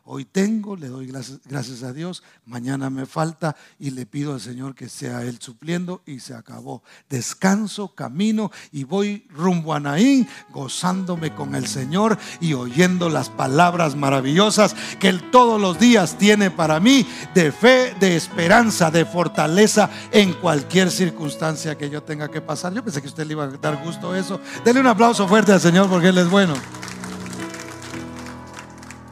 Hoy 0.06 0.26
tengo, 0.26 0.76
le 0.76 0.90
doy 0.90 1.08
gracias, 1.08 1.82
a 1.82 1.94
Dios, 1.94 2.24
mañana 2.46 2.90
me 2.90 3.06
falta 3.06 3.56
y 3.80 3.92
le 3.92 4.06
pido 4.06 4.34
al 4.34 4.42
Señor 4.42 4.76
que 4.76 4.90
sea 4.90 5.24
Él 5.24 5.38
supliendo 5.40 6.02
y 6.06 6.20
se 6.20 6.34
acabó. 6.34 6.84
Descanso, 7.10 7.96
camino 7.96 8.52
y 8.74 8.84
voy 8.84 9.26
rumbo 9.30 9.74
a 9.74 9.80
Naín, 9.80 10.28
gozándome 10.52 11.34
con 11.34 11.56
el 11.56 11.68
Señor 11.68 12.18
y 12.42 12.54
oyendo 12.54 13.08
las 13.08 13.30
palabras 13.30 13.96
maravillosas 13.96 14.76
que 15.00 15.08
Él 15.08 15.32
todos 15.32 15.60
los 15.60 15.80
días 15.80 16.18
tiene 16.18 16.52
para 16.52 16.82
mí 16.82 17.08
de 17.34 17.54
fe, 17.54 17.96
de 17.98 18.18
esperanza, 18.18 18.92
de 18.92 19.06
fortaleza 19.06 19.90
en 20.12 20.34
cualquier 20.34 20.92
circunstancia 20.92 21.78
que 21.78 21.90
yo 21.90 22.04
tenga 22.04 22.30
que 22.30 22.42
pasar. 22.42 22.74
Yo 22.74 22.84
pensé 22.84 23.02
que 23.02 23.08
usted 23.08 23.26
le 23.26 23.34
iba 23.34 23.46
a 23.46 23.48
dar 23.48 23.82
gusto 23.82 24.14
eso. 24.14 24.42
Dele 24.66 24.82
un 24.82 24.88
aplauso 24.88 25.30
fuerte 25.30 25.54
al 25.54 25.62
Señor 25.62 25.90
porque 25.90 26.10
Él 26.10 26.18
es 26.18 26.30
bueno. 26.30 26.56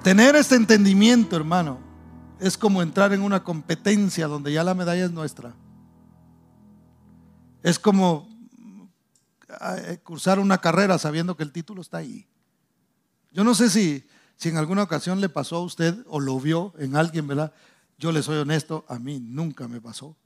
Tener 0.04 0.36
este 0.36 0.56
entendimiento, 0.56 1.36
hermano, 1.36 1.80
es 2.40 2.58
como 2.58 2.82
entrar 2.82 3.14
en 3.14 3.22
una 3.22 3.44
competencia 3.44 4.28
donde 4.28 4.52
ya 4.52 4.64
la 4.64 4.74
medalla 4.74 5.06
es 5.06 5.12
nuestra. 5.12 5.54
Es 7.62 7.78
como 7.78 8.28
eh, 9.78 10.00
cursar 10.04 10.40
una 10.40 10.58
carrera 10.58 10.98
sabiendo 10.98 11.38
que 11.38 11.44
el 11.44 11.52
título 11.52 11.82
está 11.82 11.98
ahí. 11.98 12.26
Yo 13.32 13.44
no 13.44 13.54
sé 13.54 13.70
si, 13.70 14.04
si 14.38 14.50
en 14.50 14.58
alguna 14.58 14.82
ocasión 14.82 15.22
le 15.22 15.30
pasó 15.30 15.58
a 15.58 15.64
usted 15.64 15.96
o 16.08 16.20
lo 16.20 16.40
vio 16.40 16.74
en 16.80 16.96
alguien, 16.96 17.28
¿verdad? 17.28 17.54
Yo 18.00 18.12
le 18.12 18.24
soy 18.24 18.38
honesto, 18.38 18.86
a 18.90 18.98
mí 18.98 19.20
nunca 19.20 19.68
me 19.68 19.80
pasó. 19.80 20.18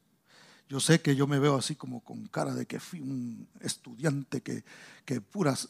Yo 0.70 0.80
sé 0.80 1.02
que 1.02 1.18
yo 1.18 1.28
me 1.28 1.38
veo 1.38 1.58
así 1.58 1.76
como 1.76 2.00
con 2.00 2.28
cara 2.28 2.56
de 2.56 2.66
que 2.66 2.80
fui 2.80 3.02
un 3.02 3.46
estudiante 3.60 4.40
que, 4.40 4.64
que 5.04 5.20
puras 5.20 5.68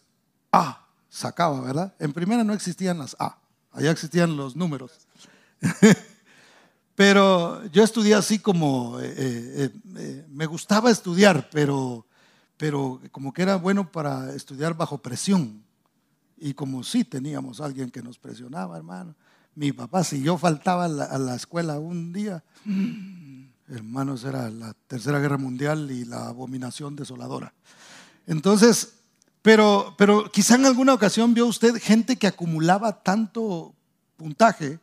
A 0.51 0.86
sacaba, 1.10 1.60
¿verdad? 1.62 1.95
En 1.97 2.14
primera 2.14 2.43
no 2.43 2.53
existían 2.53 2.99
las 2.99 3.16
A. 3.20 3.39
Allá 3.76 3.91
existían 3.91 4.38
los 4.38 4.55
números. 4.55 4.91
pero 6.95 7.65
yo 7.67 7.84
estudié 7.84 8.15
así 8.15 8.39
como, 8.39 8.99
eh, 9.01 9.13
eh, 9.17 9.69
eh, 9.97 10.26
me 10.30 10.45
gustaba 10.45 10.89
estudiar, 10.89 11.49
pero, 11.51 12.07
pero 12.55 13.01
como 13.11 13.34
que 13.34 13.41
era 13.41 13.57
bueno 13.57 13.91
para 13.91 14.34
estudiar 14.34 14.78
bajo 14.78 14.97
presión. 14.99 15.61
Y 16.38 16.53
como 16.53 16.84
sí 16.84 17.03
teníamos 17.03 17.59
alguien 17.59 17.91
que 17.91 18.01
nos 18.01 18.17
presionaba, 18.17 18.78
hermano, 18.78 19.15
Mi 19.55 19.71
papá, 19.71 20.03
si 20.03 20.21
yo 20.21 20.38
faltaba 20.38 20.86
a 20.86 21.17
la, 21.17 21.36
escuela 21.36 21.80
un 21.80 22.11
día, 22.11 22.43
hermanos, 23.69 24.23
era 24.26 24.49
la 24.49 24.73
Tercera 24.88 25.19
Guerra 25.19 25.38
Mundial 25.38 25.91
y 25.91 26.03
la 26.03 26.28
abominación 26.28 26.95
desoladora. 26.95 27.53
Entonces, 28.28 28.95
pero, 29.46 29.93
pero 29.96 30.32
quizá 30.32 30.56
en 30.56 30.66
alguna 30.66 30.96
ocasión 30.96 31.36
vio 31.36 31.46
usted 31.46 31.80
gente 31.80 32.16
que 32.16 32.26
acumulaba 32.26 33.04
tanto 33.04 33.76
puntaje 34.18 34.80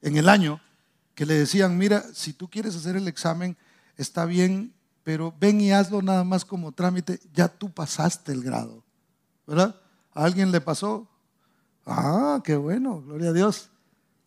en 0.00 0.16
el 0.16 0.30
año 0.30 0.58
que 1.14 1.26
le 1.26 1.34
decían, 1.34 1.76
mira, 1.76 2.02
si 2.14 2.32
tú 2.32 2.48
quieres 2.48 2.74
hacer 2.74 2.96
el 2.96 3.08
examen, 3.08 3.58
está 3.98 4.24
bien, 4.24 4.72
pero 5.04 5.34
ven 5.38 5.60
y 5.60 5.70
hazlo 5.70 6.00
nada 6.00 6.24
más 6.24 6.46
como 6.46 6.72
trámite, 6.72 7.20
ya 7.34 7.46
tú 7.46 7.70
pasaste 7.70 8.32
el 8.32 8.42
grado, 8.42 8.82
¿verdad? 9.46 9.78
¿A 10.14 10.24
alguien 10.24 10.50
le 10.50 10.62
pasó? 10.62 11.06
Ah, 11.84 12.40
qué 12.42 12.56
bueno, 12.56 13.02
gloria 13.02 13.28
a 13.28 13.34
Dios. 13.34 13.68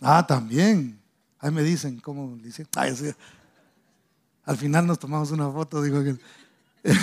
Ah, 0.02 0.24
también. 0.28 1.02
Ahí 1.40 1.50
me 1.50 1.64
dicen, 1.64 2.00
¿cómo 2.00 2.38
dicen? 2.38 2.68
Ay, 2.76 2.94
Al 4.46 4.56
final 4.56 4.86
nos 4.86 5.00
tomamos 5.00 5.32
una 5.32 5.50
foto, 5.50 5.82
digo 5.82 6.04
que... 6.04 6.16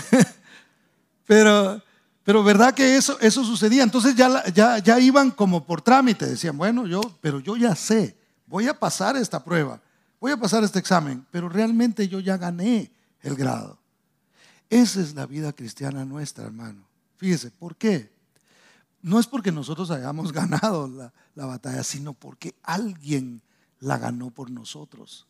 pero, 1.27 1.83
pero 2.27 2.43
verdad 2.43 2.75
que 2.75 2.97
eso, 2.97 3.19
eso 3.21 3.45
sucedía. 3.45 3.85
Entonces 3.85 4.17
ya, 4.17 4.45
ya, 4.53 4.79
ya 4.79 4.99
iban 4.99 5.31
como 5.31 5.65
por 5.65 5.81
trámite. 5.81 6.27
Decían, 6.27 6.59
bueno, 6.59 6.85
yo, 6.85 7.01
pero 7.21 7.39
yo 7.39 7.57
ya 7.57 7.77
sé 7.77 8.17
voy 8.47 8.67
a 8.67 8.79
pasar 8.79 9.17
esta 9.17 9.43
prueba, 9.43 9.81
voy 10.21 10.33
a 10.33 10.37
pasar 10.37 10.65
este 10.65 10.81
examen, 10.81 11.25
pero 11.31 11.49
realmente 11.49 12.09
yo 12.09 12.19
ya 12.19 12.37
gané 12.37 12.91
el 13.23 13.37
grado. 13.37 13.79
Esa 14.69 15.01
es 15.01 15.15
la 15.15 15.25
vida 15.27 15.53
cristiana 15.53 16.05
nuestra, 16.05 16.45
hermano. 16.45 16.85
Fíjese, 17.17 17.53
¿por 17.53 17.77
qué? 17.77 18.13
No 19.03 19.21
es 19.21 19.29
porque 19.29 19.53
nosotros 19.53 19.93
hayamos 19.93 20.33
ganado 20.33 20.89
la, 20.89 21.13
la 21.37 21.47
batalla, 21.47 21.85
sino 21.85 22.13
porque 22.13 22.57
alguien 22.65 23.41
la 23.79 23.99
ganó 23.99 24.31
por 24.31 24.51
nosotros. 24.51 25.29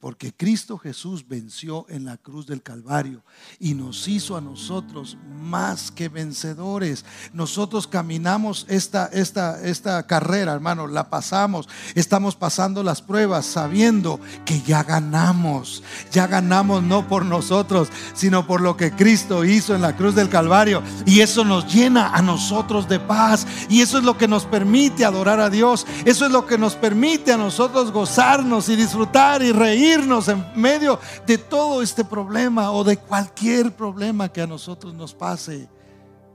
Porque 0.00 0.32
Cristo 0.32 0.78
Jesús 0.78 1.26
venció 1.28 1.86
en 1.88 2.04
la 2.04 2.16
cruz 2.16 2.46
del 2.46 2.62
Calvario 2.62 3.22
y 3.58 3.74
nos 3.74 4.08
hizo 4.08 4.36
a 4.36 4.40
nosotros 4.40 5.16
más 5.40 5.90
que 5.90 6.08
vencedores. 6.08 7.04
Nosotros 7.32 7.86
caminamos 7.86 8.66
esta, 8.68 9.06
esta, 9.06 9.62
esta 9.62 10.06
carrera, 10.06 10.52
hermano, 10.52 10.86
la 10.86 11.08
pasamos. 11.08 11.68
Estamos 11.94 12.34
pasando 12.34 12.82
las 12.82 13.02
pruebas 13.02 13.46
sabiendo 13.46 14.20
que 14.44 14.60
ya 14.62 14.82
ganamos. 14.82 15.82
Ya 16.10 16.26
ganamos 16.26 16.82
no 16.82 17.06
por 17.06 17.24
nosotros, 17.24 17.88
sino 18.14 18.46
por 18.46 18.60
lo 18.60 18.76
que 18.76 18.92
Cristo 18.92 19.44
hizo 19.44 19.74
en 19.74 19.82
la 19.82 19.96
cruz 19.96 20.14
del 20.14 20.28
Calvario. 20.28 20.82
Y 21.06 21.20
eso 21.20 21.44
nos 21.44 21.72
llena 21.72 22.08
a 22.08 22.22
nosotros 22.22 22.88
de 22.88 22.98
paz. 22.98 23.46
Y 23.68 23.82
eso 23.82 23.98
es 23.98 24.04
lo 24.04 24.18
que 24.18 24.28
nos 24.28 24.46
permite 24.46 25.04
adorar 25.04 25.40
a 25.40 25.50
Dios. 25.50 25.86
Eso 26.04 26.26
es 26.26 26.32
lo 26.32 26.46
que 26.46 26.58
nos 26.58 26.74
permite 26.74 27.32
a 27.32 27.36
nosotros 27.36 27.92
gozarnos 27.92 28.68
y 28.68 28.76
disfrutar 28.76 29.42
y 29.42 29.52
reír 29.62 30.00
irnos 30.00 30.28
en 30.28 30.44
medio 30.56 30.98
de 31.26 31.38
todo 31.38 31.82
este 31.82 32.04
problema 32.04 32.72
o 32.72 32.82
de 32.82 32.96
cualquier 32.96 33.74
problema 33.74 34.28
que 34.28 34.42
a 34.42 34.46
nosotros 34.46 34.92
nos 34.92 35.14
pase. 35.14 35.68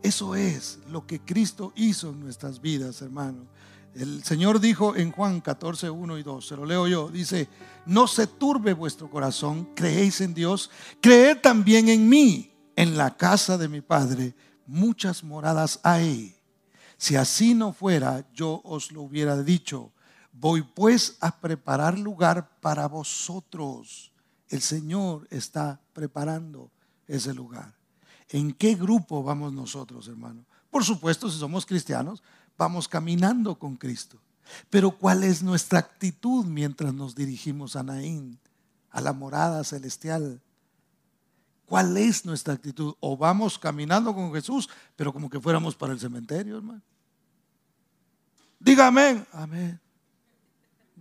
Eso 0.02 0.36
es 0.36 0.80
lo 0.90 1.06
que 1.06 1.20
Cristo 1.20 1.74
hizo 1.76 2.10
en 2.10 2.22
nuestras 2.22 2.62
vidas, 2.62 3.02
hermano. 3.02 3.46
El 3.94 4.24
Señor 4.24 4.60
dijo 4.60 4.96
en 4.96 5.12
Juan 5.12 5.42
14, 5.42 5.90
1 5.90 6.18
y 6.20 6.24
2, 6.24 6.48
se 6.48 6.56
lo 6.56 6.66
leo 6.66 6.88
yo, 6.88 7.10
dice, 7.10 7.50
no 7.86 8.08
se 8.08 8.28
turbe 8.28 8.74
vuestro 8.74 9.10
corazón, 9.10 9.70
creéis 9.76 10.22
en 10.22 10.34
Dios, 10.34 10.70
creed 11.02 11.40
también 11.42 11.90
en 11.90 12.08
mí. 12.08 12.54
En 12.76 12.96
la 12.96 13.18
casa 13.18 13.58
de 13.58 13.68
mi 13.68 13.82
Padre 13.82 14.36
muchas 14.68 15.24
moradas 15.24 15.80
hay. 15.84 16.36
Si 16.98 17.16
así 17.16 17.56
no 17.56 17.74
fuera, 17.74 18.28
yo 18.34 18.62
os 18.64 18.92
lo 18.92 19.02
hubiera 19.02 19.42
dicho 19.42 19.94
Voy 20.40 20.62
pues 20.62 21.18
a 21.20 21.36
preparar 21.36 21.98
lugar 21.98 22.60
para 22.62 22.88
vosotros. 22.88 24.12
El 24.50 24.62
Señor 24.62 25.28
está 25.32 25.80
preparando 25.94 26.70
ese 27.08 27.34
lugar. 27.34 27.74
¿En 28.30 28.54
qué 28.54 28.76
grupo 28.76 29.24
vamos 29.24 29.52
nosotros, 29.52 30.08
hermano? 30.08 30.46
Por 30.70 30.84
supuesto, 30.84 31.30
si 31.30 31.40
somos 31.40 31.66
cristianos, 31.66 32.22
vamos 32.56 32.88
caminando 32.88 33.58
con 33.58 33.76
Cristo. 33.78 34.20
Pero 34.70 34.92
¿cuál 34.92 35.24
es 35.24 35.42
nuestra 35.42 35.80
actitud 35.80 36.46
mientras 36.46 36.94
nos 36.94 37.16
dirigimos 37.16 37.76
a 37.76 37.82
Naín, 37.82 38.38
a 38.92 39.02
la 39.02 39.14
morada 39.14 39.64
celestial? 39.64 40.40
¿Cuál 41.66 41.98
es 41.98 42.26
nuestra 42.26 42.54
actitud? 42.54 42.94
¿O 43.00 43.18
vamos 43.18 43.58
caminando 43.58 44.14
con 44.14 44.32
Jesús, 44.34 44.70
pero 44.96 45.12
como 45.12 45.30
que 45.30 45.40
fuéramos 45.40 45.76
para 45.76 45.94
el 45.94 46.00
cementerio, 46.00 46.58
hermano? 46.58 46.82
Diga 48.60 48.88
amén. 48.88 49.26
Amén. 49.32 49.80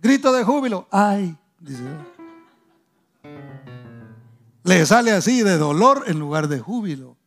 Grito 0.01 0.31
de 0.31 0.43
júbilo. 0.43 0.87
Ay, 0.91 1.35
dice. 1.59 1.83
Le 4.63 4.85
sale 4.85 5.11
así 5.11 5.41
de 5.43 5.57
dolor 5.57 6.03
en 6.07 6.19
lugar 6.19 6.47
de 6.47 6.59
júbilo. 6.59 7.17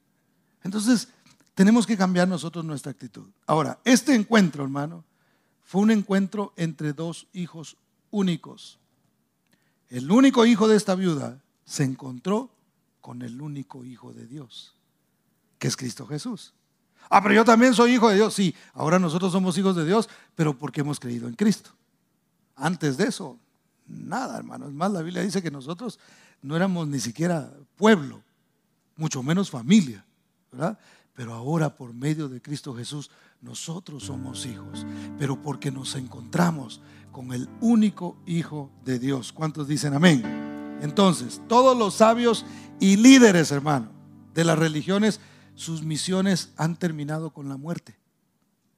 Entonces, 0.62 1.08
tenemos 1.54 1.86
que 1.86 1.96
cambiar 1.96 2.28
nosotros 2.28 2.64
nuestra 2.64 2.92
actitud. 2.92 3.28
Ahora, 3.46 3.78
este 3.84 4.14
encuentro, 4.14 4.62
hermano, 4.62 5.04
fue 5.64 5.82
un 5.82 5.90
encuentro 5.90 6.52
entre 6.56 6.92
dos 6.92 7.26
hijos 7.32 7.76
únicos. 8.10 8.78
El 9.88 10.10
único 10.10 10.46
hijo 10.46 10.68
de 10.68 10.76
esta 10.76 10.94
viuda 10.94 11.42
se 11.64 11.84
encontró 11.84 12.50
con 13.00 13.22
el 13.22 13.40
único 13.40 13.84
hijo 13.84 14.12
de 14.12 14.26
Dios, 14.26 14.74
que 15.58 15.68
es 15.68 15.76
Cristo 15.76 16.06
Jesús. 16.06 16.54
Ah, 17.08 17.22
pero 17.22 17.34
yo 17.34 17.44
también 17.44 17.74
soy 17.74 17.94
hijo 17.94 18.08
de 18.08 18.16
Dios. 18.16 18.34
Sí, 18.34 18.54
ahora 18.74 18.98
nosotros 18.98 19.32
somos 19.32 19.56
hijos 19.58 19.74
de 19.74 19.84
Dios, 19.84 20.08
pero 20.34 20.56
porque 20.56 20.82
hemos 20.82 21.00
creído 21.00 21.26
en 21.26 21.34
Cristo. 21.34 21.70
Antes 22.60 22.96
de 22.96 23.04
eso, 23.04 23.38
nada, 23.86 24.36
hermano. 24.36 24.66
Es 24.68 24.72
más, 24.72 24.92
la 24.92 25.02
Biblia 25.02 25.22
dice 25.22 25.42
que 25.42 25.50
nosotros 25.50 25.98
no 26.42 26.54
éramos 26.54 26.86
ni 26.86 27.00
siquiera 27.00 27.52
pueblo, 27.76 28.22
mucho 28.96 29.22
menos 29.22 29.50
familia, 29.50 30.04
¿verdad? 30.52 30.78
Pero 31.14 31.34
ahora 31.34 31.74
por 31.74 31.92
medio 31.92 32.28
de 32.28 32.40
Cristo 32.40 32.74
Jesús 32.74 33.10
nosotros 33.40 34.04
somos 34.04 34.44
hijos, 34.46 34.86
pero 35.18 35.40
porque 35.40 35.70
nos 35.70 35.94
encontramos 35.96 36.80
con 37.10 37.32
el 37.32 37.48
único 37.60 38.16
Hijo 38.26 38.70
de 38.84 38.98
Dios. 38.98 39.32
¿Cuántos 39.32 39.66
dicen 39.66 39.94
amén? 39.94 40.22
Entonces, 40.82 41.40
todos 41.48 41.76
los 41.76 41.94
sabios 41.94 42.44
y 42.78 42.96
líderes, 42.96 43.50
hermano, 43.50 43.90
de 44.34 44.44
las 44.44 44.58
religiones, 44.58 45.20
sus 45.54 45.82
misiones 45.82 46.52
han 46.56 46.76
terminado 46.76 47.30
con 47.30 47.48
la 47.48 47.56
muerte. 47.56 47.98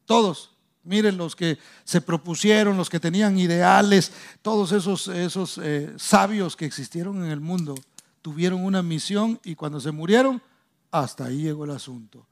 Todos. 0.04 0.51
Miren 0.84 1.16
los 1.16 1.36
que 1.36 1.58
se 1.84 2.00
propusieron, 2.00 2.76
los 2.76 2.90
que 2.90 2.98
tenían 2.98 3.38
ideales, 3.38 4.12
todos 4.42 4.72
esos, 4.72 5.08
esos 5.08 5.58
eh, 5.58 5.92
sabios 5.96 6.56
que 6.56 6.64
existieron 6.64 7.24
en 7.24 7.30
el 7.30 7.40
mundo, 7.40 7.74
tuvieron 8.20 8.64
una 8.64 8.82
misión 8.82 9.38
y 9.44 9.54
cuando 9.54 9.80
se 9.80 9.92
murieron, 9.92 10.42
hasta 10.90 11.26
ahí 11.26 11.42
llegó 11.42 11.64
el 11.64 11.70
asunto. 11.70 12.26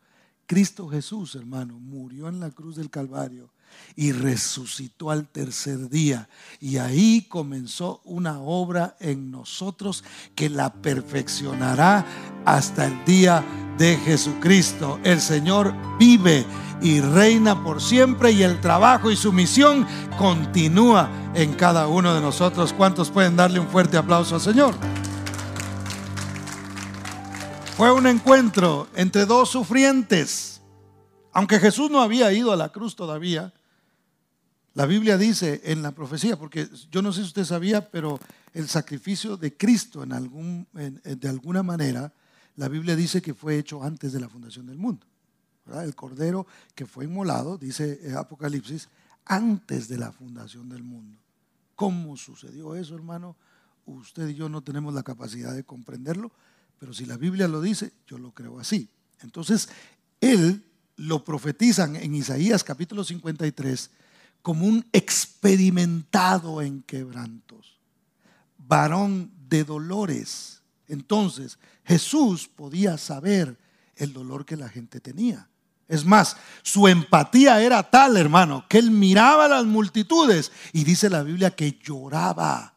Cristo 0.46 0.88
Jesús, 0.88 1.36
hermano, 1.36 1.78
murió 1.78 2.28
en 2.28 2.40
la 2.40 2.50
cruz 2.50 2.76
del 2.76 2.90
Calvario 2.90 3.50
y 3.96 4.12
resucitó 4.12 5.10
al 5.10 5.28
tercer 5.28 5.88
día. 5.88 6.28
Y 6.60 6.78
ahí 6.78 7.26
comenzó 7.28 8.00
una 8.04 8.40
obra 8.40 8.96
en 9.00 9.30
nosotros 9.30 10.04
que 10.34 10.48
la 10.48 10.72
perfeccionará 10.72 12.04
hasta 12.44 12.86
el 12.86 13.04
día 13.04 13.44
de 13.78 13.96
Jesucristo. 13.96 15.00
El 15.04 15.20
Señor 15.20 15.74
vive 15.98 16.44
y 16.82 17.00
reina 17.00 17.62
por 17.62 17.80
siempre 17.80 18.32
y 18.32 18.42
el 18.42 18.60
trabajo 18.60 19.10
y 19.10 19.16
su 19.16 19.32
misión 19.32 19.86
continúa 20.18 21.10
en 21.34 21.54
cada 21.54 21.88
uno 21.88 22.14
de 22.14 22.20
nosotros. 22.20 22.72
¿Cuántos 22.72 23.10
pueden 23.10 23.36
darle 23.36 23.60
un 23.60 23.68
fuerte 23.68 23.96
aplauso 23.96 24.34
al 24.36 24.40
Señor? 24.40 24.74
Fue 27.76 27.92
un 27.92 28.06
encuentro 28.06 28.88
entre 28.94 29.24
dos 29.24 29.48
sufrientes. 29.48 30.60
Aunque 31.32 31.58
Jesús 31.58 31.90
no 31.90 32.02
había 32.02 32.32
ido 32.32 32.52
a 32.52 32.56
la 32.56 32.70
cruz 32.70 32.96
todavía, 32.96 33.54
la 34.74 34.86
Biblia 34.86 35.18
dice 35.18 35.60
en 35.64 35.82
la 35.82 35.92
profecía, 35.92 36.38
porque 36.38 36.68
yo 36.90 37.02
no 37.02 37.12
sé 37.12 37.20
si 37.20 37.28
usted 37.28 37.44
sabía, 37.44 37.90
pero 37.90 38.20
el 38.54 38.68
sacrificio 38.68 39.36
de 39.36 39.56
Cristo 39.56 40.02
en 40.02 40.68
de 41.02 41.28
alguna 41.28 41.62
manera, 41.62 42.12
la 42.56 42.68
Biblia 42.68 42.94
dice 42.96 43.20
que 43.20 43.34
fue 43.34 43.58
hecho 43.58 43.82
antes 43.82 44.12
de 44.12 44.20
la 44.20 44.28
fundación 44.28 44.66
del 44.66 44.78
mundo 44.78 45.06
el 45.78 45.94
cordero 45.94 46.46
que 46.74 46.86
fue 46.86 47.04
inmolado, 47.04 47.58
dice 47.58 48.00
eh, 48.02 48.14
Apocalipsis, 48.14 48.88
antes 49.26 49.88
de 49.88 49.98
la 49.98 50.12
fundación 50.12 50.68
del 50.68 50.82
mundo. 50.82 51.18
¿Cómo 51.76 52.16
sucedió 52.16 52.74
eso, 52.74 52.94
hermano? 52.94 53.36
Usted 53.86 54.28
y 54.28 54.34
yo 54.34 54.48
no 54.48 54.62
tenemos 54.62 54.92
la 54.92 55.02
capacidad 55.02 55.54
de 55.54 55.64
comprenderlo, 55.64 56.32
pero 56.78 56.92
si 56.92 57.06
la 57.06 57.16
Biblia 57.16 57.48
lo 57.48 57.60
dice, 57.60 57.92
yo 58.06 58.18
lo 58.18 58.32
creo 58.32 58.58
así. 58.58 58.88
Entonces, 59.20 59.68
él 60.20 60.64
lo 60.96 61.24
profetizan 61.24 61.96
en 61.96 62.14
Isaías 62.14 62.64
capítulo 62.64 63.04
53 63.04 63.90
como 64.42 64.66
un 64.66 64.86
experimentado 64.92 66.62
en 66.62 66.82
quebrantos, 66.82 67.78
varón 68.56 69.32
de 69.48 69.64
dolores. 69.64 70.62
Entonces, 70.88 71.58
Jesús 71.84 72.48
podía 72.48 72.98
saber 72.98 73.58
el 73.96 74.12
dolor 74.12 74.46
que 74.46 74.56
la 74.56 74.68
gente 74.68 74.98
tenía 74.98 75.48
Es 75.88 76.04
más, 76.04 76.36
su 76.62 76.88
empatía 76.88 77.60
era 77.60 77.82
tal, 77.82 78.16
hermano, 78.16 78.64
que 78.68 78.78
él 78.78 78.90
miraba 78.90 79.44
a 79.44 79.48
las 79.48 79.66
multitudes 79.66 80.52
y 80.72 80.84
dice 80.84 81.10
la 81.10 81.22
Biblia 81.22 81.50
que 81.50 81.78
lloraba. 81.82 82.74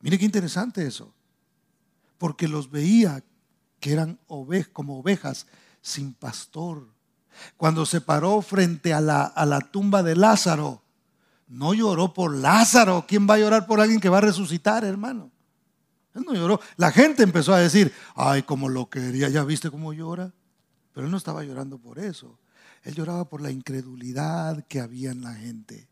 Mire 0.00 0.18
qué 0.18 0.24
interesante 0.24 0.86
eso. 0.86 1.14
Porque 2.18 2.48
los 2.48 2.70
veía 2.70 3.22
que 3.80 3.92
eran 3.92 4.18
como 4.72 4.98
ovejas 4.98 5.46
sin 5.80 6.12
pastor. 6.14 6.88
Cuando 7.56 7.86
se 7.86 8.00
paró 8.00 8.42
frente 8.42 8.92
a 8.92 9.00
la, 9.00 9.24
a 9.24 9.46
la 9.46 9.60
tumba 9.60 10.02
de 10.02 10.16
Lázaro, 10.16 10.82
no 11.48 11.74
lloró 11.74 12.14
por 12.14 12.34
Lázaro. 12.34 13.04
¿Quién 13.06 13.28
va 13.28 13.34
a 13.34 13.38
llorar 13.38 13.66
por 13.66 13.80
alguien 13.80 14.00
que 14.00 14.08
va 14.08 14.18
a 14.18 14.22
resucitar, 14.22 14.84
hermano? 14.84 15.30
Él 16.14 16.24
no 16.26 16.34
lloró. 16.34 16.60
La 16.76 16.90
gente 16.90 17.22
empezó 17.22 17.54
a 17.54 17.58
decir, 17.58 17.92
ay, 18.14 18.42
como 18.42 18.68
lo 18.68 18.88
quería, 18.88 19.28
ya 19.28 19.44
viste 19.44 19.70
cómo 19.70 19.92
llora. 19.92 20.32
Pero 20.92 21.06
él 21.06 21.10
no 21.10 21.16
estaba 21.16 21.42
llorando 21.44 21.78
por 21.78 21.98
eso. 21.98 22.38
Él 22.82 22.94
lloraba 22.94 23.28
por 23.28 23.40
la 23.40 23.50
incredulidad 23.50 24.64
que 24.66 24.80
había 24.80 25.10
en 25.10 25.22
la 25.22 25.34
gente. 25.34 25.88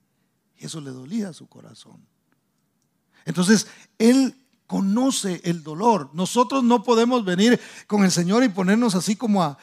Y 0.57 0.67
eso 0.67 0.81
le 0.81 0.91
dolía 0.91 1.29
a 1.29 1.33
su 1.33 1.47
corazón. 1.47 2.07
Entonces, 3.25 3.67
él 3.99 4.40
conoce 4.71 5.41
el 5.43 5.65
dolor. 5.65 6.11
Nosotros 6.13 6.63
no 6.63 6.85
podemos 6.85 7.25
venir 7.25 7.59
con 7.89 8.05
el 8.05 8.13
Señor 8.13 8.45
y 8.45 8.49
ponernos 8.49 8.95
así 8.95 9.17
como 9.17 9.43
a, 9.43 9.59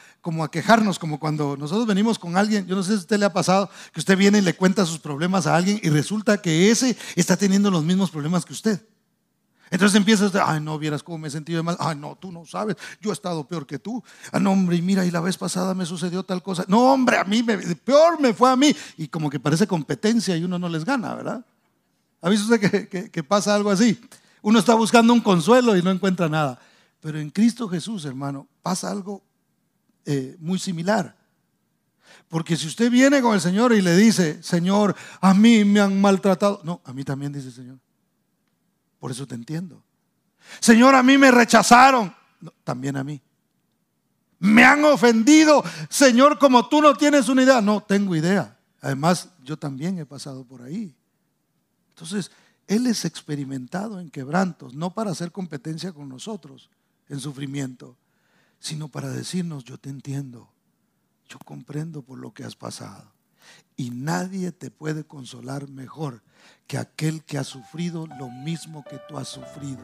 quejarnos, 0.52 0.98
como 0.98 1.18
cuando 1.18 1.56
nosotros 1.56 1.86
venimos 1.86 2.18
con 2.18 2.36
alguien. 2.36 2.66
Yo 2.66 2.76
no 2.76 2.82
sé 2.82 2.90
si 2.90 2.96
a 2.96 2.98
usted 2.98 3.18
le 3.18 3.24
ha 3.24 3.32
pasado 3.32 3.70
que 3.94 4.00
usted 4.00 4.18
viene 4.18 4.36
y 4.36 4.42
le 4.42 4.54
cuenta 4.54 4.84
sus 4.84 4.98
problemas 4.98 5.46
a 5.46 5.56
alguien 5.56 5.80
y 5.82 5.88
resulta 5.88 6.42
que 6.42 6.70
ese 6.70 6.94
está 7.16 7.38
teniendo 7.38 7.70
los 7.70 7.84
mismos 7.84 8.10
problemas 8.10 8.44
que 8.44 8.52
usted. 8.52 8.86
Entonces 9.70 9.96
empieza 9.96 10.26
usted, 10.26 10.40
ay, 10.44 10.60
no, 10.60 10.78
vieras 10.78 11.02
cómo 11.02 11.16
me 11.16 11.28
he 11.28 11.30
sentido 11.30 11.64
mal. 11.64 11.78
Ay, 11.80 11.96
no, 11.96 12.14
tú 12.14 12.30
no 12.30 12.44
sabes, 12.44 12.76
yo 13.00 13.08
he 13.08 13.14
estado 13.14 13.48
peor 13.48 13.66
que 13.66 13.78
tú. 13.78 14.04
Ah, 14.30 14.38
no, 14.38 14.52
hombre, 14.52 14.76
y 14.76 14.82
mira, 14.82 15.06
y 15.06 15.10
la 15.10 15.20
vez 15.20 15.38
pasada 15.38 15.72
me 15.72 15.86
sucedió 15.86 16.22
tal 16.22 16.42
cosa. 16.42 16.66
No, 16.68 16.92
hombre, 16.92 17.16
a 17.16 17.24
mí, 17.24 17.42
me, 17.42 17.56
peor 17.56 18.20
me 18.20 18.34
fue 18.34 18.50
a 18.50 18.56
mí. 18.56 18.76
Y 18.98 19.08
como 19.08 19.30
que 19.30 19.40
parece 19.40 19.66
competencia 19.66 20.36
y 20.36 20.44
uno 20.44 20.58
no 20.58 20.68
les 20.68 20.84
gana, 20.84 21.14
¿verdad? 21.14 21.46
¿Ha 22.20 22.28
visto 22.28 22.52
usted 22.52 22.88
que, 23.10 23.22
pasa 23.22 23.54
algo 23.54 23.70
así? 23.70 23.98
Uno 24.48 24.60
está 24.60 24.72
buscando 24.72 25.12
un 25.12 25.20
consuelo 25.20 25.76
y 25.76 25.82
no 25.82 25.90
encuentra 25.90 26.26
nada. 26.26 26.58
Pero 27.00 27.20
en 27.20 27.28
Cristo 27.28 27.68
Jesús, 27.68 28.06
hermano, 28.06 28.48
pasa 28.62 28.90
algo 28.90 29.22
eh, 30.06 30.38
muy 30.40 30.58
similar. 30.58 31.14
Porque 32.28 32.56
si 32.56 32.66
usted 32.66 32.90
viene 32.90 33.20
con 33.20 33.34
el 33.34 33.42
Señor 33.42 33.74
y 33.74 33.82
le 33.82 33.94
dice, 33.94 34.42
Señor, 34.42 34.96
a 35.20 35.34
mí 35.34 35.66
me 35.66 35.80
han 35.80 36.00
maltratado. 36.00 36.62
No, 36.64 36.80
a 36.86 36.94
mí 36.94 37.04
también 37.04 37.30
dice 37.30 37.48
el 37.48 37.52
Señor. 37.52 37.78
Por 38.98 39.10
eso 39.10 39.26
te 39.26 39.34
entiendo. 39.34 39.84
Señor, 40.60 40.94
a 40.94 41.02
mí 41.02 41.18
me 41.18 41.30
rechazaron. 41.30 42.14
también 42.64 42.96
a 42.96 43.04
mí. 43.04 43.20
Me 44.38 44.64
han 44.64 44.82
ofendido. 44.86 45.62
Señor, 45.90 46.38
como 46.38 46.70
tú 46.70 46.80
no 46.80 46.94
tienes 46.94 47.28
una 47.28 47.42
idea. 47.42 47.60
No, 47.60 47.82
tengo 47.82 48.16
idea. 48.16 48.56
Además, 48.80 49.28
yo 49.42 49.58
también 49.58 49.98
he 49.98 50.06
pasado 50.06 50.42
por 50.42 50.62
ahí. 50.62 50.96
Entonces, 51.90 52.30
Él 52.68 52.86
es 52.86 53.06
experimentado 53.06 53.98
en 53.98 54.10
quebrantos, 54.10 54.74
no 54.74 54.92
para 54.92 55.10
hacer 55.10 55.32
competencia 55.32 55.92
con 55.92 56.08
nosotros 56.08 56.70
en 57.08 57.18
sufrimiento, 57.18 57.96
sino 58.60 58.88
para 58.88 59.08
decirnos, 59.08 59.64
yo 59.64 59.78
te 59.78 59.88
entiendo, 59.88 60.50
yo 61.28 61.38
comprendo 61.38 62.02
por 62.02 62.18
lo 62.18 62.32
que 62.34 62.44
has 62.44 62.56
pasado. 62.56 63.10
Y 63.74 63.88
nadie 63.88 64.52
te 64.52 64.70
puede 64.70 65.04
consolar 65.04 65.70
mejor 65.70 66.22
que 66.66 66.76
aquel 66.76 67.24
que 67.24 67.38
ha 67.38 67.44
sufrido 67.44 68.06
lo 68.06 68.28
mismo 68.28 68.84
que 68.84 69.00
tú 69.08 69.16
has 69.16 69.28
sufrido. 69.28 69.82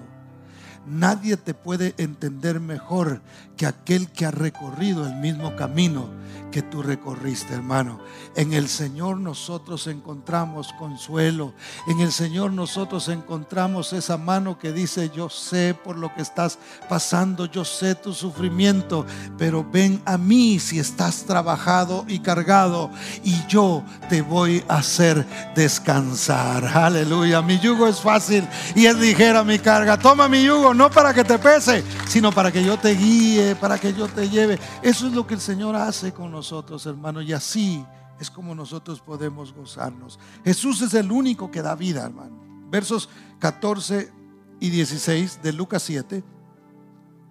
Nadie 0.87 1.37
te 1.37 1.55
puede 1.55 1.95
entender 1.97 2.61
mejor 2.61 3.22
que 3.57 3.66
aquel 3.66 4.09
que 4.11 4.26
ha 4.26 4.30
recorrido 4.30 5.07
el 5.07 5.14
mismo 5.14 5.57
camino 5.57 6.09
que 6.51 6.62
tú 6.62 6.82
recorriste, 6.82 7.53
hermano. 7.53 7.99
En 8.37 8.53
el 8.53 8.68
Señor 8.68 9.16
nosotros 9.16 9.89
encontramos 9.89 10.72
consuelo. 10.78 11.53
En 11.89 11.99
el 11.99 12.12
Señor 12.12 12.53
nosotros 12.53 13.09
encontramos 13.09 13.93
esa 13.93 14.16
mano 14.18 14.57
que 14.57 14.72
dice, 14.72 15.11
yo 15.11 15.28
sé 15.28 15.74
por 15.74 15.97
lo 15.97 16.14
que 16.14 16.22
estás 16.22 16.59
pasando, 16.89 17.47
yo 17.47 17.64
sé 17.64 17.97
tu 17.97 18.12
sufrimiento, 18.12 19.05
pero 19.37 19.64
ven 19.68 20.01
a 20.05 20.16
mí 20.16 20.61
si 20.61 20.78
estás 20.78 21.24
trabajado 21.24 22.05
y 22.07 22.20
cargado 22.20 22.91
y 23.24 23.35
yo 23.49 23.82
te 24.09 24.22
voy 24.22 24.64
a 24.68 24.76
hacer 24.76 25.26
descansar. 25.57 26.64
Aleluya, 26.66 27.43
mi 27.43 27.59
yugo 27.59 27.89
es 27.89 28.01
fácil 28.01 28.47
y 28.74 28.87
es 28.87 28.97
ligera 28.97 29.43
mi 29.43 29.59
carga. 29.59 29.99
Toma 29.99 30.28
mi 30.28 30.45
yugo 30.45 30.74
no 30.75 30.91
para 30.91 31.14
que 31.14 31.25
te 31.25 31.39
pese, 31.39 31.83
sino 32.07 32.33
para 32.33 32.51
que 32.51 32.62
yo 32.62 32.79
te 32.79 32.95
guíe, 32.95 33.57
para 33.57 33.79
que 33.79 33.93
yo 33.93 34.09
te 34.09 34.29
lleve. 34.29 34.59
Eso 34.83 35.07
es 35.07 35.12
lo 35.12 35.27
que 35.27 35.35
el 35.35 35.41
Señor 35.41 35.77
hace 35.77 36.12
con 36.12 36.31
nosotros, 36.31 36.85
hermano, 36.87 37.22
y 37.22 37.33
así 37.33 37.85
es 38.20 38.31
como 38.31 38.55
nosotros 38.55 39.01
podemos 39.01 39.53
gozarnos. 39.53 40.18
Jesús 40.45 40.83
es 40.83 40.95
el 40.95 41.11
único 41.11 41.51
que 41.51 41.62
da 41.62 41.75
vida, 41.75 42.05
hermano. 42.05 42.39
Versos 42.70 43.09
14 43.39 44.12
y 44.61 44.70
16 44.70 45.43
de 45.43 45.53
Lucas 45.53 45.83
7 45.83 46.25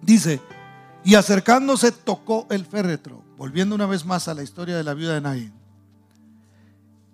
dice, 0.02 0.40
y 1.04 1.14
acercándose 1.14 1.92
tocó 1.92 2.46
el 2.50 2.64
féretro, 2.64 3.24
volviendo 3.36 3.74
una 3.74 3.86
vez 3.86 4.04
más 4.04 4.28
a 4.28 4.34
la 4.34 4.42
historia 4.42 4.76
de 4.76 4.84
la 4.84 4.94
viuda 4.94 5.14
de 5.14 5.20
Naín. 5.20 5.52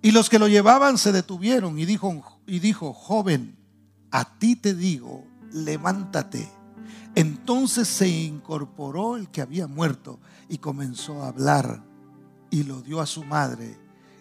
Y 0.02 0.12
los 0.12 0.30
que 0.30 0.38
lo 0.38 0.48
llevaban 0.48 0.96
se 0.96 1.12
detuvieron 1.12 1.78
y 1.78 1.84
dijo, 1.84 2.40
y 2.46 2.58
dijo, 2.60 2.92
joven, 2.92 3.56
a 4.10 4.38
ti 4.38 4.56
te 4.56 4.74
digo, 4.74 5.24
levántate. 5.52 6.48
Entonces 7.14 7.88
se 7.88 8.08
incorporó 8.08 9.16
el 9.16 9.30
que 9.30 9.42
había 9.42 9.66
muerto 9.66 10.20
y 10.48 10.58
comenzó 10.58 11.22
a 11.22 11.28
hablar 11.28 11.82
y 12.50 12.64
lo 12.64 12.82
dio 12.82 13.00
a 13.00 13.06
su 13.06 13.24
madre. 13.24 13.78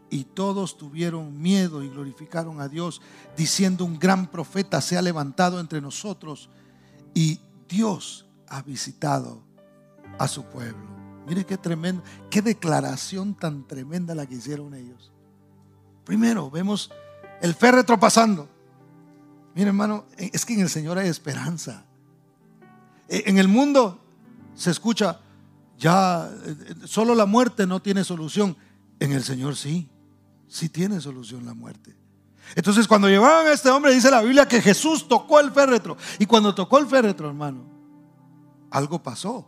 Y 0.10 0.24
todos 0.24 0.78
tuvieron 0.78 1.40
miedo 1.40 1.84
y 1.84 1.90
glorificaron 1.90 2.62
a 2.62 2.68
Dios, 2.68 3.02
diciendo 3.38 3.86
un 3.86 4.00
gran 4.00 4.28
profeta 4.28 4.82
se 4.82 4.98
ha 4.98 5.02
levantado 5.02 5.60
entre 5.60 5.82
nosotros 5.82 6.50
y 7.14 7.40
Dios 7.68 8.26
ha 8.48 8.64
visitado 8.64 9.44
a 10.18 10.28
su 10.28 10.46
pueblo. 10.46 10.90
Mire 11.28 11.46
qué 11.46 11.58
tremendo, 11.58 12.02
qué 12.32 12.42
declaración 12.42 13.36
tan 13.36 13.68
tremenda 13.68 14.16
la 14.16 14.26
que 14.26 14.36
hicieron 14.36 14.74
ellos. 14.74 15.12
Primero 16.04 16.50
vemos 16.50 16.90
el 17.40 17.54
féretro 17.54 18.00
pasando. 18.00 18.50
Mire, 19.56 19.68
hermano, 19.68 20.06
es 20.18 20.46
que 20.46 20.54
en 20.54 20.62
el 20.62 20.70
Señor 20.70 20.98
hay 20.98 21.08
esperanza. 21.08 21.86
E, 23.08 23.24
en 23.26 23.38
el 23.38 23.48
mundo 23.48 24.00
se 24.56 24.72
escucha, 24.72 25.20
ya 25.78 26.30
solo 26.86 27.16
la 27.16 27.26
muerte 27.26 27.66
no 27.66 27.82
tiene 27.82 28.04
solución. 28.04 28.56
En 29.00 29.12
el 29.14 29.24
Señor 29.24 29.56
sí, 29.56 29.90
sí 30.48 30.70
tiene 30.70 31.00
solución 31.02 31.46
la 31.46 31.54
muerte. 31.54 31.96
Entonces 32.56 32.88
cuando 32.88 33.08
llevaban 33.08 33.48
a 33.48 33.54
este 33.54 33.70
hombre, 33.70 33.94
dice 33.94 34.12
la 34.12 34.22
Biblia 34.22 34.48
que 34.48 34.62
Jesús 34.62 35.08
tocó 35.08 35.40
el 35.40 35.52
féretro. 35.52 35.98
Y 36.18 36.26
cuando 36.26 36.54
tocó 36.54 36.80
el 36.80 36.88
féretro, 36.88 37.28
hermano, 37.28 37.64
algo 38.72 39.02
pasó. 39.02 39.48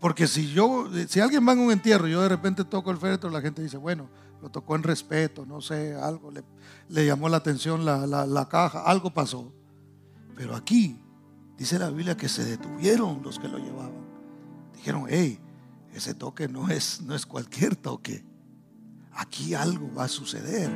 Porque 0.00 0.28
si 0.28 0.52
yo, 0.52 0.88
si 1.08 1.20
alguien 1.20 1.46
va 1.46 1.52
en 1.52 1.58
un 1.58 1.72
entierro 1.72 2.06
y 2.06 2.12
yo 2.12 2.22
de 2.22 2.28
repente 2.28 2.64
toco 2.64 2.90
el 2.90 2.98
féretro, 2.98 3.30
la 3.30 3.40
gente 3.40 3.62
dice, 3.62 3.76
bueno, 3.76 4.08
lo 4.40 4.50
tocó 4.50 4.76
en 4.76 4.82
respeto, 4.82 5.44
no 5.44 5.60
sé, 5.60 5.94
algo 5.94 6.30
le, 6.30 7.06
llamó 7.06 7.28
la 7.28 7.38
atención 7.38 7.84
la, 7.84 8.06
la, 8.06 8.48
caja, 8.48 8.82
algo 8.82 9.12
pasó. 9.12 9.52
Pero 10.36 10.54
aquí 10.54 11.00
dice 11.56 11.78
la 11.78 11.90
Biblia 11.90 12.16
que 12.16 12.28
se 12.28 12.44
detuvieron 12.44 13.22
los 13.22 13.38
que 13.38 13.48
lo 13.48 13.58
llevaban. 13.58 14.06
Dijeron, 14.74 15.06
hey, 15.08 15.40
ese 15.92 16.14
toque 16.14 16.48
no 16.48 16.68
es, 16.68 17.00
no 17.02 17.14
es 17.14 17.26
cualquier 17.26 17.74
toque. 17.74 18.24
Aquí 19.12 19.54
algo 19.54 19.92
va 19.92 20.04
a 20.04 20.08
suceder, 20.08 20.70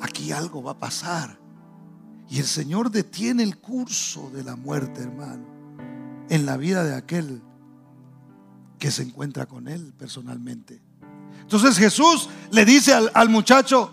aquí 0.00 0.32
algo 0.32 0.62
va 0.62 0.72
a 0.72 0.78
pasar. 0.78 1.38
Y 2.30 2.38
el 2.38 2.46
Señor 2.46 2.90
detiene 2.90 3.42
el 3.42 3.58
curso 3.58 4.30
de 4.30 4.42
la 4.42 4.56
muerte, 4.56 5.02
hermano, 5.02 5.44
en 6.30 6.46
la 6.46 6.56
vida 6.56 6.82
de 6.84 6.94
aquel 6.94 7.42
que 8.78 8.90
se 8.90 9.02
encuentra 9.02 9.44
con 9.44 9.68
Él 9.68 9.92
personalmente. 9.98 10.82
Entonces 11.44 11.76
Jesús 11.76 12.28
le 12.50 12.64
dice 12.64 12.94
al, 12.94 13.28
muchacho, 13.28 13.92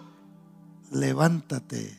levántate, 0.92 1.98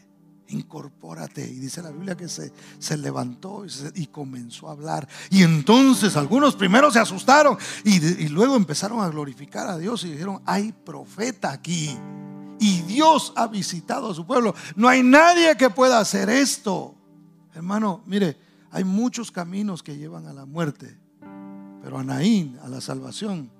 incorpórate. 0.49 1.47
Y 1.47 1.59
dice 1.59 1.83
la 1.83 1.91
Biblia 1.91 2.17
que 2.17 2.29
se, 2.29 2.53
se 2.79 2.97
levantó 2.97 3.65
y, 3.95 4.07
comenzó 4.07 4.69
a 4.69 4.73
hablar. 4.73 5.07
Y 5.31 5.43
entonces 5.43 6.17
algunos 6.17 6.57
primero 6.57 6.91
se 6.91 6.99
asustaron 6.99 7.59
y, 7.85 8.05
y 8.05 8.29
luego 8.29 8.57
empezaron 8.57 9.01
a 9.01 9.09
glorificar 9.09 9.69
a 9.69 9.79
Dios 9.79 10.05
y 10.05 10.13
dijeron, 10.13 10.43
hay 10.47 10.73
profeta 10.73 11.53
aquí. 11.53 11.97
Y 12.59 12.81
Dios 12.83 13.33
ha 13.37 13.47
visitado 13.47 14.11
a 14.11 14.15
su 14.15 14.27
pueblo. 14.27 14.55
No 14.75 14.89
hay 14.89 15.03
nadie 15.03 15.57
que 15.57 15.69
pueda 15.69 15.99
hacer 15.99 16.31
esto. 16.31 16.95
Hermano, 17.55 18.03
mire, 18.07 18.39
hay 18.71 18.85
muchos 18.85 19.31
caminos 19.31 19.83
que 19.83 19.99
llevan 19.99 20.27
a 20.27 20.33
la 20.33 20.47
muerte. 20.47 20.99
Pero 21.83 21.99
a 21.99 22.05
Naín, 22.05 22.59
a 22.63 22.69
la 22.69 22.81
salvación, 22.81 23.51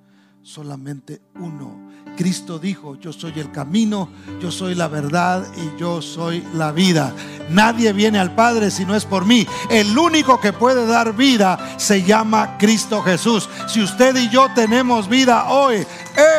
solamente 0.43 1.23
uno. 1.37 1.93
Cristo 2.17 2.59
dijo, 2.59 2.97
yo 2.97 3.13
soy 3.13 3.33
el 3.37 3.51
camino, 3.51 4.09
yo 4.41 4.51
soy 4.51 4.75
la 4.75 4.89
verdad 4.89 5.47
y 5.57 5.81
yo 5.81 6.03
soy 6.03 6.45
la 6.55 6.73
vida. 6.73 7.15
Nadie 7.49 7.93
viene 7.93 8.19
al 8.19 8.35
Padre 8.35 8.71
si 8.71 8.85
no 8.85 8.95
es 8.95 9.05
por 9.05 9.25
mí. 9.25 9.47
El 9.71 9.97
único 9.97 10.39
que 10.41 10.53
puede 10.53 10.87
dar 10.87 11.15
vida 11.15 11.59
se 11.79 12.03
llama 12.03 12.59
Cristo 12.59 13.03
Jesús. 13.03 13.49
Si 13.67 13.83
usted 13.83 14.15
y 14.17 14.29
yo 14.29 14.49
tenemos 14.55 15.09
vida 15.09 15.49
hoy, 15.49 15.87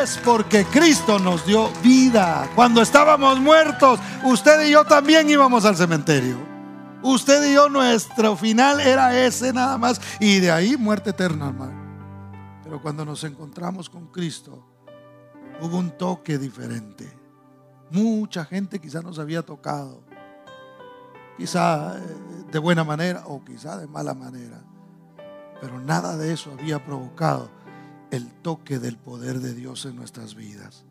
es 0.01 0.20
porque 0.24 0.66
Cristo 0.66 1.18
nos 1.18 1.45
dio 1.45 1.72
vida. 1.82 2.49
Cuando 2.56 2.82
estábamos 2.82 3.39
muertos, 3.39 3.99
usted 4.24 4.68
y 4.68 4.72
yo 4.72 4.84
también 4.86 5.30
íbamos 5.30 5.66
al 5.66 5.76
cementerio. 5.76 6.38
Usted 7.01 7.51
y 7.51 7.56
yo, 7.56 7.68
nuestro 7.68 8.38
final 8.38 8.80
era 8.80 9.20
ese 9.26 9.51
nada 9.51 9.78
más. 9.78 9.99
Y 10.20 10.39
de 10.39 10.51
ahí 10.51 10.78
muerte 10.78 11.10
eterna, 11.10 11.47
hermano. 11.47 11.83
Pero 12.74 12.82
cuando 12.82 13.05
nos 13.05 13.24
encontramos 13.24 13.88
con 13.88 14.07
Cristo, 14.07 14.65
hubo 15.61 15.78
un 15.78 15.95
toque 15.95 16.39
diferente. 16.39 17.07
Mucha 17.91 18.45
gente 18.45 18.80
quizá 18.80 18.99
nos 19.03 19.19
había 19.19 19.43
tocado. 19.43 20.03
Quizá 21.38 21.95
eh, 21.99 22.01
de 22.51 22.57
buena 22.57 22.84
manera 22.84 23.26
o 23.28 23.45
quizá 23.45 23.78
de 23.78 23.86
mala 23.86 24.15
manera. 24.15 24.59
Pero 25.61 25.80
nada 25.82 26.17
de 26.17 26.34
eso 26.34 26.51
había 26.51 26.84
provocado 26.84 27.51
el 28.09 28.34
toque 28.41 28.80
del 28.80 28.97
poder 28.97 29.39
de 29.39 29.53
Dios 29.53 29.86
en 29.86 29.95
nuestras 29.95 30.34
vidas. 30.34 30.84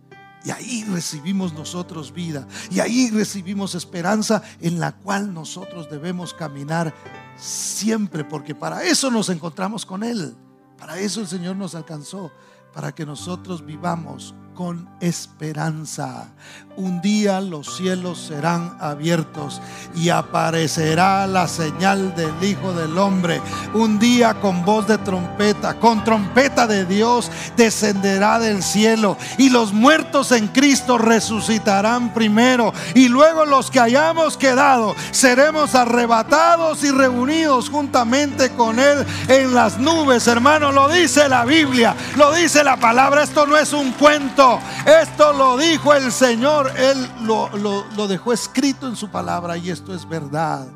Y 0.45 0.53
ahí 0.53 0.85
recibimos 0.85 1.53
nosotros 1.53 2.13
vida. 2.13 2.47
Y 2.71 2.79
ahí 2.79 3.11
recibimos 3.11 3.75
esperanza 3.75 4.41
en 4.61 4.79
la 4.79 4.93
cual 4.93 5.35
nosotros 5.35 5.91
debemos 5.91 6.33
caminar 6.33 6.95
siempre. 7.37 8.23
Porque 8.23 8.55
para 8.55 8.85
eso 8.85 9.11
nos 9.11 9.29
encontramos 9.31 9.85
con 9.85 10.05
Él. 10.05 10.37
Para 10.83 10.99
eso 10.99 11.21
el 11.21 11.29
Señor 11.29 11.55
nos 11.55 11.77
alcanzó. 11.77 12.33
Para 12.75 12.93
que 12.93 13.07
nosotros 13.07 13.65
vivamos 13.65 14.35
con 14.55 14.89
esperanza. 15.01 16.29
Un 16.75 17.03
día 17.03 17.41
los 17.41 17.77
cielos 17.77 18.19
serán 18.29 18.79
abiertos 18.81 19.61
y 19.95 20.09
aparecerá 20.09 21.27
la 21.27 21.47
señal 21.47 22.15
del 22.15 22.33
Hijo 22.43 22.73
del 22.73 22.97
Hombre. 22.97 23.43
Un 23.75 23.99
día 23.99 24.41
con 24.41 24.65
voz 24.65 24.87
de 24.87 24.97
trompeta, 24.99 25.79
con 25.79 26.03
trompeta 26.03 26.67
de 26.67 26.87
Dios, 26.87 27.31
descenderá 27.57 28.39
del 28.39 28.63
cielo 28.63 29.19
y 29.37 29.51
los 29.51 29.75
muertos 29.75 30.33
en 30.33 30.49
Cristo 30.49 30.97
resucitarán 30.97 32.15
primero 32.15 32.73
y 32.95 33.09
luego 33.09 33.45
los 33.45 33.71
que 33.71 33.81
hayamos 33.81 34.39
quedado 34.39 34.95
seremos 35.11 35.75
arrebatados 35.75 36.85
y 36.85 36.91
reunidos 36.91 37.69
juntamente 37.69 38.51
con 38.51 38.79
Él 38.79 39.05
en 39.29 39.55
las 39.55 39.79
nubes. 39.79 40.27
Hermano, 40.27 40.73
lo 40.73 40.89
dice 40.89 41.29
la 41.29 41.45
Biblia, 41.45 41.95
lo 42.17 42.33
dice 42.33 42.65
la 42.65 42.79
palabra. 42.79 43.23
Esto 43.23 43.47
no 43.47 43.59
es 43.59 43.75
un 43.75 43.93
cuento 43.93 44.42
esto 44.87 45.33
lo 45.33 45.57
dijo 45.57 45.95
el 45.95 46.11
Señor. 46.13 46.71
Él 46.77 47.09
lo, 47.23 48.09
dejó 48.09 48.33
escrito 48.33 48.89
en 48.89 48.97
su 48.97 49.11
palabra 49.11 49.57
y 49.57 49.71
esto 49.71 49.95
es 49.95 50.09
verdad. 50.09 50.67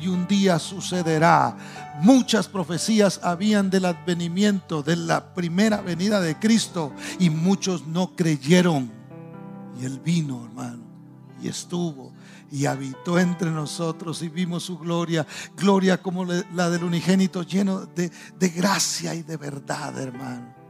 Y 0.00 0.08
un 0.08 0.26
día 0.26 0.58
sucederá. 0.58 1.56
Muchas 2.00 2.48
profecías 2.48 3.20
habían 3.22 3.70
del 3.70 3.84
advenimiento, 3.84 4.82
de 4.82 4.96
la 4.96 5.34
primera 5.34 5.80
venida 5.80 6.20
de 6.20 6.38
Cristo 6.38 6.92
y 7.18 7.30
muchos 7.30 7.86
no 7.86 8.14
creyeron. 8.16 8.90
Y 9.80 9.84
Él 9.84 10.00
vino, 10.00 10.44
hermano, 10.44 10.82
y 11.40 11.48
estuvo 11.48 12.12
y 12.50 12.66
habitó 12.66 13.18
entre 13.18 13.50
nosotros 13.50 14.20
y 14.22 14.28
vimos 14.28 14.64
su 14.64 14.78
gloria, 14.78 15.26
gloria 15.56 16.02
como 16.02 16.26
la 16.26 16.68
del 16.68 16.84
unigénito, 16.84 17.42
lleno 17.44 17.86
de 17.86 18.48
gracia 18.54 19.14
y 19.14 19.22
de 19.22 19.38
verdad, 19.38 19.98
hermano. 19.98 20.61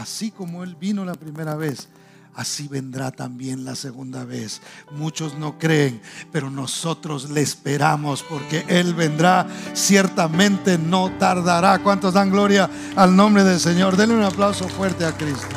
Así 0.00 0.30
como 0.30 0.64
Él 0.64 0.76
vino 0.76 1.04
la 1.04 1.12
primera 1.12 1.56
vez, 1.56 1.90
así 2.34 2.68
vendrá 2.68 3.10
también 3.10 3.66
la 3.66 3.74
segunda 3.74 4.24
vez. 4.24 4.62
Muchos 4.92 5.34
no 5.34 5.58
creen, 5.58 6.00
pero 6.32 6.48
nosotros 6.48 7.28
le 7.28 7.42
esperamos 7.42 8.22
porque 8.22 8.64
Él 8.66 8.94
vendrá, 8.94 9.46
ciertamente 9.74 10.78
no 10.78 11.10
tardará. 11.18 11.80
¿Cuántos 11.80 12.14
dan 12.14 12.30
gloria 12.30 12.70
al 12.96 13.14
nombre 13.14 13.44
del 13.44 13.60
Señor? 13.60 13.94
Denle 13.94 14.14
un 14.14 14.22
aplauso 14.22 14.66
fuerte 14.70 15.04
a 15.04 15.14
Cristo. 15.14 15.54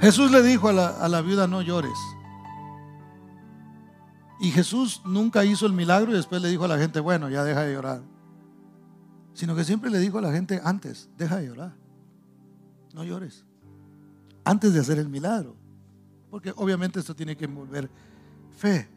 Jesús 0.00 0.32
le 0.32 0.42
dijo 0.42 0.68
a 0.68 0.72
la, 0.72 0.88
a 0.88 1.08
la 1.08 1.22
viuda, 1.22 1.46
no 1.46 1.62
llores. 1.62 1.96
Y 4.40 4.50
Jesús 4.50 5.00
nunca 5.04 5.44
hizo 5.44 5.64
el 5.64 5.74
milagro 5.74 6.10
y 6.10 6.14
después 6.14 6.42
le 6.42 6.48
dijo 6.48 6.64
a 6.64 6.68
la 6.68 6.78
gente, 6.78 6.98
bueno, 6.98 7.30
ya 7.30 7.44
deja 7.44 7.60
de 7.60 7.74
llorar 7.74 8.11
sino 9.34 9.56
que 9.56 9.64
siempre 9.64 9.90
le 9.90 9.98
dijo 9.98 10.18
a 10.18 10.22
la 10.22 10.32
gente 10.32 10.60
antes, 10.62 11.08
deja 11.16 11.36
de 11.36 11.46
llorar, 11.46 11.74
no 12.94 13.04
llores, 13.04 13.44
antes 14.44 14.74
de 14.74 14.80
hacer 14.80 14.98
el 14.98 15.08
milagro, 15.08 15.56
porque 16.30 16.52
obviamente 16.56 17.00
esto 17.00 17.14
tiene 17.14 17.36
que 17.36 17.44
envolver 17.44 17.90
fe. 18.56 18.88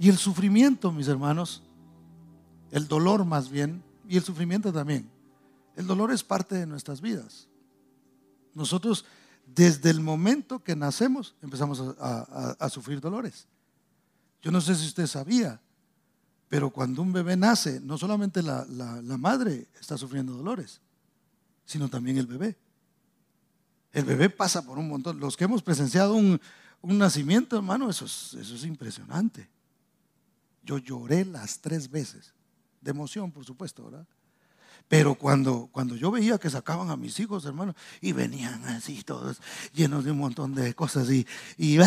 Y 0.00 0.08
el 0.08 0.16
sufrimiento, 0.16 0.92
mis 0.92 1.08
hermanos, 1.08 1.62
el 2.70 2.86
dolor 2.86 3.24
más 3.24 3.50
bien, 3.50 3.82
y 4.08 4.16
el 4.16 4.22
sufrimiento 4.22 4.72
también, 4.72 5.10
el 5.76 5.86
dolor 5.86 6.12
es 6.12 6.24
parte 6.24 6.54
de 6.54 6.66
nuestras 6.66 7.00
vidas. 7.00 7.48
Nosotros 8.54 9.04
desde 9.46 9.90
el 9.90 10.00
momento 10.00 10.62
que 10.62 10.76
nacemos 10.76 11.34
empezamos 11.40 11.96
a, 11.98 12.56
a 12.58 12.68
sufrir 12.68 13.00
dolores. 13.00 13.46
Yo 14.42 14.50
no 14.50 14.60
sé 14.60 14.74
si 14.74 14.86
usted 14.86 15.06
sabía, 15.06 15.60
pero 16.48 16.70
cuando 16.70 17.02
un 17.02 17.12
bebé 17.12 17.36
nace, 17.36 17.80
no 17.80 17.98
solamente 17.98 18.42
la, 18.42 18.64
madre 19.18 19.68
está 19.78 19.98
sufriendo 19.98 20.32
dolores, 20.32 20.80
sino 21.64 21.88
también 21.88 22.16
el 22.16 22.26
bebé. 22.26 22.56
El 23.92 24.04
bebé 24.04 24.30
pasa 24.30 24.64
por 24.64 24.78
un 24.78 24.88
montón. 24.88 25.20
Los 25.20 25.36
que 25.36 25.44
hemos 25.44 25.62
presenciado 25.62 26.14
un, 26.14 26.40
nacimiento, 26.82 27.56
hermano, 27.56 27.90
eso 27.90 28.06
es, 28.06 28.34
eso 28.34 28.54
es 28.54 28.64
impresionante. 28.64 29.48
Yo 30.62 30.78
lloré 30.78 31.24
las 31.24 31.60
tres 31.60 31.90
veces, 31.90 32.32
de 32.80 32.90
emoción, 32.90 33.30
por 33.30 33.44
supuesto, 33.44 33.84
¿verdad? 33.84 34.06
Pero 34.88 35.16
cuando, 35.16 35.68
cuando 35.70 35.96
yo 35.96 36.10
veía 36.10 36.38
que 36.38 36.48
sacaban 36.48 36.90
a 36.90 36.96
mis 36.96 37.20
hijos, 37.20 37.44
hermano, 37.44 37.74
y 38.00 38.12
venían 38.12 38.64
así 38.66 39.02
todos 39.02 39.38
llenos 39.74 40.04
de 40.04 40.12
un 40.12 40.18
montón 40.18 40.54
de 40.54 40.72
cosas 40.74 41.10
y, 41.10 41.26
y, 41.58 41.78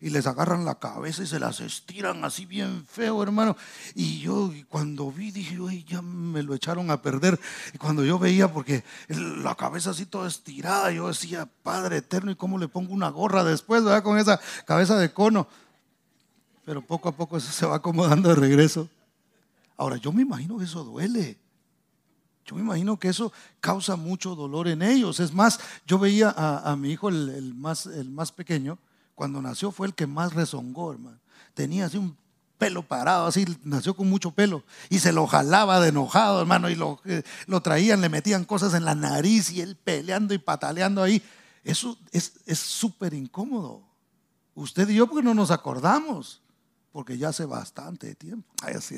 les 0.00 0.26
agarran 0.26 0.66
la 0.66 0.78
cabeza 0.78 1.22
y 1.22 1.26
se 1.26 1.38
las 1.38 1.60
estiran 1.60 2.22
así 2.22 2.44
bien 2.44 2.84
feo, 2.86 3.22
hermano. 3.22 3.56
Y 3.94 4.20
yo 4.20 4.52
cuando 4.68 5.10
vi 5.10 5.30
dije, 5.30 5.58
uy, 5.58 5.84
ya 5.84 6.02
me 6.02 6.42
lo 6.42 6.54
echaron 6.54 6.90
a 6.90 7.00
perder. 7.00 7.40
Y 7.72 7.78
cuando 7.78 8.04
yo 8.04 8.18
veía, 8.18 8.52
porque 8.52 8.84
la 9.08 9.54
cabeza 9.54 9.90
así 9.90 10.04
toda 10.04 10.28
estirada, 10.28 10.90
yo 10.92 11.08
decía, 11.08 11.48
Padre 11.62 11.98
eterno, 11.98 12.30
¿y 12.30 12.36
cómo 12.36 12.58
le 12.58 12.68
pongo 12.68 12.92
una 12.92 13.08
gorra 13.08 13.42
después, 13.42 13.82
verdad? 13.82 14.02
Con 14.02 14.18
esa 14.18 14.38
cabeza 14.66 14.98
de 14.98 15.12
cono. 15.14 15.48
Pero 16.66 16.82
poco 16.82 17.08
a 17.08 17.12
poco 17.12 17.38
eso 17.38 17.50
se 17.50 17.64
va 17.64 17.76
acomodando 17.76 18.28
de 18.28 18.34
regreso. 18.34 18.88
Ahora, 19.76 19.96
yo 19.96 20.12
me 20.12 20.22
imagino 20.22 20.58
que 20.58 20.64
eso 20.64 20.84
duele. 20.84 21.38
Yo 22.44 22.56
me 22.56 22.62
imagino 22.62 22.98
que 22.98 23.08
eso 23.08 23.32
causa 23.60 23.96
mucho 23.96 24.34
dolor 24.34 24.68
en 24.68 24.82
ellos. 24.82 25.18
Es 25.20 25.32
más, 25.32 25.58
yo 25.86 25.98
veía 25.98 26.34
a, 26.36 26.76
mi 26.76 26.90
hijo, 26.90 27.08
el, 27.08 27.54
más, 27.54 27.88
pequeño, 28.32 28.78
cuando 29.14 29.40
nació 29.40 29.70
fue 29.70 29.86
el 29.86 29.94
que 29.94 30.06
más 30.06 30.34
rezongó, 30.34 30.92
hermano. 30.92 31.18
Tenía 31.54 31.86
así 31.86 31.96
un 31.96 32.16
pelo 32.58 32.82
parado, 32.82 33.26
así, 33.26 33.44
nació 33.64 33.96
con 33.96 34.10
mucho 34.10 34.30
pelo. 34.30 34.62
Y 34.90 34.98
se 34.98 35.12
lo 35.12 35.26
jalaba 35.26 35.80
de 35.80 35.88
enojado, 35.88 36.40
hermano, 36.40 36.68
y 36.68 36.74
lo, 36.74 37.00
eh, 37.04 37.22
traían, 37.62 38.00
le 38.00 38.08
metían 38.08 38.44
cosas 38.44 38.74
en 38.74 38.84
la 38.84 38.94
nariz 38.94 39.50
y 39.50 39.60
él 39.60 39.76
peleando 39.76 40.34
y 40.34 40.38
pataleando 40.38 41.02
ahí. 41.02 41.22
Eso 41.62 41.96
es 42.12 42.58
súper 42.58 43.14
incómodo. 43.14 43.82
Usted 44.54 44.88
y 44.88 44.96
yo, 44.96 45.06
porque 45.06 45.24
no 45.24 45.34
nos 45.34 45.50
acordamos, 45.50 46.42
porque 46.92 47.16
ya 47.16 47.30
hace 47.30 47.44
bastante 47.44 48.14
tiempo. 48.14 48.52
Ay, 48.62 48.74
así 48.74 48.96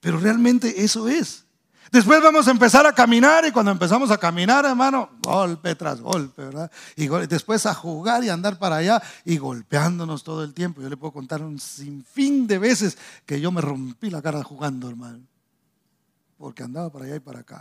pero 0.00 0.18
realmente 0.18 0.82
eso 0.82 1.08
es. 1.08 1.44
Después 1.90 2.22
vamos 2.22 2.46
a 2.46 2.52
empezar 2.52 2.86
a 2.86 2.92
caminar 2.92 3.44
y 3.44 3.50
cuando 3.50 3.72
empezamos 3.72 4.12
a 4.12 4.18
caminar, 4.18 4.64
hermano, 4.64 5.10
golpe 5.22 5.74
tras 5.74 6.00
golpe, 6.00 6.44
¿verdad? 6.44 6.70
Y 6.94 7.08
después 7.26 7.66
a 7.66 7.74
jugar 7.74 8.22
y 8.22 8.28
andar 8.28 8.60
para 8.60 8.76
allá 8.76 9.02
y 9.24 9.38
golpeándonos 9.38 10.22
todo 10.22 10.44
el 10.44 10.54
tiempo. 10.54 10.80
Yo 10.80 10.88
le 10.88 10.96
puedo 10.96 11.12
contar 11.12 11.42
un 11.42 11.58
sinfín 11.58 12.46
de 12.46 12.58
veces 12.58 12.96
que 13.26 13.40
yo 13.40 13.50
me 13.50 13.60
rompí 13.60 14.08
la 14.08 14.22
cara 14.22 14.44
jugando, 14.44 14.88
hermano, 14.88 15.18
porque 16.38 16.62
andaba 16.62 16.90
para 16.90 17.06
allá 17.06 17.16
y 17.16 17.20
para 17.20 17.40
acá. 17.40 17.60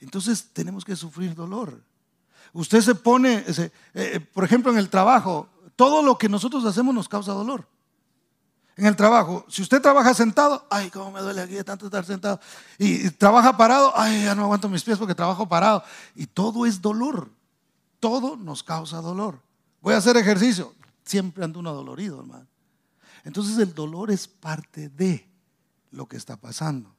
Entonces 0.00 0.50
tenemos 0.52 0.84
que 0.84 0.94
sufrir 0.94 1.34
dolor. 1.34 1.80
Usted 2.52 2.82
se 2.82 2.94
pone, 2.94 3.44
eh, 3.48 3.70
eh, 3.94 4.20
por 4.20 4.44
ejemplo, 4.44 4.70
en 4.70 4.78
el 4.78 4.88
trabajo, 4.88 5.48
todo 5.74 6.02
lo 6.02 6.16
que 6.16 6.28
nosotros 6.28 6.64
hacemos 6.66 6.94
nos 6.94 7.08
causa 7.08 7.32
dolor 7.32 7.66
en 8.76 8.86
el 8.86 8.96
trabajo. 8.96 9.44
Si 9.48 9.62
usted 9.62 9.80
trabaja 9.80 10.14
sentado, 10.14 10.66
ay, 10.70 10.90
cómo 10.90 11.10
me 11.10 11.20
duele 11.20 11.42
aquí 11.42 11.54
de 11.54 11.64
tanto 11.64 11.86
estar 11.86 12.04
sentado. 12.04 12.40
Y, 12.78 13.10
trabaja 13.10 13.56
parado, 13.56 13.92
ay, 13.94 14.24
ya 14.24 14.34
no 14.34 14.44
aguanto 14.44 14.68
mis 14.68 14.82
pies 14.82 14.98
porque 14.98 15.14
trabajo 15.14 15.48
parado. 15.48 15.82
Y 16.14 16.26
todo 16.26 16.66
es 16.66 16.80
dolor. 16.80 17.30
Todo 18.00 18.36
nos 18.36 18.62
causa 18.62 19.00
dolor. 19.00 19.40
Voy 19.80 19.94
a 19.94 19.98
hacer 19.98 20.16
ejercicio. 20.16 20.74
Siempre 21.04 21.44
ando 21.44 21.60
uno 21.60 21.72
dolorido, 21.72 22.20
hermano. 22.20 22.46
Entonces 23.24 23.58
el 23.58 23.74
dolor 23.74 24.10
es 24.10 24.28
parte 24.28 24.88
de 24.88 25.28
lo 25.90 26.06
que 26.06 26.16
está 26.16 26.36
pasando. 26.36 26.94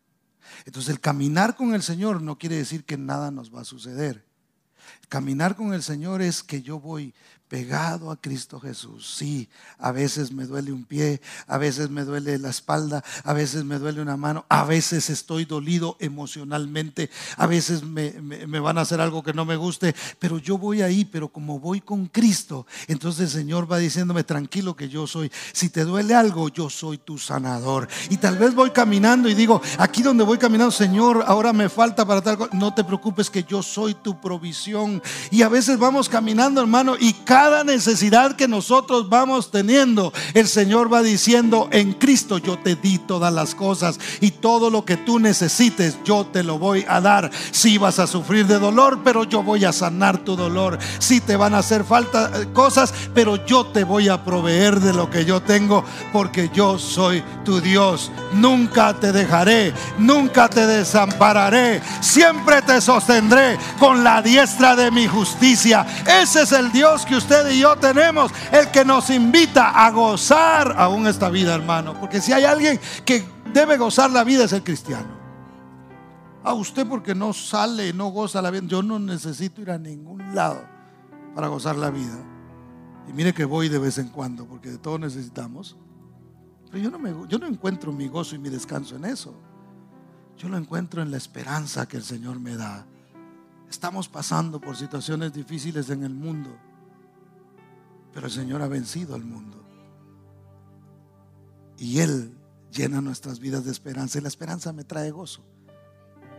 Entonces 0.65 0.89
el 0.91 0.99
caminar 0.99 1.55
con 1.55 1.73
el 1.73 1.83
Señor 1.83 2.21
no 2.21 2.37
quiere 2.37 2.55
decir 2.55 2.85
que 2.85 2.97
nada 2.97 3.31
nos 3.31 3.53
va 3.53 3.61
a 3.61 3.65
suceder. 3.65 4.25
Caminar 5.09 5.55
con 5.55 5.73
el 5.73 5.83
Señor 5.83 6.21
es 6.21 6.43
que 6.43 6.61
yo 6.61 6.79
voy 6.79 7.13
apegado 7.55 8.11
a 8.11 8.17
Cristo 8.17 8.59
Jesús. 8.59 9.15
Sí, 9.17 9.47
a 9.79 9.93
veces 9.93 10.33
me 10.33 10.43
duele 10.45 10.73
un 10.73 10.83
pie, 10.83 11.21
a 11.47 11.57
veces 11.57 11.89
me 11.89 12.03
duele 12.03 12.37
la 12.37 12.49
espalda, 12.49 13.01
a 13.23 13.31
veces 13.31 13.63
me 13.63 13.79
duele 13.79 14.01
una 14.01 14.17
mano, 14.17 14.45
a 14.49 14.65
veces 14.65 15.09
estoy 15.09 15.45
dolido 15.45 15.95
emocionalmente, 16.01 17.09
a 17.37 17.47
veces 17.47 17.81
me, 17.83 18.11
van 18.59 18.77
a 18.77 18.81
hacer 18.81 18.99
algo 18.99 19.23
que 19.23 19.31
no 19.31 19.45
me 19.45 19.55
guste, 19.55 19.95
pero 20.19 20.37
yo 20.37 20.57
voy 20.57 20.81
ahí, 20.81 21.05
pero 21.05 21.29
como 21.29 21.57
voy 21.57 21.79
con 21.79 22.07
Cristo, 22.07 22.67
entonces 22.89 23.33
el 23.33 23.41
Señor 23.41 23.71
va 23.71 23.77
diciéndome, 23.77 24.25
tranquilo 24.25 24.75
que 24.75 24.89
yo 24.89 25.07
soy, 25.07 25.31
si 25.53 25.69
te 25.69 25.85
duele 25.85 26.13
algo, 26.13 26.49
yo 26.49 26.69
soy 26.69 26.97
tu 26.97 27.17
sanador. 27.17 27.87
Y 28.09 28.17
tal 28.17 28.37
vez 28.37 28.53
voy 28.53 28.71
caminando 28.71 29.29
y 29.29 29.33
digo, 29.33 29.61
aquí 29.77 30.03
donde 30.03 30.25
voy 30.25 30.37
caminando, 30.37 30.71
Señor, 30.71 31.23
ahora 31.25 31.53
me 31.53 31.69
falta 31.69 32.05
para 32.05 32.21
tal 32.21 32.37
cosa, 32.37 32.49
no 32.53 32.73
te 32.73 32.83
preocupes 32.83 33.29
que 33.29 33.45
yo 33.45 33.63
soy 33.63 33.93
tu 33.93 34.19
provisión. 34.19 35.01
Y 35.31 35.41
a 35.41 35.47
veces 35.47 35.79
vamos 35.79 36.09
caminando, 36.09 36.59
hermano, 36.59 36.95
y 36.99 37.13
cada 37.13 37.44
necesidad 37.63 38.35
que 38.35 38.47
nosotros 38.47 39.09
vamos 39.09 39.51
teniendo, 39.51 40.13
el 40.33 40.47
Señor 40.47 40.91
va 40.91 41.01
diciendo, 41.01 41.69
en 41.71 41.93
Cristo 41.93 42.37
yo 42.37 42.57
te 42.59 42.75
di 42.75 42.97
todas 42.97 43.33
las 43.33 43.55
cosas 43.55 43.99
y 44.21 44.31
todo 44.31 44.69
lo 44.69 44.85
que 44.85 44.97
tú 44.97 45.19
necesites, 45.19 45.97
yo 46.03 46.25
te 46.25 46.43
lo 46.43 46.59
voy 46.59 46.85
a 46.87 47.01
dar. 47.01 47.31
Si 47.51 47.77
vas 47.77 47.99
a 47.99 48.07
sufrir 48.07 48.45
de 48.47 48.59
dolor, 48.59 48.99
pero 49.03 49.23
yo 49.23 49.43
voy 49.43 49.65
a 49.65 49.73
sanar 49.73 50.17
tu 50.19 50.35
dolor. 50.35 50.77
Si 50.99 51.21
te 51.21 51.35
van 51.35 51.53
a 51.53 51.59
hacer 51.59 51.83
falta 51.83 52.31
eh, 52.33 52.47
cosas, 52.53 52.93
pero 53.13 53.45
yo 53.45 53.65
te 53.65 53.83
voy 53.83 54.09
a 54.09 54.23
proveer 54.23 54.79
de 54.79 54.93
lo 54.93 55.09
que 55.09 55.25
yo 55.25 55.41
tengo, 55.41 55.83
porque 56.11 56.49
yo 56.53 56.79
soy 56.79 57.23
tu 57.43 57.59
Dios. 57.61 58.11
Nunca 58.33 58.93
te 58.93 59.11
dejaré, 59.11 59.73
nunca 59.97 60.47
te 60.49 60.65
desampararé, 60.65 61.81
siempre 62.01 62.61
te 62.61 62.81
sostendré 62.81 63.57
con 63.79 64.03
la 64.03 64.21
diestra 64.21 64.75
de 64.75 64.91
mi 64.91 65.07
justicia. 65.07 65.85
Ese 66.21 66.43
es 66.43 66.51
el 66.51 66.71
Dios 66.71 67.05
que 67.05 67.15
usted 67.15 67.24
y 67.51 67.59
yo 67.59 67.75
tenemos, 67.77 68.31
el 68.51 68.69
que 68.71 68.85
nos 68.85 69.09
invita 69.09 69.85
a 69.85 69.91
gozar 69.91 70.75
aún 70.77 71.07
esta 71.07 71.29
vida, 71.29 71.55
hermano. 71.55 71.99
Porque 71.99 72.21
si 72.21 72.33
hay 72.33 72.43
alguien 72.43 72.79
que 73.05 73.25
debe 73.53 73.77
gozar 73.77 74.11
la 74.11 74.23
vida 74.23 74.45
es 74.45 74.53
el 74.53 74.63
cristiano. 74.63 75.15
A 76.43 76.53
usted 76.53 76.87
porque 76.87 77.15
no 77.15 77.33
sale, 77.33 77.91
no 77.93 78.09
goza 78.09 78.41
la 78.41 78.51
vida. 78.51 78.63
Yo 78.65 78.83
no 78.83 78.99
necesito 78.99 79.61
ir 79.61 79.71
a 79.71 79.77
ningún 79.77 80.35
lado 80.35 80.61
para 81.33 81.47
gozar 81.47 81.75
la 81.75 81.89
vida. 81.89 82.17
Y 83.07 83.13
mire 83.13 83.33
que 83.33 83.45
voy 83.45 83.69
de 83.69 83.79
vez 83.79 83.97
en 83.97 84.09
cuando, 84.09 84.45
porque 84.45 84.69
de 84.69 84.77
todo 84.77 84.99
necesitamos. 84.99 85.75
Pero 86.71 86.83
yo 86.83 86.91
no, 86.91 86.99
me, 86.99 87.13
yo 87.27 87.39
no 87.39 87.47
encuentro 87.47 87.91
mi 87.91 88.07
gozo 88.07 88.35
y 88.35 88.39
mi 88.39 88.49
descanso 88.49 88.95
en 88.95 89.05
eso. 89.05 89.33
Yo 90.37 90.49
lo 90.49 90.57
encuentro 90.57 91.01
en 91.01 91.11
la 91.11 91.17
esperanza 91.17 91.87
que 91.87 91.97
el 91.97 92.03
Señor 92.03 92.39
me 92.39 92.55
da. 92.55 92.85
Estamos 93.69 94.07
pasando 94.07 94.59
por 94.59 94.75
situaciones 94.75 95.33
difíciles 95.33 95.89
en 95.89 96.03
el 96.03 96.13
mundo, 96.13 96.55
pero 98.15 98.27
el 98.27 98.33
Señor 98.33 98.61
ha 98.61 98.69
vencido 98.69 99.13
al 99.13 99.25
mundo. 99.25 99.61
Y 101.77 101.99
Él 101.99 102.33
llena 102.71 103.01
nuestras 103.01 103.39
vidas 103.39 103.65
de 103.65 103.71
esperanza. 103.71 104.17
Y 104.17 104.21
la 104.21 104.29
esperanza 104.29 104.71
me 104.71 104.85
trae 104.85 105.11
gozo, 105.11 105.43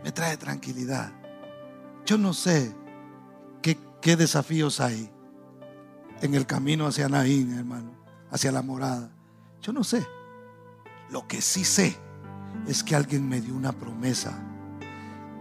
me 0.03 0.11
trae 0.11 0.37
tranquilidad. 0.37 1.13
Yo 2.03 2.17
no 2.17 2.33
sé 2.33 2.75
qué, 3.61 4.15
desafíos 4.15 4.79
hay 4.79 5.11
en 6.21 6.33
el 6.33 6.47
camino 6.47 6.87
hacia 6.87 7.09
Naín, 7.09 7.53
hermano, 7.53 7.91
hacia 8.31 8.51
la 8.51 8.63
morada. 8.63 9.11
Yo 9.61 9.71
no 9.71 9.83
sé. 9.83 10.07
Lo 11.11 11.27
que 11.27 11.41
sí 11.41 11.63
sé 11.63 11.95
es 12.67 12.83
que 12.83 12.95
alguien 12.95 13.29
me 13.29 13.39
dio 13.39 13.53
una 13.53 13.71
promesa 13.71 14.41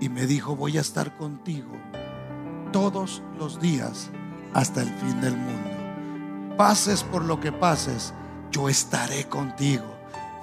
y 0.00 0.10
me 0.10 0.26
dijo, 0.26 0.54
voy 0.54 0.76
a 0.76 0.82
estar 0.82 1.16
contigo 1.16 1.72
todos 2.72 3.22
los 3.38 3.58
días 3.58 4.10
hasta 4.52 4.82
el 4.82 4.88
fin 4.96 5.18
del 5.22 5.36
mundo. 5.36 5.75
Pases 6.56 7.02
por 7.02 7.24
lo 7.24 7.38
que 7.38 7.52
pases, 7.52 8.14
yo 8.50 8.68
estaré 8.68 9.24
contigo. 9.28 9.84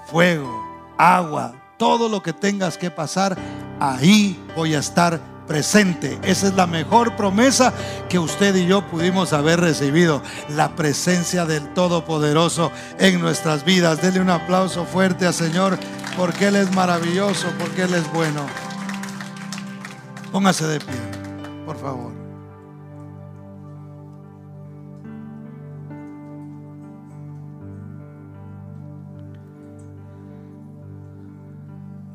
Fuego, 0.06 0.94
agua, 0.98 1.54
todo 1.78 2.08
lo 2.08 2.22
que 2.22 2.34
tengas 2.34 2.78
que 2.78 2.92
pasar, 2.92 3.36
ahí 3.80 4.42
voy 4.56 4.76
a 4.76 4.80
estar 4.80 5.20
presente. 5.48 6.20
Esa 6.24 6.48
es 6.48 6.54
la 6.54 6.68
mejor 6.68 7.16
promesa 7.16 7.74
que 8.10 8.20
usted 8.20 8.56
y 8.56 8.68
yo 8.68 8.88
pudimos 8.88 9.34
haber 9.34 9.60
recibido. 9.60 10.22
La 10.50 10.76
presencia 10.76 11.46
del 11.46 11.74
Todopoderoso 11.74 12.72
en 13.00 13.20
nuestras 13.20 13.66
vidas. 13.66 14.02
Dele 14.02 14.22
un 14.22 14.30
aplauso 14.30 14.86
fuerte 14.86 15.26
al 15.26 15.34
Señor 15.34 15.78
porque 16.16 16.48
Él 16.48 16.56
es 16.56 16.74
maravilloso, 16.76 17.48
porque 17.60 17.84
Él 17.84 17.94
es 17.96 18.12
bueno. 18.14 18.46
Póngase 20.32 20.66
de 20.68 20.80
pie, 20.80 20.96
por 21.66 21.78
favor. 21.78 22.13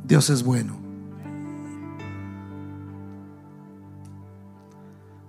Dios 0.09 0.31
es 0.31 0.43
bueno. 0.43 0.75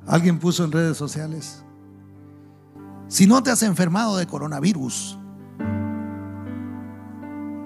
Alguien 0.07 0.39
puso 0.39 0.63
en 0.63 0.71
redes 0.71 0.97
sociales, 0.97 1.63
si 3.09 3.27
no 3.27 3.43
te 3.43 3.51
has 3.51 3.61
enfermado 3.61 4.17
de 4.17 4.25
coronavirus 4.25 5.19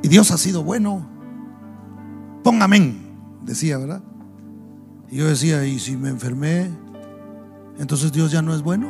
y 0.02 0.08
Dios 0.10 0.32
ha 0.32 0.38
sido 0.38 0.64
bueno, 0.64 1.08
pon 2.44 2.62
amén, 2.62 3.16
decía, 3.44 3.78
¿verdad? 3.78 4.02
Y 5.10 5.18
yo 5.18 5.28
decía, 5.28 5.66
¿y 5.66 5.80
si 5.80 5.96
me 5.96 6.10
enfermé? 6.10 6.70
Entonces 7.78 8.12
Dios 8.12 8.32
ya 8.32 8.42
no 8.42 8.56
es 8.56 8.64
bueno. 8.64 8.90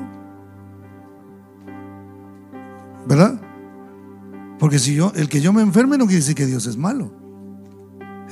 ¿Verdad? 3.06 3.40
Porque 4.58 4.80
si 4.80 4.96
yo, 4.96 5.12
el 5.16 5.28
que 5.28 5.42
yo 5.42 5.52
me 5.52 5.62
enferme 5.62 5.98
no 5.98 6.06
quiere 6.06 6.22
decir 6.22 6.36
que 6.36 6.46
Dios 6.46 6.66
es 6.66 6.78
malo. 6.78 7.23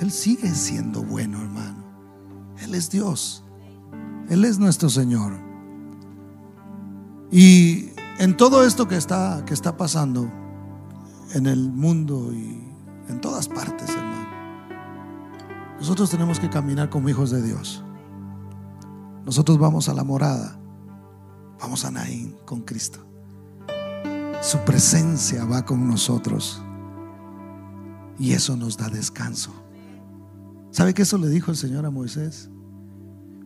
Él 0.02 0.12
sigue 0.12 0.49
siendo 0.49 1.04
bueno, 1.04 1.39
hermano. 1.39 1.84
Él 2.58 2.74
es 2.74 2.89
Dios. 2.89 3.43
Él 4.30 4.45
es 4.45 4.58
nuestro 4.58 4.89
Señor. 4.89 5.34
Y 7.32 7.91
en 8.18 8.36
todo 8.36 8.66
esto 8.66 8.88
que 8.88 8.97
está, 8.97 9.45
que 9.45 9.54
está 9.54 9.78
pasando 9.78 10.28
en 11.36 11.45
el 11.45 11.72
mundo 11.72 12.34
y 12.34 12.64
en 13.10 13.22
todas 13.22 13.47
partes, 13.47 13.89
hermano. 13.89 14.28
Nosotros 15.78 16.10
tenemos 16.10 16.39
que 16.39 16.49
caminar 16.49 16.89
como 16.89 17.08
hijos 17.08 17.30
de 17.30 17.43
Dios. 17.43 17.84
Nosotros 19.24 19.60
vamos 19.60 19.88
a 19.88 19.93
la 19.93 20.04
morada, 20.04 20.60
vamos 21.60 21.86
a 21.86 21.91
Naín 21.91 22.36
con 22.45 22.62
Cristo. 22.62 23.06
Su 24.41 24.58
presencia 24.66 25.45
va 25.45 25.64
con 25.64 25.88
nosotros 25.88 26.60
y 28.18 28.34
eso 28.34 28.58
nos 28.58 28.78
da 28.78 28.89
descanso. 28.89 29.52
¿Sabe 30.72 30.93
que 30.93 31.01
eso 31.01 31.17
le 31.17 31.28
dijo 31.28 31.51
el 31.51 31.57
Señor 31.57 31.86
a 31.86 31.89
Moisés? 31.89 32.49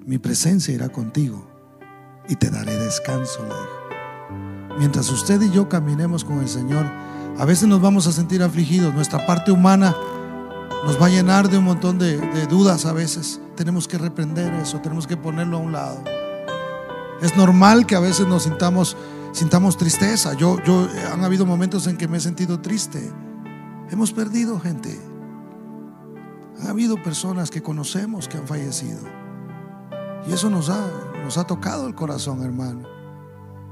Mi 0.06 0.20
presencia 0.20 0.76
irá 0.76 0.90
contigo 0.90 1.48
y 2.30 2.36
te 2.36 2.52
daré 2.52 2.78
descanso, 2.78 3.42
le 3.42 3.50
dijo. 3.50 4.78
Mientras 4.78 5.10
usted 5.10 5.42
y 5.42 5.50
yo 5.50 5.68
caminemos 5.68 6.24
con 6.24 6.40
el 6.40 6.48
Señor, 6.48 6.86
a 7.38 7.46
veces 7.46 7.68
nos 7.68 7.82
vamos 7.82 8.06
a 8.06 8.12
sentir 8.12 8.44
afligidos, 8.44 8.94
nuestra 8.94 9.26
parte 9.26 9.52
humana 9.52 9.96
nos 10.86 11.02
va 11.02 11.08
a 11.08 11.10
llenar 11.10 11.50
de 11.50 11.58
un 11.58 11.64
montón 11.64 11.98
de, 11.98 12.18
dudas 12.48 12.86
a 12.86 12.94
veces. 12.94 13.42
Tenemos 13.56 13.88
que 13.88 13.98
reprender 13.98 14.54
eso, 14.54 14.80
tenemos 14.82 15.08
que 15.08 15.18
ponerlo 15.18 15.58
a 15.58 15.62
un 15.62 15.72
lado. 15.72 16.04
Es 17.24 17.36
normal 17.36 17.88
que 17.88 17.96
a 17.96 18.00
veces 18.00 18.28
nos 18.28 18.44
sintamos, 18.44 18.96
sintamos 19.32 19.78
tristeza. 19.78 20.34
Yo, 20.36 20.62
yo, 20.64 20.88
han 21.12 21.24
habido 21.24 21.48
momentos 21.48 21.88
en 21.88 21.98
que 21.98 22.08
me 22.08 22.18
he 22.18 22.22
sentido 22.22 22.60
triste. 22.60 23.12
Hemos 23.90 24.12
perdido 24.12 24.60
gente. 24.60 25.15
Ha 26.64 26.70
habido 26.70 27.02
personas 27.02 27.52
que 27.52 27.62
conocemos 27.62 28.28
que 28.28 28.38
han 28.38 28.48
fallecido. 28.48 29.00
Y 30.28 30.34
eso 30.34 30.50
nos 30.50 30.70
ha, 30.70 30.88
nos 31.24 31.38
ha 31.38 31.46
tocado 31.46 31.88
el 31.88 31.96
corazón, 31.96 32.44
hermano. 32.44 32.88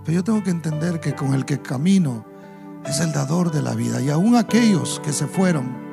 Pero 0.03 0.17
yo 0.17 0.23
tengo 0.23 0.43
que 0.43 0.49
entender 0.49 0.99
que 0.99 1.15
con 1.15 1.33
el 1.33 1.45
que 1.45 1.61
camino 1.61 2.25
es 2.85 2.99
el 2.99 3.13
dador 3.13 3.51
de 3.51 3.61
la 3.61 3.73
vida. 3.73 4.01
Y 4.01 4.09
aún 4.09 4.35
aquellos 4.35 5.01
que 5.03 5.13
se 5.13 5.27
fueron, 5.27 5.83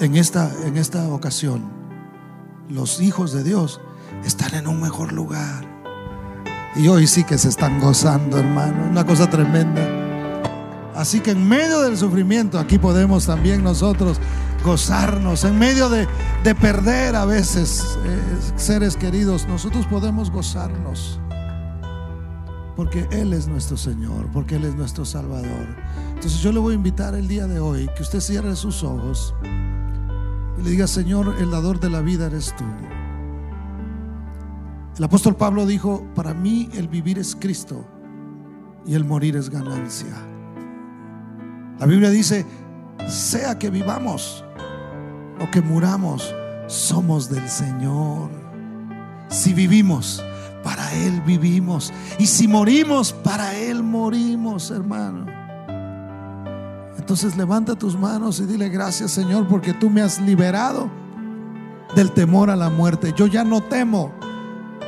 en 0.00 0.16
esta, 0.16 0.50
en 0.64 0.76
esta 0.76 1.08
ocasión, 1.08 1.64
los 2.68 3.00
hijos 3.00 3.32
de 3.32 3.42
Dios 3.42 3.80
están 4.24 4.54
en 4.54 4.68
un 4.68 4.80
mejor 4.80 5.12
lugar. 5.12 5.66
Y 6.76 6.86
hoy 6.86 7.06
sí 7.06 7.24
que 7.24 7.36
se 7.36 7.48
están 7.48 7.80
gozando, 7.80 8.38
hermano. 8.38 8.88
Una 8.88 9.04
cosa 9.04 9.28
tremenda. 9.28 9.82
Así 10.94 11.20
que 11.20 11.32
en 11.32 11.48
medio 11.48 11.80
del 11.80 11.96
sufrimiento, 11.96 12.58
aquí 12.58 12.78
podemos 12.78 13.26
también 13.26 13.62
nosotros 13.64 14.20
gozarnos. 14.68 15.44
En 15.44 15.58
medio 15.58 15.88
de, 15.88 16.06
perder 16.54 17.16
a 17.16 17.24
veces 17.24 17.98
eh, 18.04 18.20
seres 18.56 18.96
queridos, 18.96 19.48
nosotros 19.48 19.86
podemos 19.86 20.30
gozarnos. 20.30 21.18
Porque 22.76 23.08
Él 23.10 23.32
es 23.32 23.48
nuestro 23.48 23.78
Señor, 23.78 24.30
porque 24.30 24.56
Él 24.56 24.64
es 24.66 24.74
nuestro 24.74 25.06
Salvador. 25.06 25.66
Entonces 26.08 26.40
yo 26.40 26.52
le 26.52 26.58
voy 26.58 26.72
a 26.72 26.76
invitar 26.76 27.14
el 27.14 27.26
día 27.26 27.46
de 27.46 27.60
hoy 27.60 27.88
que 27.96 28.02
usted 28.02 28.20
cierre 28.20 28.54
sus 28.56 28.84
ojos 28.84 29.34
y 30.58 30.62
le 30.62 30.70
diga, 30.70 30.86
Señor, 30.86 31.34
el 31.40 31.50
dador 31.50 31.80
de 31.80 31.88
la 31.88 32.02
vida 32.02 32.26
eres 32.26 32.54
tú. 32.54 32.64
El 34.98 35.04
apóstol 35.04 35.34
Pablo 35.34 35.64
dijo, 35.64 36.06
para 36.14 36.34
mí 36.34 36.68
el 36.74 36.88
vivir 36.88 37.18
es 37.18 37.34
Cristo 37.34 37.86
y 38.84 38.94
el 38.94 39.04
morir 39.04 39.36
es 39.36 39.48
ganancia. 39.48 40.14
La 41.78 41.86
Biblia 41.86 42.10
dice, 42.10 42.44
sea 43.06 43.58
que 43.58 43.70
vivamos 43.70 44.44
o 45.40 45.50
que 45.50 45.60
muramos, 45.60 46.34
somos 46.66 47.30
del 47.30 47.48
Señor. 47.48 48.30
Si 49.28 49.52
vivimos, 49.54 50.22
para 50.62 50.92
Él 50.94 51.20
vivimos. 51.22 51.92
Y 52.18 52.26
si 52.26 52.48
morimos, 52.48 53.12
para 53.12 53.54
Él 53.54 53.82
morimos, 53.82 54.70
hermano. 54.70 55.26
Entonces 56.98 57.36
levanta 57.36 57.74
tus 57.74 57.98
manos 57.98 58.38
y 58.40 58.44
dile 58.44 58.68
gracias 58.68 59.12
Señor 59.12 59.48
porque 59.48 59.72
tú 59.72 59.88
me 59.88 60.02
has 60.02 60.20
liberado 60.20 60.90
del 61.94 62.12
temor 62.12 62.50
a 62.50 62.56
la 62.56 62.68
muerte. 62.68 63.14
Yo 63.16 63.26
ya 63.26 63.44
no 63.44 63.62
temo 63.62 64.12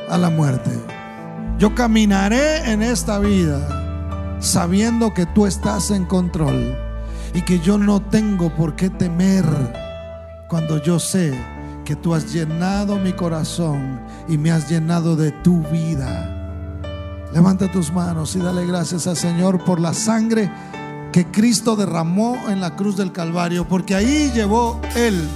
a 0.07 0.17
la 0.19 0.29
muerte. 0.29 0.69
Yo 1.57 1.73
caminaré 1.73 2.71
en 2.71 2.83
esta 2.83 3.17
vida 3.17 4.37
sabiendo 4.39 5.13
que 5.13 5.25
tú 5.25 5.47
estás 5.47 5.89
en 5.89 6.05
control 6.05 6.77
y 7.33 7.41
que 7.41 7.59
yo 7.59 7.77
no 7.77 8.01
tengo 8.01 8.49
por 8.49 8.75
qué 8.75 8.89
temer 8.89 9.45
cuando 10.47 10.81
yo 10.81 10.99
sé 10.99 11.33
que 11.85 11.95
tú 11.95 12.13
has 12.13 12.33
llenado 12.33 12.97
mi 12.97 13.13
corazón 13.13 14.01
y 14.27 14.37
me 14.37 14.51
has 14.51 14.69
llenado 14.69 15.15
de 15.15 15.31
tu 15.31 15.61
vida. 15.63 16.37
Levanta 17.33 17.71
tus 17.71 17.91
manos 17.91 18.35
y 18.35 18.39
dale 18.39 18.65
gracias 18.65 19.07
al 19.07 19.15
Señor 19.15 19.63
por 19.63 19.79
la 19.79 19.93
sangre 19.93 20.51
que 21.11 21.25
Cristo 21.25 21.75
derramó 21.75 22.49
en 22.49 22.61
la 22.61 22.75
cruz 22.75 22.97
del 22.97 23.11
Calvario, 23.11 23.67
porque 23.67 23.95
ahí 23.95 24.31
llevó 24.33 24.79
Él 24.95 25.27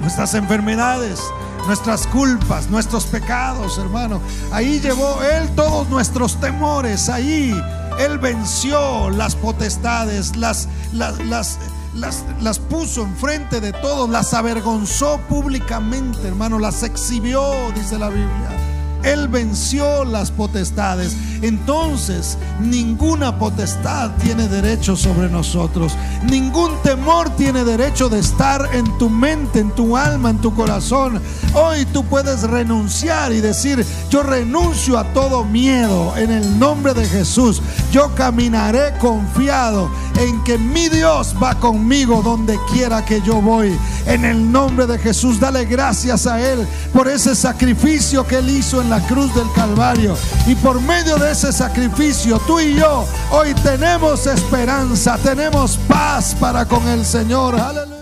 nuestras 0.00 0.34
enfermedades, 0.34 1.20
nuestras 1.66 2.06
culpas, 2.06 2.70
nuestros 2.70 3.04
pecados, 3.06 3.78
hermano. 3.78 4.20
Ahí 4.52 4.80
llevó 4.80 5.22
Él 5.22 5.48
todos 5.54 5.88
nuestros 5.88 6.40
temores, 6.40 7.08
ahí 7.08 7.54
Él 7.98 8.18
venció 8.18 9.10
las 9.10 9.34
potestades, 9.34 10.36
las, 10.36 10.68
las, 10.92 11.18
las 11.24 11.58
las, 11.94 12.24
las, 12.40 12.58
puso 12.58 13.02
enfrente 13.02 13.60
de 13.60 13.72
todos, 13.72 14.08
las 14.08 14.32
avergonzó 14.34 15.18
públicamente, 15.28 16.28
hermano, 16.28 16.58
las 16.58 16.82
exhibió, 16.82 17.72
dice 17.74 17.98
la 17.98 18.08
Biblia. 18.08 18.67
Él 19.02 19.28
venció 19.28 20.04
las 20.04 20.30
potestades. 20.30 21.16
Entonces, 21.42 22.36
ninguna 22.60 23.38
potestad 23.38 24.10
tiene 24.22 24.48
derecho 24.48 24.96
sobre 24.96 25.28
nosotros. 25.28 25.96
Ningún 26.24 26.72
temor 26.82 27.30
tiene 27.36 27.64
derecho 27.64 28.08
de 28.08 28.18
estar 28.18 28.68
en 28.72 28.98
tu 28.98 29.08
mente, 29.08 29.60
en 29.60 29.70
tu 29.70 29.96
alma, 29.96 30.30
en 30.30 30.38
tu 30.38 30.54
corazón. 30.54 31.20
Hoy 31.54 31.86
tú 31.86 32.04
puedes 32.04 32.42
renunciar 32.42 33.32
y 33.32 33.40
decir, 33.40 33.84
yo 34.10 34.22
renuncio 34.22 34.98
a 34.98 35.04
todo 35.12 35.44
miedo 35.44 36.16
en 36.16 36.30
el 36.30 36.58
nombre 36.58 36.94
de 36.94 37.06
Jesús. 37.06 37.62
Yo 37.92 38.14
caminaré 38.14 38.94
confiado 38.98 39.90
en 40.18 40.42
que 40.44 40.58
mi 40.58 40.88
Dios 40.88 41.34
va 41.40 41.54
conmigo 41.54 42.22
donde 42.22 42.58
quiera 42.72 43.04
que 43.04 43.20
yo 43.22 43.40
voy. 43.40 43.76
En 44.06 44.24
el 44.24 44.50
nombre 44.50 44.86
de 44.86 44.98
Jesús, 44.98 45.38
dale 45.38 45.64
gracias 45.64 46.26
a 46.26 46.40
Él 46.40 46.66
por 46.92 47.08
ese 47.08 47.34
sacrificio 47.34 48.26
que 48.26 48.36
Él 48.36 48.50
hizo 48.50 48.82
la 48.88 49.00
cruz 49.06 49.34
del 49.34 49.50
Calvario. 49.54 50.16
Y 50.46 50.54
por 50.56 50.80
medio 50.80 51.16
de 51.16 51.32
ese 51.32 51.52
sacrificio, 51.52 52.38
tú 52.46 52.60
y 52.60 52.74
yo 52.74 53.06
hoy 53.30 53.54
tenemos 53.62 54.26
esperanza, 54.26 55.18
tenemos 55.18 55.76
paz 55.88 56.34
para 56.38 56.64
con 56.66 56.86
el 56.88 57.04
Señor. 57.04 57.58
Aleluya. 57.58 57.97